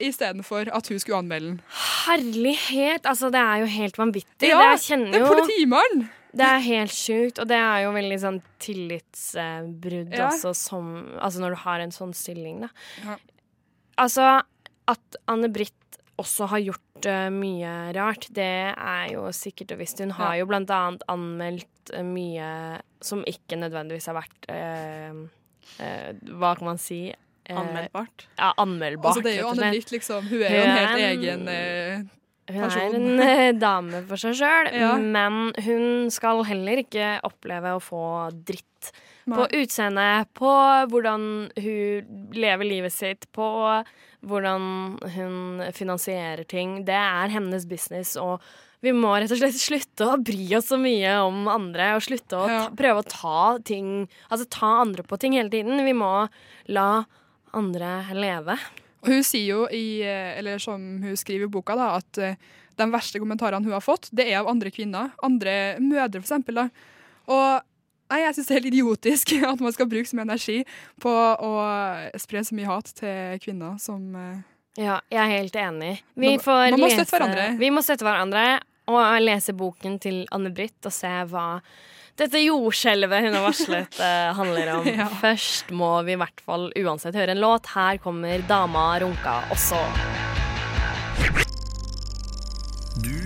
Istedenfor 0.00 0.70
at 0.72 0.88
hun 0.88 1.02
skulle 1.02 1.18
anmelde 1.20 1.50
den. 1.50 1.58
Herlighet! 2.06 3.04
Altså, 3.04 3.28
det 3.34 3.42
er 3.42 3.60
jo 3.60 3.66
helt 3.68 3.98
vanvittig. 4.00 4.48
Ja, 4.48 4.62
det, 4.72 5.02
Det 5.12 5.20
er 5.20 5.28
politimannen! 5.28 6.08
Det 6.36 6.46
er 6.46 6.60
helt 6.62 6.92
sjukt, 6.94 7.38
og 7.42 7.48
det 7.50 7.56
er 7.58 7.82
jo 7.84 7.92
veldig 7.96 8.18
sånn 8.22 8.40
tillitsbrudd 8.62 10.14
Ja. 10.16 10.28
også, 10.28 10.54
som 10.54 10.90
Altså 11.20 11.40
når 11.40 11.50
du 11.56 11.60
har 11.64 11.80
en 11.80 11.90
sånn 11.90 12.14
stilling, 12.14 12.60
da. 12.60 12.68
Ja. 13.04 13.16
Altså, 13.98 14.42
at 14.88 15.16
Anne-Britt 15.28 15.74
også 16.20 16.46
har 16.48 16.58
gjort 16.60 17.06
uh, 17.06 17.30
mye 17.32 17.92
rart, 17.96 18.26
det 18.36 18.74
er 18.76 19.06
jo 19.14 19.26
sikkert 19.32 19.72
og 19.72 19.78
visst. 19.80 19.98
Hun 20.00 20.10
har 20.10 20.34
Ja. 20.34 20.40
jo 20.42 20.46
blant 20.46 20.70
annet 20.70 21.02
anmeldt 21.08 21.92
uh, 21.94 22.02
mye 22.04 22.80
som 23.00 23.22
ikke 23.24 23.56
nødvendigvis 23.56 24.06
har 24.06 24.14
vært 24.20 24.50
uh, 24.50 25.26
Hva 26.36 26.54
kan 26.58 26.64
man 26.66 26.78
si? 26.78 27.12
Anmeldbart. 27.50 28.26
Ja, 28.38 28.52
anmeldbart. 28.58 29.16
Altså, 29.16 29.22
det 29.24 29.32
er 29.34 29.40
jo. 29.42 29.48
Anne-Britt, 29.50 29.90
liksom. 29.90 30.22
Hun 30.28 30.42
er 30.42 30.50
jo 30.54 30.62
en 30.62 30.76
helt 30.76 30.90
en- 30.90 31.06
egen 31.10 32.10
Hun 32.52 32.64
er 32.64 32.94
en 32.96 33.20
eh, 33.24 33.52
dame 33.58 34.02
for 34.08 34.16
seg 34.20 34.34
sjøl, 34.38 34.70
Ja. 34.74 34.94
men 34.96 35.52
hun 35.64 36.10
skal 36.10 36.42
heller 36.44 36.82
ikke 36.82 37.20
oppleve 37.26 37.76
å 37.76 37.82
få 37.82 38.04
dritt 38.44 38.92
På 39.30 39.44
utseende, 39.54 40.24
på 40.34 40.48
hvordan 40.90 41.52
hun 41.54 42.30
lever 42.34 42.64
livet 42.66 42.90
sitt, 42.92 43.26
på 43.36 43.46
hvordan 44.26 44.64
hun 45.14 45.60
finansierer 45.76 46.42
ting. 46.48 46.80
Det 46.88 46.96
er 46.96 47.28
hennes 47.30 47.66
business, 47.68 48.16
og 48.18 48.40
vi 48.82 48.90
må 48.96 49.12
rett 49.20 49.30
og 49.30 49.38
slett 49.38 49.60
slutte 49.60 50.08
å 50.08 50.16
bry 50.24 50.48
oss 50.56 50.70
så 50.72 50.78
mye 50.80 51.12
om 51.28 51.46
andre, 51.52 51.92
og 51.98 52.02
slutte 52.02 52.40
å 52.40 52.48
Ja. 52.48 52.58
ta, 52.66 52.74
prøve 52.74 53.04
å 53.04 53.08
ta 53.08 53.58
ting 53.62 54.08
Altså 54.32 54.48
ta 54.48 54.80
andre 54.80 55.02
på 55.04 55.18
ting 55.20 55.32
hele 55.36 55.50
tiden. 55.52 55.84
Vi 55.84 55.92
må 55.92 56.28
la 56.68 57.04
andre 57.52 58.06
leve. 58.14 58.56
Og 59.00 59.08
hun 59.14 59.22
sier 59.24 59.46
jo 59.54 59.62
i, 59.72 60.02
eh, 60.04 60.38
eller 60.38 60.58
som 60.60 60.80
hun 61.02 61.16
skriver 61.16 61.46
i 61.48 61.52
boka, 61.52 61.76
da, 61.78 61.94
at 62.00 62.18
eh, 62.20 62.34
de 62.76 62.86
verste 62.92 63.20
kommentarene 63.20 63.64
hun 63.64 63.72
har 63.76 63.84
fått, 63.84 64.08
det 64.12 64.26
er 64.28 64.38
av 64.42 64.48
andre 64.52 64.70
kvinner. 64.72 65.10
Andre 65.24 65.76
mødre, 65.80 66.20
for 66.20 66.26
eksempel. 66.28 66.54
Da. 66.54 66.68
Og 67.30 67.62
nei, 68.10 68.20
jeg 68.24 68.34
syns 68.36 68.46
det 68.50 68.54
er 68.54 68.60
helt 68.60 68.70
idiotisk 68.74 69.32
at 69.52 69.60
man 69.64 69.72
skal 69.76 69.88
bruke 69.90 70.08
så 70.10 70.16
mye 70.18 70.26
energi 70.28 70.58
på 71.00 71.10
å 71.12 71.52
spre 72.20 72.42
så 72.44 72.56
mye 72.58 72.68
hat 72.70 72.92
til 73.00 73.38
kvinner 73.44 73.76
som 73.82 74.10
eh, 74.16 74.40
Ja, 74.80 75.00
jeg 75.10 75.20
er 75.24 75.32
helt 75.38 75.56
enig. 75.58 75.94
Vi 76.14 76.34
Man- 76.36 76.42
får 76.44 76.60
man 76.76 76.80
må 76.80 76.86
lese, 76.88 77.00
støtte 77.04 77.16
hverandre. 77.18 77.46
Vi 77.60 77.70
må 77.74 77.82
støtte 77.84 78.06
hverandre 78.06 78.44
og 78.90 79.00
lese 79.22 79.52
boken 79.54 79.98
til 80.02 80.22
Anne-Britt 80.34 80.86
og 80.88 80.92
se 80.94 81.10
hva 81.30 81.46
dette 82.20 82.40
jordskjelvet 82.44 83.24
hun 83.24 83.36
har 83.38 83.44
varslet, 83.46 84.00
uh, 84.00 84.32
handler 84.36 84.72
om. 84.76 84.88
Ja. 85.00 85.06
Først 85.22 85.70
må 85.72 85.88
vi 86.04 86.12
i 86.16 86.18
hvert 86.20 86.42
fall 86.44 86.68
uansett 86.76 87.16
høre 87.16 87.32
en 87.32 87.40
låt. 87.40 87.70
Her 87.72 88.00
kommer 88.02 88.42
Dama 88.48 88.84
runka 89.00 89.38
også. 89.54 89.78
Du 93.00 93.16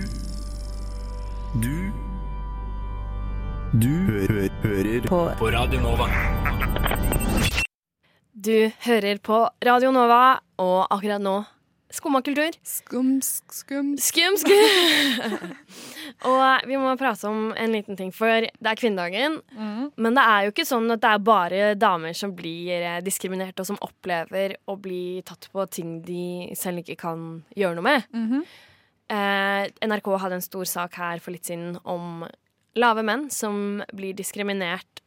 Du 1.59 1.75
Du 3.75 3.91
hø 4.07 4.21
hø 4.31 4.47
hører 4.63 5.07
på. 5.09 5.19
på 5.39 5.51
Radio 5.51 5.81
Nova. 5.83 6.07
Du 8.31 8.71
hører 8.85 9.19
på 9.19 9.41
Radio 9.65 9.91
Nova, 9.91 10.39
og 10.61 10.87
akkurat 10.93 11.19
nå 11.23 11.41
Skumma 11.93 12.21
kultur. 12.25 12.51
skum, 12.65 13.21
skum 13.21 13.91
Skum, 14.01 14.35
skum. 14.41 15.53
og 16.31 16.65
vi 16.67 16.79
må 16.81 16.95
prate 16.99 17.29
om 17.29 17.51
en 17.53 17.75
liten 17.75 17.95
ting, 17.99 18.09
for 18.15 18.47
det 18.49 18.71
er 18.71 18.79
kvinnedagen. 18.79 19.37
Men 19.95 20.17
det 20.17 20.23
er 20.25 20.47
jo 20.47 20.53
ikke 20.55 20.65
sånn 20.67 20.89
at 20.95 21.03
det 21.03 21.11
er 21.13 21.23
bare 21.29 21.61
damer 21.79 22.17
som 22.17 22.33
blir 22.35 22.73
eh, 22.81 22.97
diskriminert, 23.05 23.59
og 23.61 23.69
som 23.69 23.79
opplever 23.85 24.57
å 24.67 24.77
bli 24.81 25.21
tatt 25.27 25.47
på 25.53 25.67
ting 25.71 25.99
de 26.05 26.49
selv 26.57 26.81
ikke 26.83 26.97
kan 27.05 27.27
gjøre 27.55 27.77
noe 27.77 27.87
med. 27.91 28.09
Mhm. 28.15 28.43
eh, 29.13 29.69
NRK 29.85 30.11
hadde 30.25 30.39
en 30.41 30.45
stor 30.49 30.65
sak 30.65 30.97
her 30.97 31.21
for 31.21 31.31
litt 31.35 31.45
siden 31.45 31.77
om 31.85 32.25
lave 32.75 33.05
menn 33.07 33.29
som 33.31 33.83
blir 33.95 34.17
diskriminert 34.17 35.04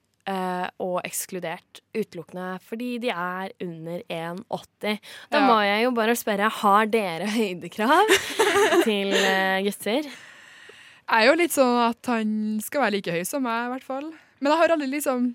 og 0.82 0.98
ekskludert 1.06 1.80
utelukkende 1.96 2.58
fordi 2.66 2.88
de 3.02 3.08
er 3.14 3.52
under 3.64 4.02
1,80. 4.12 4.98
Da 5.32 5.40
Ja. 5.40 5.46
må 5.48 5.58
jeg 5.64 5.84
jo 5.86 5.90
bare 5.96 6.16
spørre, 6.18 6.50
har 6.60 6.86
dere 6.92 7.26
høydekrav 7.32 8.10
til 8.86 9.12
eh, 9.16 9.62
gutter? 9.66 10.08
Jeg 11.08 11.24
er 11.24 11.28
jo 11.30 11.36
litt 11.40 11.54
sånn 11.54 11.78
at 11.86 12.10
han 12.12 12.32
skal 12.60 12.82
være 12.84 12.98
like 12.98 13.12
høy 13.14 13.22
som 13.24 13.42
meg, 13.46 13.66
i 13.66 13.72
hvert 13.72 13.86
fall. 13.88 14.10
Men 14.40 14.52
jeg 14.52 14.60
har 14.60 14.74
aldri 14.74 14.90
liksom 14.92 15.30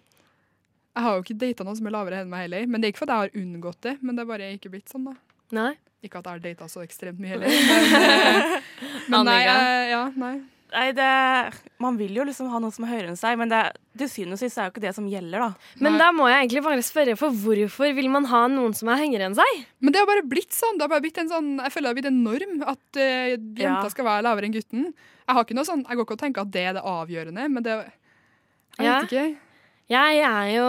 Jeg 0.93 1.01
har 1.07 1.15
jo 1.17 1.23
ikke 1.25 1.39
data 1.41 1.65
noen 1.65 1.75
som 1.79 1.87
er 1.89 1.95
lavere 1.95 2.19
enn 2.21 2.29
meg 2.29 2.43
heller. 2.45 2.67
Men 2.69 2.79
det 2.83 2.87
er 2.87 2.91
ikke 2.93 3.01
fordi 3.07 3.15
jeg 3.17 3.25
har 3.25 3.39
unngått 3.41 3.81
det, 3.81 3.95
men 4.05 4.13
det 4.15 4.21
er 4.21 4.29
bare 4.29 4.51
ikke 4.53 4.69
blitt 4.75 4.91
sånn, 4.93 5.07
da. 5.09 5.15
Nei? 5.57 5.71
Ikke 6.05 6.19
at 6.19 6.27
jeg 6.29 6.35
har 6.35 6.43
data 6.43 6.67
så 6.69 6.83
ekstremt 6.85 7.17
mye 7.23 7.33
heller. 7.33 7.49
Men, 7.49 7.95
eh, 8.03 8.59
men 9.09 9.25
nei, 9.25 9.39
jeg, 9.47 9.89
ja, 9.89 10.03
nei. 10.21 10.35
Nei, 10.73 10.87
det, 10.97 11.07
man 11.83 11.97
vil 11.99 12.15
jo 12.17 12.23
liksom 12.25 12.47
ha 12.49 12.57
noen 12.57 12.73
som 12.73 12.85
er 12.87 12.93
høyere 12.95 13.11
enn 13.11 13.17
seg, 13.19 13.35
men 13.37 13.51
det, 13.51 13.59
til 14.01 14.09
syvende 14.09 14.33
og 14.39 14.41
sist 14.41 14.57
er 14.57 14.65
jo 14.65 14.71
ikke 14.73 14.81
det 14.87 14.93
som 14.97 15.05
gjelder, 15.05 15.43
da. 15.43 15.67
Men 15.85 15.93
Nei. 15.93 15.99
da 16.01 16.07
må 16.17 16.25
jeg 16.31 16.39
egentlig 16.47 16.63
bare 16.65 16.85
spørre, 16.85 17.13
for 17.19 17.35
hvorfor 17.43 17.93
vil 17.93 18.09
man 18.09 18.25
ha 18.31 18.39
noen 18.49 18.73
som 18.73 18.89
er 18.89 19.03
høyere 19.03 19.27
enn 19.29 19.37
seg? 19.37 19.59
Men 19.85 19.93
det 19.93 20.01
har 20.01 20.09
bare 20.09 20.25
blitt 20.25 20.55
sånn. 20.57 20.79
Det 20.79 20.87
har 20.87 20.93
bare 20.95 21.05
blitt 21.05 21.19
en 21.21 21.29
sånn 21.29 21.51
jeg 21.61 21.75
føler 21.75 21.85
det 21.85 21.91
har 21.93 21.99
blitt 21.99 22.09
en 22.09 22.23
norm 22.25 22.63
at 22.73 22.99
uh, 22.99 23.35
jenta 23.35 23.67
Ja. 23.67 23.93
skal 23.93 24.07
være 24.09 24.25
lavere 24.25 24.49
enn 24.49 24.57
gutten. 24.57 24.87
Jeg 25.23 25.37
har 25.37 25.45
ikke 25.45 25.59
noe 25.61 25.69
sånn, 25.69 25.85
jeg 25.85 25.99
går 25.99 26.07
ikke 26.09 26.17
og 26.17 26.23
tenker 26.25 26.41
at 26.47 26.51
det 26.57 26.65
er 26.71 26.73
det 26.79 26.85
avgjørende, 26.95 27.45
men 27.53 27.63
det 27.69 27.77
Jeg 27.77 28.87
Ja. 28.87 28.97
vet 28.99 29.11
ikke. 29.11 29.37
Jeg 29.93 30.23
er 30.25 30.49
jo 30.55 30.67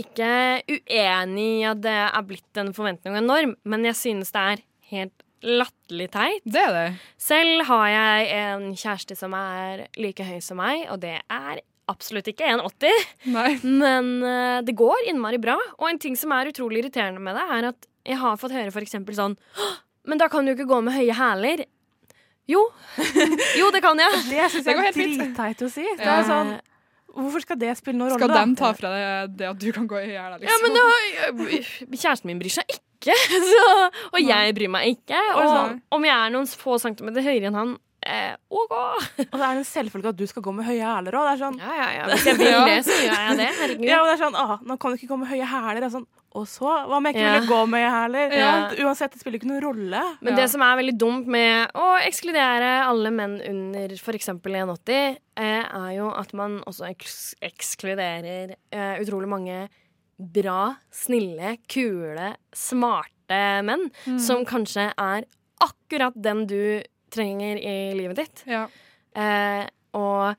ikke 0.00 0.32
uenig 0.66 1.48
i 1.60 1.64
at 1.68 1.80
det 1.84 1.94
er 2.10 2.22
blitt 2.26 2.58
en 2.58 2.72
forventning 2.74 3.14
og 3.14 3.20
en 3.22 3.30
norm, 3.30 3.54
men 3.62 3.84
jeg 3.86 3.94
synes 3.94 4.32
det 4.34 4.42
er 4.42 4.62
helt 4.90 5.22
latterlig 5.42 6.08
teit. 6.14 6.42
Det 6.44 6.60
er 6.62 6.72
det. 6.74 6.86
Selv 7.22 7.64
har 7.68 7.88
jeg 7.92 8.28
en 8.42 8.68
kjæreste 8.74 9.16
som 9.18 9.34
er 9.38 9.86
like 10.00 10.24
høy 10.26 10.38
som 10.44 10.58
meg, 10.60 10.86
og 10.92 11.00
det 11.04 11.16
er 11.22 11.60
absolutt 11.88 12.28
ikke 12.28 12.48
1,80. 12.58 13.06
Nei. 13.32 13.50
Men 13.64 14.10
uh, 14.24 14.58
det 14.66 14.74
går 14.76 15.06
innmari 15.08 15.38
bra. 15.40 15.56
Og 15.78 15.88
en 15.88 16.00
ting 16.02 16.18
som 16.20 16.34
er 16.36 16.50
utrolig 16.50 16.82
irriterende 16.82 17.22
med 17.22 17.38
det, 17.38 17.46
er 17.58 17.70
at 17.70 17.88
jeg 18.08 18.20
har 18.20 18.38
fått 18.40 18.54
høre 18.56 18.72
for 18.72 18.80
eksempel 18.84 19.12
sånn 19.16 19.34
Men 20.08 20.16
da 20.20 20.30
kan 20.32 20.46
du 20.46 20.54
ikke 20.54 20.64
gå 20.68 20.78
med 20.84 20.94
høye 20.96 21.12
hæler. 21.16 21.64
Jo. 22.48 22.62
Jo, 23.60 23.68
det 23.74 23.82
kan 23.84 23.98
jeg. 24.00 24.20
Det 24.30 24.46
syns 24.52 24.64
Det 24.64 24.72
jeg 24.72 24.78
går 24.78 24.82
er 24.82 24.88
helt 24.88 24.96
fint. 24.96 25.18
dritteit 25.20 25.64
å 25.66 25.68
si. 25.72 25.84
Det 25.98 26.08
er 26.08 26.22
sånn, 26.24 26.52
hvorfor 27.12 27.44
skal 27.44 27.58
det 27.60 27.74
spille 27.76 27.98
noen 28.00 28.14
rolle, 28.14 28.20
Skal 28.22 28.32
den 28.32 28.54
de 28.54 28.60
ta 28.62 28.70
fra 28.78 28.92
deg 28.94 29.34
det 29.36 29.48
at 29.50 29.60
du 29.60 29.68
kan 29.76 29.88
gå 29.90 30.00
i 30.00 30.06
hjel? 30.14 30.38
Liksom? 30.38 30.48
Ja, 30.48 30.56
men 30.64 30.78
da, 30.78 30.86
Kjæresten 31.92 32.30
min 32.30 32.40
bryr 32.40 32.54
seg 32.56 32.72
ikke, 32.72 32.80
så, 33.52 33.66
og 34.12 34.20
jeg 34.20 34.54
bryr 34.58 34.68
meg 34.74 34.96
ikke. 34.96 35.20
Og 35.38 35.78
om 35.98 36.04
jeg 36.08 36.16
er 36.16 36.30
noen 36.34 36.46
få 36.50 36.78
centimeter 36.82 37.22
høyere 37.22 37.46
enn 37.52 37.54
han, 37.58 37.76
eh, 38.04 38.34
OK. 38.50 38.72
Og 38.72 39.34
det 39.38 39.42
er 39.44 39.58
en 39.60 39.64
selvfølge 39.64 40.08
at 40.12 40.16
du 40.18 40.26
skal 40.26 40.42
gå 40.42 40.52
med 40.54 40.66
høye 40.66 40.82
hæler 40.82 41.14
òg. 41.18 41.32
Sånn 41.38 41.58
Ja, 41.62 41.74
ja, 41.78 41.88
ja. 42.00 42.06
Hvis 42.12 42.26
jeg 42.26 42.38
vil 42.40 42.54
det, 42.68 42.78
så 42.86 42.96
gjør 42.98 43.18
jeg 43.28 43.36
det. 43.42 43.50
Herregud. 43.62 43.84
Ja, 43.88 44.00
og 44.02 44.08
det 44.10 44.14
er 44.16 44.22
sånn, 44.24 44.38
ah, 44.38 44.56
nå 44.66 44.78
kan 44.80 44.90
du 44.94 44.98
ikke 45.00 45.12
gå 45.14 45.18
med 45.22 45.28
høye 45.32 45.46
hæler. 45.46 45.82
Er 45.86 45.94
Sånn, 45.94 46.06
og 46.38 46.44
så? 46.50 46.68
Hva 46.86 46.98
om 46.98 47.06
jeg 47.08 47.14
ikke 47.16 47.24
Ja. 47.24 47.32
ville 47.38 47.48
gå 47.48 47.60
med 47.72 47.86
hæler? 47.90 48.34
Ja. 48.36 48.50
Uansett, 48.84 49.14
det 49.14 49.20
spiller 49.22 49.38
ikke 49.40 49.48
noen 49.50 49.62
rolle. 49.64 50.02
Men 50.20 50.34
Ja. 50.34 50.42
det 50.42 50.50
som 50.52 50.62
er 50.62 50.76
veldig 50.76 50.96
dumt 51.00 51.26
med 51.26 51.70
å 51.74 51.86
ekskludere 52.04 52.72
alle 52.84 53.10
menn 53.10 53.38
under 53.48 53.94
f.eks. 53.96 54.28
1,80, 54.28 55.16
eh, 55.36 55.64
er 55.64 55.90
jo 55.96 56.10
at 56.10 56.34
man 56.34 56.60
også 56.66 56.90
eks 56.90 57.34
ekskluderer 57.42 58.54
eh, 58.72 58.98
utrolig 59.02 59.28
mange 59.30 59.68
bra, 60.18 60.74
snille, 60.90 61.56
kule, 61.70 62.32
smarte 62.56 63.38
menn 63.62 63.86
som 64.20 64.44
kanskje 64.48 64.88
er 64.98 65.26
akkurat 65.62 66.16
den 66.16 66.46
du 66.50 66.82
trenger 67.14 67.56
i 67.60 67.94
livet 67.96 68.16
ditt. 68.24 68.42
Ja. 68.50 68.66
Eh, 69.16 69.64
og 69.96 70.34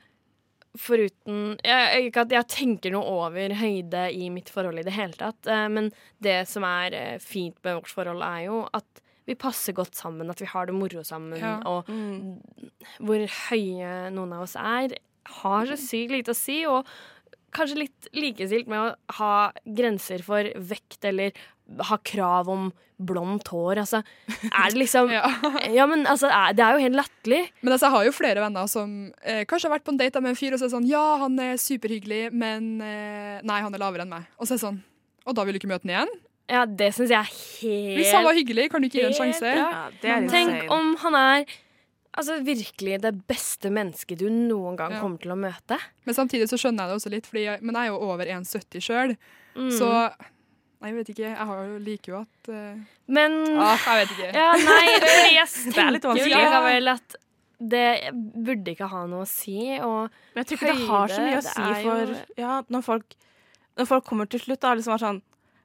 foruten 0.80 1.56
jeg, 1.66 2.06
Ikke 2.10 2.24
at 2.28 2.34
jeg 2.34 2.48
tenker 2.52 2.94
noe 2.94 3.10
over 3.26 3.56
høyde 3.58 4.04
i 4.14 4.30
mitt 4.34 4.52
forhold 4.54 4.80
i 4.80 4.86
det 4.86 4.94
hele 4.96 5.18
tatt, 5.18 5.48
eh, 5.50 5.66
men 5.72 5.90
det 6.24 6.42
som 6.50 6.64
er 6.68 6.94
eh, 6.96 7.18
fint 7.24 7.58
med 7.66 7.80
vårt 7.80 7.94
forhold, 7.94 8.22
er 8.26 8.46
jo 8.48 8.62
at 8.78 9.02
vi 9.30 9.36
passer 9.38 9.76
godt 9.78 9.94
sammen, 9.98 10.30
at 10.32 10.40
vi 10.42 10.48
har 10.50 10.66
det 10.70 10.74
moro 10.78 11.04
sammen. 11.06 11.38
Ja. 11.38 11.58
Og 11.70 11.86
Mm. 11.90 12.40
hvor 13.06 13.22
høye 13.50 14.10
noen 14.14 14.34
av 14.34 14.42
oss 14.48 14.56
er, 14.58 14.96
har 15.42 15.66
så 15.70 15.76
sykt 15.78 16.10
lite 16.16 16.34
å 16.34 16.38
si. 16.38 16.66
Og 16.66 16.88
kanskje 17.56 17.82
litt 17.86 18.10
likestilt 18.18 18.68
med 18.72 18.80
å 18.82 19.16
ha 19.20 19.34
grenser 19.66 20.22
for 20.26 20.48
vekt 20.70 21.06
eller 21.10 21.32
ha 21.86 21.98
krav 22.02 22.48
om 22.50 22.70
blondt 23.00 23.48
hår. 23.54 23.80
Altså, 23.84 24.02
er 24.50 24.72
det 24.74 24.80
liksom 24.82 25.12
Ja. 25.16 25.30
Ja, 25.72 25.86
men 25.88 26.02
altså, 26.10 26.28
er- 26.34 26.56
det 26.58 26.64
er 26.66 26.76
jo 26.76 26.84
helt 26.88 26.98
latterlig. 27.00 27.42
Men 27.62 27.74
altså, 27.76 27.86
jeg 27.88 27.96
har 27.96 28.08
jo 28.10 28.16
flere 28.18 28.42
venner 28.44 28.68
som 28.72 28.96
eh, 29.24 29.44
kanskje 29.48 29.70
har 29.70 29.78
vært 29.78 29.86
på 29.88 29.94
en 29.94 30.02
date 30.02 30.22
med 30.26 30.34
en 30.34 30.40
fyr 30.40 30.56
og 30.58 30.60
så 30.60 30.68
er 30.68 30.74
sånn 30.74 30.90
Ja, 30.90 31.04
han 31.22 31.38
er 31.40 31.56
superhyggelig, 31.62 32.26
men 32.36 32.74
eh, 32.84 33.38
nei, 33.48 33.60
han 33.64 33.74
er 33.78 33.84
lavere 33.86 34.04
enn 34.08 34.12
meg. 34.18 34.28
Og 34.40 34.50
så 34.50 34.58
er 34.58 34.64
sånn 34.66 34.82
Og 35.30 35.38
da 35.38 35.46
vil 35.48 35.56
du 35.56 35.62
ikke 35.62 35.72
møte 35.72 35.86
han 35.88 35.94
igjen? 35.96 36.18
Ja, 36.50 36.64
det 36.66 36.88
syns 36.98 37.12
jeg 37.14 37.20
er 37.22 37.30
helt 37.30 37.98
Hvis 38.02 38.12
han 38.18 38.24
var 38.26 38.34
hyggelig, 38.34 38.70
kan 38.74 38.82
du 38.82 38.88
ikke 38.90 39.04
gi 39.04 39.08
en 39.12 39.18
sjanse? 39.20 39.52
Ja, 39.54 39.68
det 40.02 40.10
er 40.16 40.28
Tenk 40.34 40.72
om 40.74 40.96
han 41.06 41.18
er 41.20 41.44
altså, 42.18 42.40
virkelig 42.44 43.02
det 43.02 43.14
beste 43.28 43.70
mennesket 43.74 44.18
du 44.20 44.28
noen 44.30 44.76
gang 44.80 44.92
Ja. 44.96 45.00
kommer 45.02 45.20
til 45.22 45.32
å 45.32 45.38
møte. 45.40 45.78
Men 46.06 46.16
samtidig 46.16 46.50
så 46.50 46.58
skjønner 46.58 46.84
jeg 46.86 46.90
det 46.90 46.98
også 47.00 47.12
litt, 47.14 47.26
fordi 47.30 47.44
jeg, 47.46 47.62
men 47.62 47.76
jeg 47.76 47.88
er 47.90 47.94
jo 47.94 48.02
over 48.10 48.26
1,70 48.26 48.82
sjøl, 48.82 49.18
Mm. 49.56 49.72
så 49.74 49.90
Nei, 50.80 50.92
jeg 50.94 50.96
vet 50.96 51.10
ikke. 51.12 51.24
Jeg 51.28 51.46
har 51.50 51.66
jo, 51.68 51.78
liker 51.84 52.12
jo 52.14 52.20
at 52.22 52.50
uh... 52.54 52.76
Men 53.12 53.34
ah, 53.60 53.76
Jeg 53.76 54.06
vet 54.08 54.12
ikke. 54.16 54.28
Ja, 54.38 54.52
nei, 54.56 54.86
fordi 55.04 55.34
jeg 55.36 55.48
Det 55.74 55.82
er 55.84 55.92
litt 55.92 56.06
tenker 56.06 56.22
jo 56.22 56.28
vel 56.30 56.38
likevel 56.40 56.88
at 56.94 57.16
det 57.60 58.14
burde 58.16 58.72
ikke 58.72 58.88
ha 58.88 59.02
noe 59.12 59.26
å 59.26 59.28
si. 59.28 59.58
Og 59.84 60.08
Men 60.36 60.40
jeg 60.46 60.48
tror 60.48 60.56
ikke 60.62 60.78
det 60.78 60.88
har 60.88 61.12
så 61.12 61.20
mye 61.26 61.42
å 61.42 61.44
si 61.44 61.66
for 61.84 62.14
jo- 62.14 62.22
ja, 62.40 62.54
når, 62.72 62.86
folk, 62.86 63.18
når 63.76 63.90
folk 63.92 64.06
kommer 64.08 64.30
til 64.32 64.40
slutt. 64.40 64.62
Da, 64.64 64.72
liksom 64.80 64.94
er 64.96 65.04
sånn, 65.04 65.20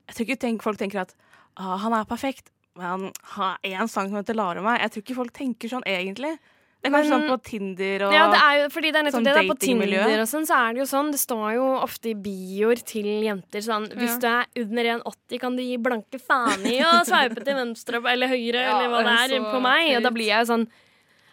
jeg 0.08 0.16
tror 0.16 0.26
ikke 0.26 0.40
tenk, 0.48 0.66
folk 0.66 0.78
tenker 0.82 1.04
at 1.04 1.14
ah, 1.62 1.76
han 1.84 1.94
er 1.94 2.04
perfekt, 2.10 2.50
han 2.80 3.10
har 3.36 3.58
én 3.64 3.88
sang 3.88 4.08
som 4.08 4.18
heter 4.18 4.34
'Lare 4.34 4.62
meg. 4.62 4.80
Jeg 4.80 4.90
tror 4.90 5.02
ikke 5.04 5.16
folk 5.22 5.32
tenker 5.32 5.68
sånn 5.68 5.86
egentlig. 5.86 6.38
Det 6.84 6.92
er 6.92 6.96
kanskje 6.98 7.10
Men- 7.10 7.20
sånn 7.20 7.30
på 7.32 7.42
Tinder 7.42 8.02
og 8.04 8.12
ja, 8.12 8.24
det 8.28 8.40
er 8.44 8.54
jo, 8.60 8.68
fordi 8.68 8.92
det 8.92 9.00
er 9.00 9.10
sånn 9.10 9.24
det. 9.24 9.34
Da, 9.34 9.42
på. 9.48 9.58
Tinder 9.58 10.20
og 10.20 10.28
sånn, 10.28 10.44
så 10.44 10.54
er 10.60 10.72
det 10.74 10.80
jo 10.82 10.84
sånn. 10.84 11.10
Det 11.12 11.20
står 11.20 11.54
jo 11.54 11.66
ofte 11.80 12.10
i 12.10 12.14
bioer 12.14 12.82
til 12.84 13.06
jenter 13.24 13.60
sånn 13.64 13.88
Hvis 13.88 14.20
du 14.20 14.26
er 14.28 14.44
under 14.60 14.84
1,80, 14.84 15.40
kan 15.40 15.56
du 15.56 15.62
gi 15.62 15.78
blanke 15.78 16.20
faen 16.20 16.60
i 16.66 16.80
å 16.84 17.00
sveipe 17.08 17.42
til 17.42 17.54
venstre 17.56 18.02
eller 18.04 18.28
høyre 18.28 18.60
Ja, 18.60 18.76
eller 18.76 18.88
hva 18.92 19.00
det 19.02 19.32
er 19.32 19.40
er 19.40 19.48
på 19.48 19.62
meg. 19.62 19.96
Og 19.96 20.02
da 20.02 20.10
blir 20.10 20.26
jeg 20.26 20.44
jo 20.46 20.52
sånn 20.52 20.68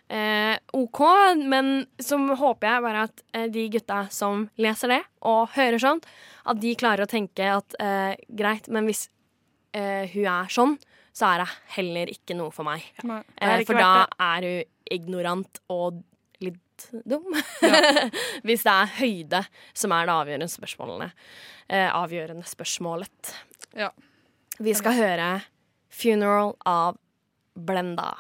eh, 0.10 0.58
OK, 0.74 1.00
men 1.44 1.86
så 2.00 2.18
håper 2.36 2.68
jeg 2.68 2.84
bare 2.84 3.04
at 3.08 3.22
eh, 3.34 3.48
de 3.48 3.70
gutta 3.70 4.10
som 4.12 4.50
leser 4.58 4.88
det 4.88 5.02
og 5.24 5.50
hører 5.56 5.80
sånn, 5.80 6.02
at 6.46 6.60
de 6.60 6.76
klarer 6.76 7.06
å 7.06 7.12
tenke 7.12 7.44
at 7.58 7.76
eh, 7.80 8.16
greit, 8.30 8.68
men 8.70 8.86
hvis 8.86 9.10
eh, 9.74 10.08
hun 10.14 10.26
er 10.28 10.48
sånn, 10.52 10.78
så 11.14 11.34
er 11.34 11.44
det 11.44 11.50
heller 11.76 12.12
ikke 12.14 12.38
noe 12.38 12.54
for 12.56 12.68
meg. 12.68 12.86
Nei. 13.08 13.22
Eh, 13.38 13.64
for 13.68 13.80
da 13.80 14.06
er 14.32 14.48
hun 14.48 14.96
ignorant 14.96 15.62
og 15.72 16.02
litt 16.44 16.88
dum. 17.08 17.28
hvis 18.48 18.66
det 18.68 18.74
er 18.74 18.96
høyde 19.00 19.44
som 19.74 19.94
er 19.96 20.08
det 20.08 20.16
avgjørende 20.16 20.50
spørsmålene. 20.52 21.12
Eh, 21.68 21.88
avgjørende 21.88 22.48
spørsmålet. 22.48 23.36
Ja. 23.78 23.92
Vi 24.62 24.74
skal 24.78 24.98
høre 24.98 25.30
'Funeral' 25.92 26.56
av 26.66 26.98
Blenda. 27.56 28.16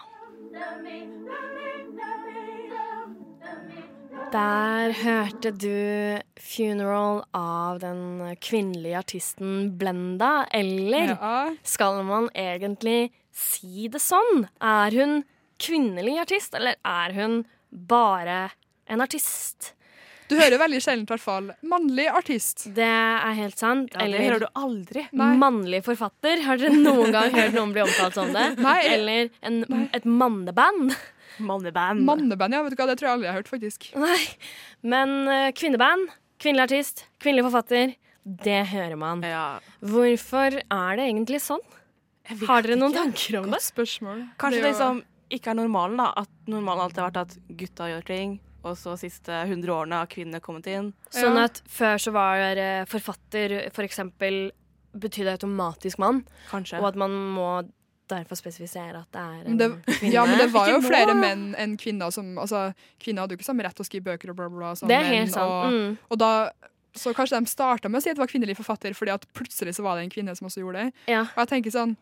Der 4.32 4.94
hørte 4.96 5.52
du 5.52 6.20
'Funeral' 6.40 7.24
av 7.36 7.80
den 7.80 8.36
kvinnelige 8.40 8.98
artisten 9.02 9.78
Blenda. 9.78 10.46
Eller 10.54 11.18
Ja. 11.20 11.52
skal 11.64 12.04
man 12.04 12.30
egentlig 12.34 13.12
si 13.34 13.88
det 13.90 14.00
sånn? 14.02 14.48
Er 14.62 14.92
hun 14.92 15.26
kvinnelig 15.60 16.20
artist, 16.22 16.56
eller 16.56 16.76
er 16.86 17.14
hun 17.14 17.46
bare 17.72 18.52
en 18.88 19.02
artist? 19.02 19.74
Du 20.30 20.38
hører 20.40 20.58
veldig 20.58 20.80
sjelden, 20.82 21.02
i 21.04 21.06
hvert 21.12 21.20
fall, 21.20 21.52
mannlig 21.62 22.08
artist. 22.08 22.74
Det 22.74 22.88
er 22.88 23.34
helt 23.34 23.58
sant. 23.60 23.92
Ja, 23.92 24.00
det 24.00 24.06
eller 24.06 24.20
hører 24.20 24.40
du 24.40 24.48
aldri. 24.56 25.08
Nei. 25.12 25.36
mannlig 25.36 25.84
forfatter. 25.84 26.42
Har 26.44 26.56
dere 26.58 26.70
noen 26.72 27.12
gang 27.12 27.32
hørt 27.32 27.52
noen 27.54 27.74
bli 27.74 27.82
omtalt 27.82 28.14
som 28.14 28.32
det? 28.32 28.58
Nei. 28.58 28.80
Eller 28.86 29.30
en, 29.44 29.90
et 29.94 30.06
manneband? 30.06 30.96
Manneband. 31.48 32.06
Manneband, 32.08 32.56
ja, 32.56 32.62
vet 32.66 32.76
du 32.76 32.80
hva, 32.82 32.88
det 32.92 32.98
tror 33.00 33.10
jeg 33.10 33.18
aldri 33.18 33.28
jeg 33.28 33.34
har 33.34 33.42
hørt, 33.42 33.52
faktisk. 33.52 33.90
Nei. 34.00 34.22
Men 34.94 35.16
uh, 35.30 35.50
kvinneband, 35.58 36.14
kvinnelig 36.42 36.70
artist, 36.70 37.06
kvinnelig 37.22 37.48
forfatter, 37.50 37.96
det 38.24 38.60
hører 38.70 38.98
man. 39.02 39.24
Ja. 39.26 39.60
Hvorfor 39.82 40.60
er 40.62 41.00
det 41.00 41.08
egentlig 41.10 41.42
sånn? 41.42 41.64
Har 42.46 42.62
dere 42.64 42.78
noen 42.78 42.94
ikke. 42.94 43.02
tanker 43.02 43.40
om 43.40 43.48
det? 43.50 43.58
Godt 43.58 43.68
spørsmål. 43.72 44.22
Kanskje 44.40 44.62
Det 44.62 44.72
det 44.78 44.86
er 44.86 45.02
ikke 45.32 45.54
er 45.54 45.58
normalen, 45.58 45.98
da. 46.00 46.12
At 46.22 46.52
normalen 46.52 46.86
alltid 46.86 47.02
har 47.02 47.10
vært 47.10 47.22
at 47.24 47.36
gutta 47.60 47.90
gjør 47.90 48.08
ting, 48.08 48.40
og 48.62 48.78
så 48.78 48.94
siste 49.00 49.42
100 49.48 49.74
årene 49.74 50.02
har 50.04 50.10
kvinnene 50.12 50.42
kommet 50.44 50.68
inn. 50.70 50.92
Sånn 51.14 51.40
at 51.42 51.64
før 51.72 52.02
så 52.02 52.14
var 52.16 52.62
eh, 52.62 52.84
forfatter 52.90 53.58
for 53.74 53.88
eksempel 53.88 54.52
betydde 54.92 55.38
automatisk 55.38 56.02
mann, 56.04 56.26
Kanskje. 56.50 56.82
og 56.82 56.92
at 56.92 57.00
man 57.00 57.16
må 57.36 57.48
derfor 58.12 58.38
spesifisere 58.40 59.00
at 59.02 59.10
det 59.16 59.22
er 59.22 59.48
en 59.52 59.58
det, 59.60 59.70
kvinne. 59.88 60.12
ja, 60.14 60.26
men 60.30 60.38
det 60.42 60.50
var 60.54 60.68
jo 60.70 60.78
Ikke 60.80 60.88
flere 60.92 61.14
da. 61.14 61.20
menn 61.20 61.46
enn 61.58 61.78
kvinner 61.82 62.12
som 62.14 62.34
Altså, 62.42 62.74
kvinner 63.02 63.24
hadde 63.26 63.36
jo 63.36 63.40
ikke 63.42 63.48
samme 63.50 63.64
rett 63.66 63.76
til 63.80 63.86
å 63.86 63.90
skrive 63.90 64.04
bøker 64.12 64.30
og 64.34 64.36
bla, 64.40 64.50
bla, 64.50 64.58
bla. 64.60 64.74
som 64.76 64.88
Det 64.92 64.98
er 65.00 65.08
menn, 65.08 65.18
helt 65.24 65.34
sant. 65.34 65.50
Og, 65.50 65.72
Mm. 65.72 65.98
og 66.12 66.18
da 66.20 66.32
Så 66.94 67.14
kanskje 67.16 67.40
de 67.40 67.48
starta 67.48 67.88
med 67.90 68.02
å 68.02 68.04
si 68.04 68.10
at 68.12 68.18
det 68.18 68.20
var 68.20 68.28
kvinnelig 68.28 68.58
forfatter, 68.58 68.92
fordi 68.94 69.14
at 69.14 69.26
plutselig 69.34 69.74
så 69.78 69.84
var 69.84 69.96
det 69.96 70.04
en 70.04 70.10
kvinne 70.12 70.36
som 70.36 70.48
også 70.50 70.60
gjorde 70.60 70.82
det. 70.84 70.94
Ja. 71.08 71.22
Og 71.22 71.38
jeg 71.46 71.48
tenker 71.56 71.72
sånn 71.72 71.96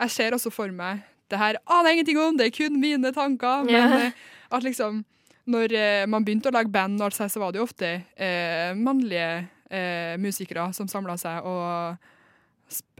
Jeg 0.00 0.10
ser 0.10 0.32
også 0.34 0.50
for 0.52 0.68
meg 0.72 1.02
Det 1.30 1.38
her 1.38 1.56
aner 1.70 1.88
jeg 1.90 1.98
ingenting 2.02 2.18
om, 2.18 2.36
det 2.36 2.46
er 2.46 2.56
kun 2.56 2.80
mine 2.80 3.12
tanker. 3.14 3.64
Men 3.64 3.74
Ja. 3.74 3.98
eh, 4.06 4.12
at 4.50 4.62
liksom 4.64 5.04
Når 5.46 5.72
eh, 5.74 6.06
man 6.06 6.24
begynte 6.24 6.50
å 6.50 6.52
lage 6.52 6.70
band, 6.70 7.00
og 7.00 7.06
alt 7.06 7.14
så 7.30 7.38
var 7.40 7.52
det 7.52 7.58
jo 7.58 7.64
ofte 7.64 8.04
eh, 8.16 8.74
mannlige 8.74 9.48
eh, 9.70 10.16
musikere 10.18 10.72
som 10.74 10.86
samla 10.86 11.16
seg 11.18 11.42
og 11.44 11.96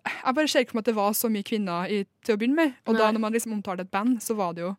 Jeg 0.02 0.34
bare 0.34 0.48
ser 0.48 0.64
ikke 0.64 0.72
for 0.72 0.80
meg 0.80 0.86
at 0.86 0.90
det 0.90 0.96
var 0.96 1.12
så 1.14 1.28
mye 1.30 1.46
kvinner 1.46 1.90
i, 1.90 2.02
til 2.26 2.34
å 2.34 2.38
begynne 2.40 2.58
med. 2.58 2.72
Og 2.86 2.98
da 2.98 3.10
når 3.12 3.22
man 3.22 3.34
liksom 3.36 3.54
omtalte 3.54 3.86
et 3.86 3.92
band, 3.92 4.18
så 4.24 4.34
var 4.38 4.56
det 4.56 4.64
jo 4.64 4.72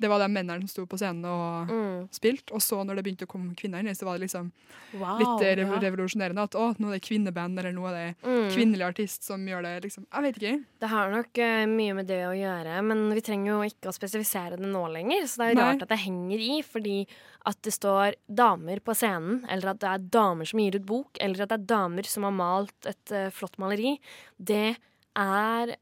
Det 0.00 0.08
var 0.08 0.18
de 0.22 0.28
mennene 0.32 0.64
som 0.64 0.70
sto 0.72 0.86
på 0.88 0.96
scenen 0.96 1.24
og 1.28 1.68
Mm. 1.70 2.08
spilte. 2.10 2.52
Og 2.56 2.60
så 2.64 2.78
når 2.84 2.96
det 2.96 3.04
begynte 3.04 3.26
å 3.26 3.30
komme 3.30 3.54
kvinner 3.54 3.80
inn, 3.84 3.92
så 3.94 4.06
var 4.08 4.16
det 4.18 4.24
liksom 4.28 4.50
wow, 4.96 5.18
litt 5.20 5.42
eh, 5.44 5.60
ja. 5.60 5.78
revolusjonerende. 5.84 6.42
At 6.48 6.56
å, 6.56 6.70
nå 6.80 6.88
er 6.88 6.96
det 6.98 7.02
kvinneband, 7.04 7.58
eller 7.60 7.72
nå 7.76 7.84
er 7.90 7.94
det 7.98 8.06
Mm. 8.24 8.48
kvinnelig 8.54 8.86
artist 8.88 9.22
som 9.24 9.44
gjør 9.46 9.62
det. 9.62 9.74
liksom. 9.84 10.06
Jeg 10.12 10.22
vet 10.22 10.38
ikke. 10.40 10.64
Det 10.80 10.88
har 10.88 11.10
nok 11.12 11.38
uh, 11.38 11.66
mye 11.68 11.94
med 11.94 12.06
det 12.08 12.20
å 12.24 12.32
gjøre, 12.32 12.82
men 12.82 13.12
vi 13.12 13.20
trenger 13.20 13.52
jo 13.52 13.60
ikke 13.68 13.90
å 13.92 13.96
spesifisere 13.96 14.56
det 14.56 14.66
nå 14.72 14.84
lenger. 14.92 15.28
Så 15.28 15.36
det 15.36 15.46
er 15.46 15.54
jo 15.54 15.60
rart 15.60 15.82
at 15.82 15.88
det 15.92 15.98
henger 16.06 16.38
i, 16.40 16.62
fordi 16.62 17.06
at 17.46 17.60
det 17.62 17.72
står 17.72 18.14
damer 18.28 18.80
på 18.80 18.94
scenen, 18.96 19.44
eller 19.48 19.70
at 19.74 19.80
det 19.80 19.88
er 19.92 19.98
damer 20.16 20.44
som 20.48 20.58
gir 20.60 20.76
ut 20.80 20.86
bok, 20.86 21.20
eller 21.20 21.42
at 21.44 21.48
det 21.52 21.60
er 21.60 21.68
damer 21.76 22.02
som 22.08 22.24
har 22.24 22.32
malt 22.32 22.86
et 22.86 23.12
uh, 23.12 23.28
flott 23.30 23.58
maleri, 23.58 23.98
det 24.40 24.76
er 25.16 25.76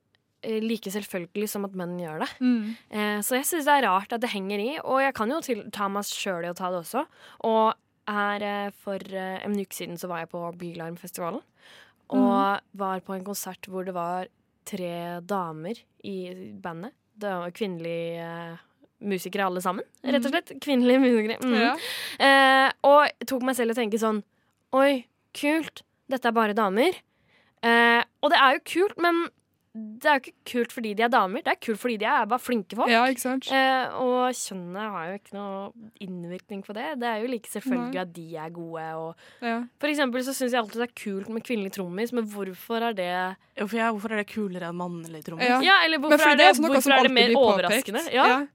like 0.62 0.90
selvfølgelig 0.94 1.48
som 1.50 1.66
at 1.66 1.74
menn 1.78 1.96
gjør 1.98 2.22
det. 2.22 2.30
Eh, 2.94 3.18
så 3.26 3.38
jeg 3.38 3.48
syns 3.48 3.66
det 3.66 3.74
er 3.78 3.86
rart 3.88 4.12
at 4.14 4.22
det 4.22 4.30
henger 4.32 4.62
i, 4.62 4.70
og 4.84 5.02
jeg 5.02 5.14
kan 5.18 5.34
jo 5.34 5.40
til, 5.44 5.64
ta 5.74 5.88
meg 5.90 6.06
sjøl 6.06 6.46
i 6.46 6.52
å 6.52 6.56
ta 6.58 6.70
det 6.72 6.82
også. 6.84 7.04
Og 7.48 7.74
her 8.08 8.44
eh, 8.46 8.70
for 8.84 9.02
eh, 9.12 9.38
en 9.44 9.58
uke 9.58 9.74
siden 9.76 9.98
så 10.00 10.10
var 10.10 10.24
jeg 10.24 10.32
på 10.32 10.42
Bylarmfestivalen. 10.60 11.42
Og 12.08 12.78
var 12.80 13.02
på 13.04 13.12
en 13.18 13.26
konsert 13.26 13.66
hvor 13.68 13.84
det 13.84 13.92
var 13.92 14.30
tre 14.68 15.20
damer 15.28 15.76
i 16.08 16.16
bandet. 16.62 16.94
Det 17.18 17.34
var 17.42 17.52
kvinnelige 17.56 18.24
eh, 18.24 18.64
musikere 19.08 19.46
alle 19.46 19.62
sammen, 19.62 19.86
rett 20.02 20.24
og 20.24 20.32
slett. 20.32 20.54
Kvinnelige 20.62 21.02
musikere. 21.02 21.38
Mm. 21.42 21.58
Ja. 21.58 21.74
Eh, 22.24 22.70
og 22.88 23.26
tok 23.28 23.44
meg 23.46 23.58
selv 23.58 23.74
og 23.74 23.80
tenke 23.80 24.00
sånn 24.00 24.22
Oi, 24.76 25.06
kult. 25.32 25.80
Dette 26.12 26.28
er 26.28 26.34
bare 26.36 26.56
damer. 26.56 26.96
Eh, 27.64 28.02
og 28.20 28.32
det 28.32 28.40
er 28.40 28.56
jo 28.56 28.64
kult, 28.68 28.98
men 29.00 29.22
det 29.98 30.08
er 30.10 30.18
jo 30.18 30.22
ikke 30.22 30.50
kult 30.52 30.72
fordi 30.74 30.90
de 30.98 31.02
er 31.06 31.10
damer. 31.12 31.42
Det 31.46 31.52
er 31.52 31.58
kult 31.66 31.80
fordi 31.82 31.96
de 32.02 32.06
er 32.10 32.26
bare 32.30 32.42
flinke 32.42 32.76
folk. 32.78 32.90
ja, 32.92 33.04
ikke 33.10 33.20
sant? 33.24 33.48
Eh, 33.54 33.96
og 34.02 34.34
kjønnet 34.38 34.92
har 34.94 35.08
jo 35.10 35.18
ikke 35.18 35.34
noe 35.36 35.88
innvirkning 36.04 36.62
på 36.66 36.76
det. 36.76 36.86
Det 37.02 37.08
er 37.10 37.22
jo 37.22 37.30
like 37.32 37.50
selvfølgelig 37.52 37.94
Nei. 37.94 38.02
at 38.02 38.12
de 38.14 38.26
er 38.36 38.50
gode. 38.50 38.86
Og 38.98 39.14
Ja. 39.42 39.56
for 39.80 39.88
eksempel 39.88 40.24
så 40.26 40.34
syns 40.36 40.52
jeg 40.52 40.60
alltid 40.62 40.80
det 40.82 40.88
er 40.90 40.94
kult 41.04 41.28
med 41.28 41.44
kvinnelig 41.44 41.72
trommis, 41.72 42.12
men 42.12 42.24
hvorfor 42.26 42.82
er 42.90 42.92
det 42.98 43.36
Hvorfor, 43.58 43.76
ja, 43.76 43.90
hvorfor 43.92 44.12
er 44.12 44.22
det 44.22 44.28
kulere 44.30 44.68
enn 44.68 44.76
mannlig 44.78 45.24
trommis? 45.24 45.48
Ja. 45.48 45.60
Ja, 45.60 45.76
eller 45.84 45.98
hvorfor 45.98 46.28
er 46.32 46.36
det, 46.36 46.46
er 46.46 46.60
hvorfor 46.62 46.92
er 46.98 47.02
det 47.08 47.12
mer 47.12 47.34
overraskende? 47.36 48.04
Ja. 48.12 48.26
Ja. 48.26 48.46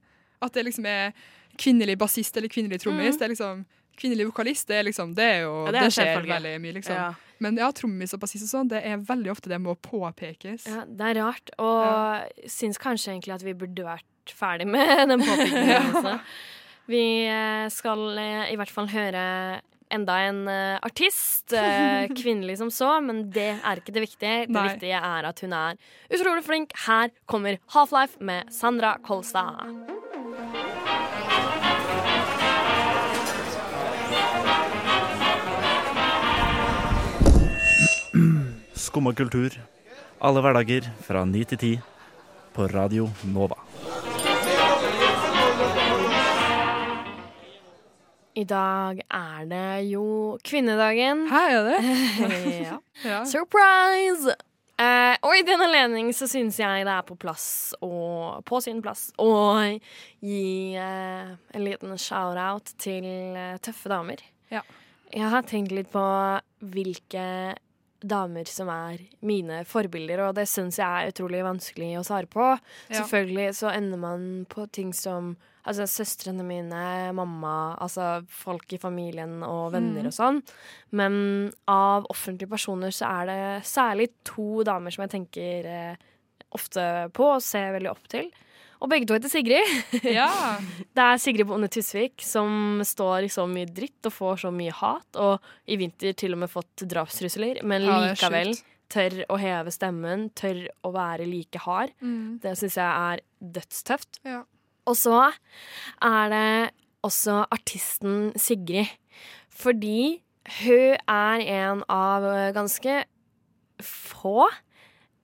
At 0.42 0.52
det 0.52 0.64
liksom 0.66 0.86
er 0.86 1.12
kvinnelig 1.56 1.98
bassist 1.98 2.36
eller 2.36 2.48
kvinnelig 2.48 2.80
trommis. 2.82 3.14
Mm. 3.14 3.18
Det 3.18 3.22
er 3.22 3.32
liksom 3.34 3.64
Kvinnelig 3.98 4.28
vokalist, 4.30 4.66
det 4.70 4.80
er 4.80 4.88
liksom 4.88 5.12
Det, 5.16 5.26
er 5.36 5.44
jo, 5.44 5.52
Ja, 5.66 5.72
det 5.72 5.80
det, 5.80 5.84
er 5.86 5.94
skjer 5.98 6.26
veldig 6.30 6.54
mye, 6.64 6.76
liksom. 6.78 6.96
Ja. 6.98 7.12
Men 7.42 7.58
ja, 7.60 7.68
trommis 7.74 8.14
og 8.14 8.22
bassist 8.22 8.46
og 8.46 8.52
sånn, 8.52 8.70
det 8.72 8.80
er 8.86 9.02
veldig 9.04 9.32
ofte 9.34 9.50
det 9.52 9.60
må 9.62 9.74
påpekes. 9.84 10.66
Ja, 10.70 10.84
det 10.88 11.12
er 11.12 11.20
rart, 11.20 11.54
og 11.60 12.48
syns 12.50 12.80
kanskje 12.80 13.12
egentlig 13.12 13.34
at 13.36 13.44
vi 13.46 13.56
burde 13.58 13.86
vært 13.86 14.34
ferdig 14.34 14.68
med 14.70 15.04
den 15.12 15.24
påpekningen 15.24 15.94
også. 15.94 16.18
Vi 16.90 17.04
eh, 17.26 17.68
skal 17.72 18.02
eh, 18.20 18.50
i 18.52 18.58
hvert 18.60 18.72
fall 18.72 18.90
høre 18.92 19.24
enda 19.94 20.16
en 20.26 20.40
eh, 20.50 20.76
artist, 20.84 21.54
kvinnelig 22.20 22.58
som 22.60 22.72
så, 22.72 22.96
men 23.04 23.26
det 23.34 23.50
er 23.56 23.80
ikke 23.80 23.94
det 23.94 24.06
viktige. 24.06 24.38
Det 24.48 24.56
Nei. 24.56 24.68
viktige 24.72 25.00
er 25.00 25.28
at 25.30 25.44
hun 25.44 25.56
er 25.56 25.80
utrolig 26.12 26.44
flink. 26.46 26.76
Her 26.86 27.12
kommer 27.30 27.60
Half-Life 27.76 28.20
med 28.24 28.52
Sandra 28.52 28.96
Kolstad. 29.04 29.93
Skumma 39.04 39.16
kultur. 39.20 39.52
Alle 40.24 40.40
hverdager 40.40 40.86
fra 41.04 41.26
9 41.28 41.40
til 41.50 41.58
10 41.58 41.72
på 42.56 42.64
Radio 42.72 43.10
Nova. 43.28 43.58
I 48.32 48.44
dag 48.48 49.02
er 49.04 49.42
det 49.50 49.90
jo 49.90 50.38
kvinnedagen. 50.40 51.26
Hæ, 51.28 51.42
er 51.52 51.68
det? 51.68 51.82
ja. 52.70 52.78
Ja. 53.10 53.18
Surprise! 53.28 54.32
Eh, 54.80 55.16
og 55.20 55.36
i 55.36 55.44
den 55.44 55.60
anledning 55.60 56.08
så 56.16 56.24
syns 56.30 56.56
jeg 56.58 56.86
det 56.88 56.94
er 56.94 57.04
på 57.04 57.18
plass 57.20 57.74
og 57.84 58.40
på 58.48 58.62
sin 58.64 58.80
plass 58.80 59.10
å 59.20 59.28
gi 60.24 60.80
eh, 60.80 61.28
en 61.28 61.66
liten 61.66 61.92
shout-out 62.00 62.72
til 62.80 63.04
eh, 63.36 63.60
tøffe 63.60 63.92
damer. 63.92 64.24
Ja. 64.48 64.64
Jeg 65.12 65.28
har 65.28 65.44
tenkt 65.44 65.76
litt 65.76 65.92
på 65.92 66.06
hvilke 66.72 67.28
damer 68.04 68.48
som 68.50 68.68
er 68.68 69.00
mine 69.24 69.62
forbilder, 69.68 70.20
og 70.28 70.34
det 70.36 70.44
syns 70.50 70.76
jeg 70.78 70.84
er 70.84 71.10
utrolig 71.12 71.40
vanskelig 71.46 71.94
å 72.00 72.04
svare 72.06 72.28
på. 72.30 72.44
Ja. 72.90 73.00
Selvfølgelig 73.00 73.48
så 73.56 73.72
ender 73.72 74.00
man 74.04 74.28
på 74.52 74.68
ting 74.70 74.92
som 74.96 75.34
Altså 75.64 75.86
søstrene 75.88 76.44
mine, 76.44 77.10
mamma, 77.16 77.78
altså 77.80 78.18
folk 78.28 78.74
i 78.76 78.76
familien 78.76 79.38
og 79.42 79.70
venner 79.72 80.02
Mm. 80.04 80.08
og 80.10 80.12
sånn. 80.12 80.42
Men 80.92 81.14
av 81.66 82.04
offentlige 82.12 82.50
personer 82.50 82.92
så 82.92 83.08
er 83.22 83.26
det 83.30 83.64
særlig 83.64 84.10
to 84.28 84.62
damer 84.62 84.92
som 84.92 85.06
jeg 85.06 85.14
tenker 85.14 85.64
eh, 85.64 85.96
ofte 86.52 87.08
på 87.16 87.30
og 87.38 87.40
ser 87.40 87.72
veldig 87.78 87.90
opp 87.94 88.04
til. 88.12 88.28
Og 88.84 88.90
begge 88.92 89.08
to 89.08 89.16
heter 89.16 89.32
Sigrid. 89.32 89.70
ja. 90.18 90.28
Det 90.92 91.04
er 91.06 91.20
Sigrid 91.22 91.48
Bonde 91.48 91.70
Tusvik 91.72 92.20
som 92.24 92.82
står 92.84 93.24
i 93.24 93.32
så 93.32 93.46
mye 93.48 93.68
dritt 93.72 94.04
og 94.04 94.12
får 94.12 94.42
så 94.44 94.52
mye 94.52 94.74
hat, 94.76 95.08
og 95.16 95.40
i 95.64 95.78
vinter 95.80 96.12
til 96.12 96.36
og 96.36 96.42
med 96.42 96.52
fått 96.52 96.84
drapstrusler, 96.90 97.62
men 97.64 97.88
Ja, 97.88 98.00
likevel 98.10 98.52
tør 98.92 99.22
å 99.32 99.38
heve 99.40 99.72
stemmen, 99.72 100.28
tør 100.36 100.66
å 100.84 100.92
være 100.94 101.24
like 101.26 101.62
hard. 101.64 101.94
Mm. 102.04 102.42
Det 102.42 102.52
syns 102.60 102.76
jeg 102.76 103.08
er 103.08 103.24
dødstøft. 103.56 104.20
Ja. 104.28 104.42
Og 104.84 104.98
så 105.00 105.16
er 106.04 106.34
det 106.34 106.52
også 107.04 107.40
artisten 107.54 108.34
Sigrid. 108.36 108.92
Fordi 109.48 110.20
hun 110.60 111.00
er 111.08 111.44
en 111.56 111.82
av 111.88 112.28
ganske 112.52 113.00
få 113.80 114.48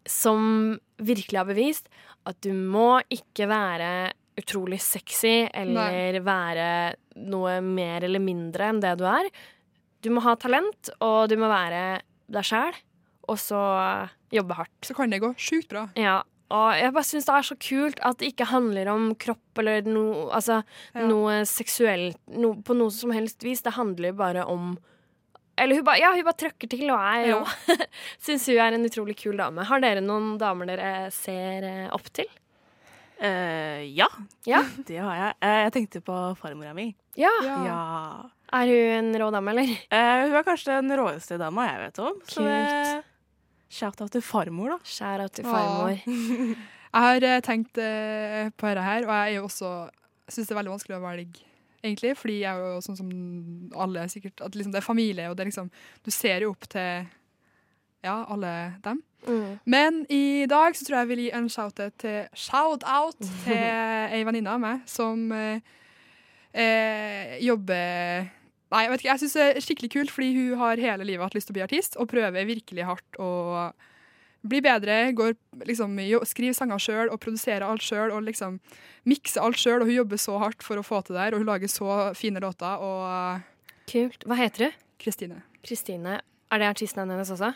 som 0.09 0.79
virkelig 0.97 1.39
har 1.39 1.49
bevist 1.49 1.91
at 2.29 2.41
du 2.45 2.51
må 2.53 3.01
ikke 3.13 3.47
være 3.51 3.91
utrolig 4.41 4.79
sexy 4.81 5.47
eller 5.53 6.21
være 6.25 6.67
noe 7.29 7.59
mer 7.65 8.05
eller 8.07 8.23
mindre 8.25 8.71
enn 8.71 8.81
det 8.83 8.95
du 9.01 9.05
er. 9.09 9.29
Du 10.01 10.09
må 10.15 10.23
ha 10.25 10.35
talent, 10.41 10.89
og 11.05 11.29
du 11.29 11.37
må 11.41 11.49
være 11.51 12.01
deg 12.33 12.47
sjæl, 12.47 12.77
og 13.29 13.37
så 13.41 13.61
jobbe 14.33 14.57
hardt. 14.57 14.73
Så 14.87 14.95
kan 14.97 15.11
det 15.13 15.21
gå 15.21 15.33
sjukt 15.37 15.69
bra. 15.73 15.89
Ja, 15.99 16.21
og 16.51 16.71
jeg 16.79 16.95
bare 16.97 17.07
syns 17.07 17.29
det 17.29 17.35
er 17.37 17.47
så 17.47 17.57
kult 17.63 18.01
at 18.07 18.19
det 18.23 18.33
ikke 18.33 18.49
handler 18.51 18.89
om 18.91 19.11
kropp 19.21 19.61
eller 19.63 19.85
noe 19.87 20.31
Altså 20.35 20.63
Ja. 20.97 21.05
noe 21.07 21.43
seksuelt 21.47 22.17
no, 22.27 22.55
på 22.65 22.75
noe 22.75 22.91
som 22.91 23.13
helst 23.15 23.45
vis. 23.47 23.63
Det 23.63 23.77
handler 23.77 24.17
bare 24.19 24.47
om 24.47 24.73
Eller 25.61 25.77
hun 25.79 25.85
bare, 25.87 26.01
ja, 26.01 26.11
bare 26.25 26.41
trøkker 26.41 26.71
til 26.73 26.87
og 26.89 27.01
jeg 27.01 27.31
Ja. 27.33 27.41
Syns 28.25 28.47
hun 28.49 28.61
er 28.65 28.77
en 28.77 28.87
utrolig 28.89 29.17
kul 29.21 29.37
dame. 29.41 29.67
Har 29.69 29.83
dere 29.83 30.03
noen 30.05 30.35
damer 30.41 30.71
dere 30.71 30.93
ser 31.15 31.67
eh, 31.69 31.89
opp 31.95 32.09
til? 32.17 32.29
Uh, 33.21 33.85
ja, 33.85 34.09
Ja. 34.49 34.63
det 34.89 34.97
har 34.97 35.17
jeg. 35.19 35.35
Uh, 35.45 35.59
jeg 35.67 35.73
tenkte 35.77 36.01
på 36.05 36.17
farmora 36.41 36.73
mi. 36.77 36.89
Ja. 37.21 37.33
Ja. 37.45 37.59
Ja. 37.67 37.81
Er 38.57 38.73
hun 38.73 39.13
en 39.13 39.21
rå 39.21 39.29
dame, 39.35 39.53
eller? 39.53 39.75
Uh, 39.93 40.25
hun 40.25 40.39
er 40.41 40.47
kanskje 40.47 40.81
den 40.81 40.97
råeste 40.97 41.37
dama 41.41 41.69
jeg 41.69 41.83
vet 41.85 42.03
om. 42.07 42.21
Så 42.25 42.47
det 42.49 43.05
Shout-out 43.71 44.11
til 44.17 44.25
farmor, 44.27 44.73
da. 44.73 44.79
Shout-out 44.83 45.37
til 45.37 45.47
farmor. 45.47 46.01
Jeg 46.91 47.23
har 47.23 47.43
tenkt 47.47 47.77
på 47.79 48.67
dette 48.67 48.83
her, 48.83 49.05
og 49.07 49.13
jeg 49.15 49.21
er 49.29 49.35
jo 49.37 49.45
også 49.47 49.69
syns 50.27 50.49
det 50.49 50.55
er 50.55 50.59
veldig 50.59 50.73
vanskelig 50.73 50.97
å 50.97 51.03
velge, 51.05 51.45
egentlig. 51.83 52.17
Fordi 52.19 52.41
jeg 52.43 52.51
er 52.51 52.75
jo 52.75 52.83
sånn 52.85 52.99
som 52.99 53.13
alle 53.85 54.07
sikkert, 54.13 54.41
at 54.45 54.57
liksom 54.57 54.75
det 54.75 54.83
er 54.83 54.87
familie, 54.87 55.31
og 55.31 55.37
det 55.37 55.45
er 55.45 55.53
liksom 55.53 55.71
Du 56.05 56.11
ser 56.15 56.45
jo 56.45 56.55
opp 56.55 56.69
til 56.71 57.07
ja, 58.05 58.25
alle 58.33 58.55
dem. 58.85 59.03
Mm. 59.29 59.59
Men 59.69 60.01
i 60.09 60.47
dag 60.49 60.77
så 60.77 60.87
tror 60.87 60.97
jeg 60.97 61.05
jeg 61.05 61.11
vil 61.11 61.25
gi 61.27 61.31
en 61.37 61.49
shout-out 61.53 61.97
til, 62.01 62.21
shout-out 62.33 63.21
til 63.45 63.65
ei 64.17 64.23
venninne 64.25 64.55
av 64.55 64.63
meg 64.63 64.85
som 64.89 65.27
eh, 65.37 65.61
eh, 66.57 67.37
jobber 67.45 68.31
Nei, 68.71 68.85
jeg 68.85 68.91
vet 68.93 69.01
ikke, 69.03 69.11
jeg 69.11 69.21
syns 69.25 69.33
det 69.35 69.45
er 69.45 69.65
skikkelig 69.65 69.89
kult, 69.91 70.11
fordi 70.15 70.29
hun 70.37 70.61
har 70.61 70.79
hele 70.79 71.03
livet 71.03 71.27
hatt 71.27 71.35
lyst 71.35 71.49
til 71.49 71.57
å 71.57 71.59
bli 71.59 71.65
artist, 71.65 71.97
og 71.99 72.07
prøver 72.13 72.47
virkelig 72.47 72.85
hardt 72.87 73.17
å 73.19 73.31
bli 74.43 74.61
bedre. 74.65 75.13
Går 75.17 75.35
liksom, 75.69 75.97
Skriver 76.29 76.57
sanger 76.57 76.81
sjøl 76.83 77.13
og 77.13 77.21
produserer 77.21 77.67
alt 77.67 77.85
sjøl 77.85 78.13
og 78.15 78.25
liksom 78.29 78.59
mikser 79.09 79.45
alt 79.45 79.61
sjøl. 79.61 79.81
Og 79.83 79.91
hun 79.91 79.99
jobber 80.01 80.21
så 80.21 80.39
hardt 80.43 80.65
for 80.67 80.81
å 80.81 80.87
få 80.87 81.03
til 81.05 81.17
det 81.17 81.27
her, 81.27 81.37
og 81.37 81.43
hun 81.45 81.51
lager 81.51 81.71
så 81.73 82.11
fine 82.19 82.43
låter. 82.43 82.81
Og 82.81 83.91
Kult. 83.91 84.25
Hva 84.29 84.39
heter 84.39 84.69
du? 84.69 84.81
Kristine. 85.03 85.43
Kristine. 85.67 86.21
Er 86.51 86.63
det 86.63 86.71
artistnavnet 86.71 87.17
hennes 87.17 87.35
også? 87.35 87.53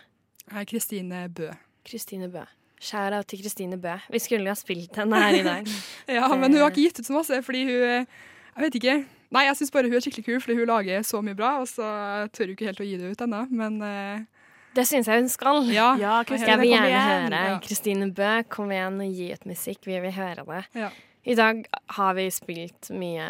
Er 0.53 0.69
Kristine 0.69 1.27
Bø. 1.33 1.51
Kristine 1.87 2.29
Bø. 2.33 2.45
Skjæra 2.85 3.23
til 3.25 3.41
Kristine 3.41 3.79
Bø. 3.81 3.95
Vi 4.13 4.21
skulle 4.21 4.51
ha 4.51 4.57
spilt 4.59 4.97
henne 4.99 5.21
her 5.21 5.39
i 5.39 5.45
dag. 5.47 5.69
Ja, 6.19 6.29
men 6.37 6.53
hun 6.53 6.61
har 6.61 6.73
ikke 6.73 6.89
gitt 6.89 7.01
ut 7.01 7.07
så 7.09 7.15
masse, 7.17 7.43
fordi 7.47 7.65
hun 7.69 8.07
Jeg 8.55 8.63
vet 8.63 8.75
ikke. 8.79 8.97
Nei, 9.35 9.47
jeg 9.49 9.57
syns 9.59 9.73
bare 9.75 9.89
hun 9.91 9.97
er 9.99 10.03
skikkelig 10.05 10.25
kul, 10.29 10.41
fordi 10.43 10.57
hun 10.61 10.69
lager 10.71 11.03
så 11.03 11.19
mye 11.25 11.35
bra, 11.35 11.57
og 11.59 11.67
så 11.67 11.87
tør 12.31 12.51
hun 12.51 12.55
ikke 12.55 12.69
helt 12.69 12.83
å 12.83 12.87
gi 12.87 12.99
det 13.01 13.09
ut 13.11 13.25
ennå, 13.25 13.41
men 13.51 13.81
eh, 13.83 14.44
Det 14.75 14.85
syns 14.89 15.07
jeg 15.11 15.21
hun 15.23 15.29
skal. 15.33 15.63
ja. 15.73 15.93
Ja, 16.01 16.17
Kristine, 16.27 16.51
Jeg 16.51 16.61
vil 16.65 16.71
gjerne 16.75 17.01
høre 17.07 17.41
Ja. 17.53 17.59
Kristine 17.63 18.11
Bø. 18.15 18.31
Kom 18.49 18.71
igjen, 18.75 19.01
og 19.01 19.15
gi 19.15 19.33
ut 19.33 19.45
musikk. 19.47 19.85
Vi 19.87 20.01
vil 20.01 20.13
høre 20.13 20.45
det. 20.45 20.63
Ja. 20.75 20.91
I 21.25 21.35
dag 21.39 21.65
har 21.97 22.15
vi 22.19 22.29
spilt 22.31 22.91
mye 22.93 23.29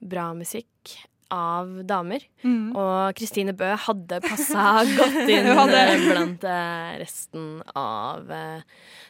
bra 0.00 0.28
musikk 0.36 0.96
av 1.32 1.72
damer. 1.88 2.22
Mm. 2.44 2.76
Og 2.76 3.16
Kristine 3.18 3.50
Bø 3.56 3.72
hadde 3.74 4.20
passa 4.22 4.84
godt 4.96 5.16
inn 5.34 5.48
hadde. 5.58 5.80
blant 6.06 6.44
eh, 6.46 6.92
resten 7.02 7.48
av 7.74 8.30
eh, 8.30 8.60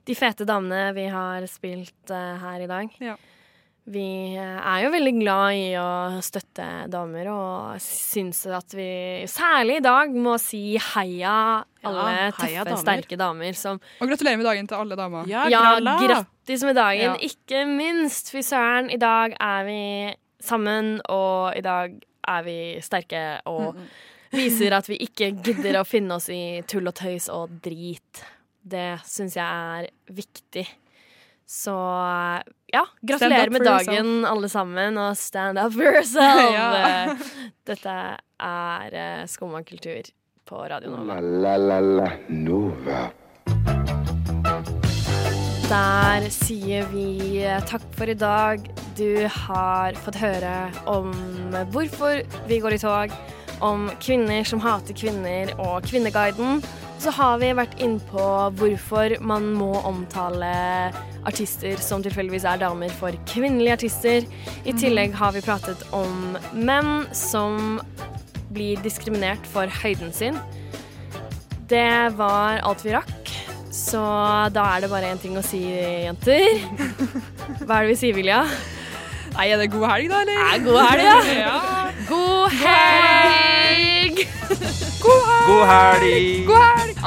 de 0.08 0.14
fete 0.16 0.46
damene 0.48 0.94
vi 0.96 1.04
har 1.12 1.44
spilt 1.50 2.10
eh, 2.14 2.38
her 2.40 2.64
i 2.64 2.70
dag. 2.70 2.88
Ja. 3.04 3.16
Vi 3.86 4.34
er 4.34 4.80
jo 4.82 4.88
veldig 4.90 5.12
glad 5.20 5.54
i 5.54 5.66
å 5.78 6.18
støtte 6.24 6.64
damer, 6.90 7.28
og 7.30 7.76
syns 7.84 8.40
at 8.50 8.74
vi 8.74 8.86
særlig 9.30 9.76
i 9.78 9.84
dag 9.84 10.10
må 10.10 10.32
si 10.42 10.74
heia 10.92 11.34
alle 11.86 12.06
heia 12.10 12.32
tøffe, 12.34 12.64
damer. 12.66 12.80
sterke 12.82 13.18
damer 13.20 13.54
som 13.54 13.78
Og 14.02 14.10
gratulerer 14.10 14.40
med 14.40 14.48
dagen 14.48 14.66
til 14.66 14.80
alle 14.80 14.98
damer. 14.98 15.28
Ja, 15.30 15.44
Ja, 15.52 15.62
grattis 16.02 16.64
med 16.66 16.74
dagen. 16.80 17.14
Ja. 17.14 17.30
Ikke 17.30 17.62
minst, 17.70 18.32
fy 18.34 18.42
søren, 18.42 18.90
i 18.90 18.98
dag 18.98 19.36
er 19.38 19.62
vi 19.68 19.78
sammen, 20.42 20.96
og 21.06 21.54
i 21.54 21.62
dag 21.62 21.94
er 22.26 22.42
vi 22.42 22.58
sterke 22.82 23.22
og 23.46 23.78
viser 24.34 24.74
at 24.74 24.90
vi 24.90 24.98
ikke 25.06 25.30
gidder 25.46 25.78
å 25.78 25.86
finne 25.86 26.18
oss 26.18 26.26
i 26.34 26.60
tull 26.66 26.90
og 26.90 26.98
tøys 26.98 27.30
og 27.30 27.54
drit. 27.62 28.24
Det 28.66 28.96
syns 29.06 29.38
jeg 29.38 29.46
er 29.46 29.86
viktig. 30.10 30.66
Så 31.46 31.78
ja, 32.72 32.82
gratulerer 33.00 33.50
med 33.50 33.62
dagen, 33.62 33.86
dagen, 33.86 34.24
alle 34.24 34.48
sammen, 34.48 34.98
og 34.98 35.16
stand 35.16 35.58
up 35.58 35.72
for 35.72 35.86
yourself! 35.86 36.52
Ja. 36.56 37.14
Dette 37.68 37.94
er 38.42 38.96
uh, 38.96 39.26
Skumma 39.30 39.62
kultur 39.66 40.08
på 40.46 40.64
Radio 40.70 40.90
Nova. 40.90 41.20
La 41.20 41.54
la 41.56 41.56
la 41.56 41.78
la 41.80 42.10
Nova. 42.28 43.06
Der 45.66 46.28
sier 46.30 46.86
vi 46.92 47.42
eh, 47.42 47.62
takk 47.66 47.82
for 47.98 48.06
i 48.06 48.14
dag. 48.14 48.62
Du 48.98 49.26
har 49.26 49.96
fått 49.98 50.18
høre 50.20 50.52
om 50.86 51.10
hvorfor 51.74 52.22
vi 52.46 52.60
går 52.62 52.76
i 52.76 52.78
tog, 52.78 53.14
om 53.66 53.88
kvinner 53.98 54.46
som 54.46 54.62
hater 54.62 54.94
kvinner 54.94 55.50
og 55.58 55.82
Kvinneguiden. 55.90 56.62
Så 56.98 57.12
har 57.12 57.36
vi 57.42 57.52
vært 57.54 57.76
inn 57.82 57.98
på 58.08 58.24
hvorfor 58.58 59.16
man 59.24 59.50
må 59.54 59.72
omtale 59.86 60.48
artister 61.26 61.78
som 61.82 62.02
tilfeldigvis 62.04 62.46
er 62.48 62.60
damer, 62.62 62.92
for 62.98 63.14
kvinnelige 63.28 63.76
artister. 63.76 64.26
I 64.64 64.74
tillegg 64.78 65.14
har 65.18 65.34
vi 65.36 65.44
pratet 65.44 65.82
om 65.96 66.36
menn 66.56 67.04
som 67.14 67.78
blir 68.56 68.80
diskriminert 68.84 69.44
for 69.52 69.70
høyden 69.82 70.14
sin. 70.16 70.38
Det 71.68 72.16
var 72.16 72.62
alt 72.64 72.84
vi 72.86 72.94
rakk. 72.96 73.32
Så 73.76 74.00
da 74.54 74.62
er 74.72 74.86
det 74.86 74.90
bare 74.90 75.10
én 75.12 75.20
ting 75.20 75.36
å 75.36 75.44
si, 75.44 75.60
jenter. 76.06 76.62
Hva 77.66 77.82
er 77.82 77.84
det 77.84 77.90
vi 77.90 77.98
sier, 78.00 78.16
Vilja? 78.16 78.40
Nei, 79.36 79.50
er 79.50 79.60
det 79.60 79.68
god 79.74 79.84
helg, 79.90 80.08
da, 80.14 80.22
eller? 80.24 80.46
Er 80.46 80.64
god 80.64 80.80
helg, 80.86 81.04
ja. 81.04 81.18
ja. 81.44 81.60
God 82.08 82.56
helg! 82.62 82.64
God 82.64 82.64
helg! 82.64 83.95
God 85.02 85.66
helg! 85.70 86.48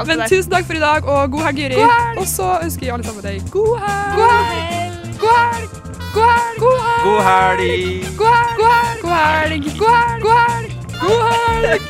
Men 0.07 0.23
tusen 0.29 0.51
takk 0.51 0.65
for 0.69 0.77
i 0.77 0.83
dag, 0.83 1.05
og 1.05 1.31
god 1.31 1.41
helg, 1.49 1.59
Jyri. 1.59 1.81
Og 2.17 2.27
så 2.27 2.59
ønsker 2.63 2.85
vi 2.85 2.91
alle 2.93 3.03
sammen 3.07 3.23
deg 3.25 3.51
god 3.51 3.79
helg. 3.85 4.15
God 4.19 4.31
helg! 4.49 4.95
God 5.19 5.37
helg! 5.43 5.69
God 6.13 6.79
helg! 6.89 7.03
God 7.03 7.21
helg! 7.25 8.17
God 8.17 8.33
helg! 8.33 8.59
God 8.59 8.69
helg! 8.75 9.01
God 9.03 9.13
helg! 9.17 9.63
God 9.79 9.93
helg! 9.97 10.21
God 10.23 10.37
helg! 10.39 10.73
God 11.01 11.21
helg! 11.65 11.81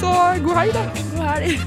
Så 0.00 0.12
god 0.44 0.56
helg, 0.56 0.72
da. 0.74 0.84
God 1.14 1.26
helg. 1.30 1.60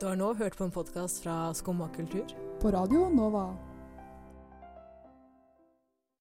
Du 0.00 0.06
har 0.06 0.16
nå 0.16 0.34
hørt 0.34 0.56
på 0.56 0.64
en 0.64 0.70
podkast 0.70 1.22
fra 1.24 1.54
Skumma 1.54 1.88
kultur. 1.96 2.24
På 2.60 2.70
Radio 2.70 3.08
Nova. 3.14 3.46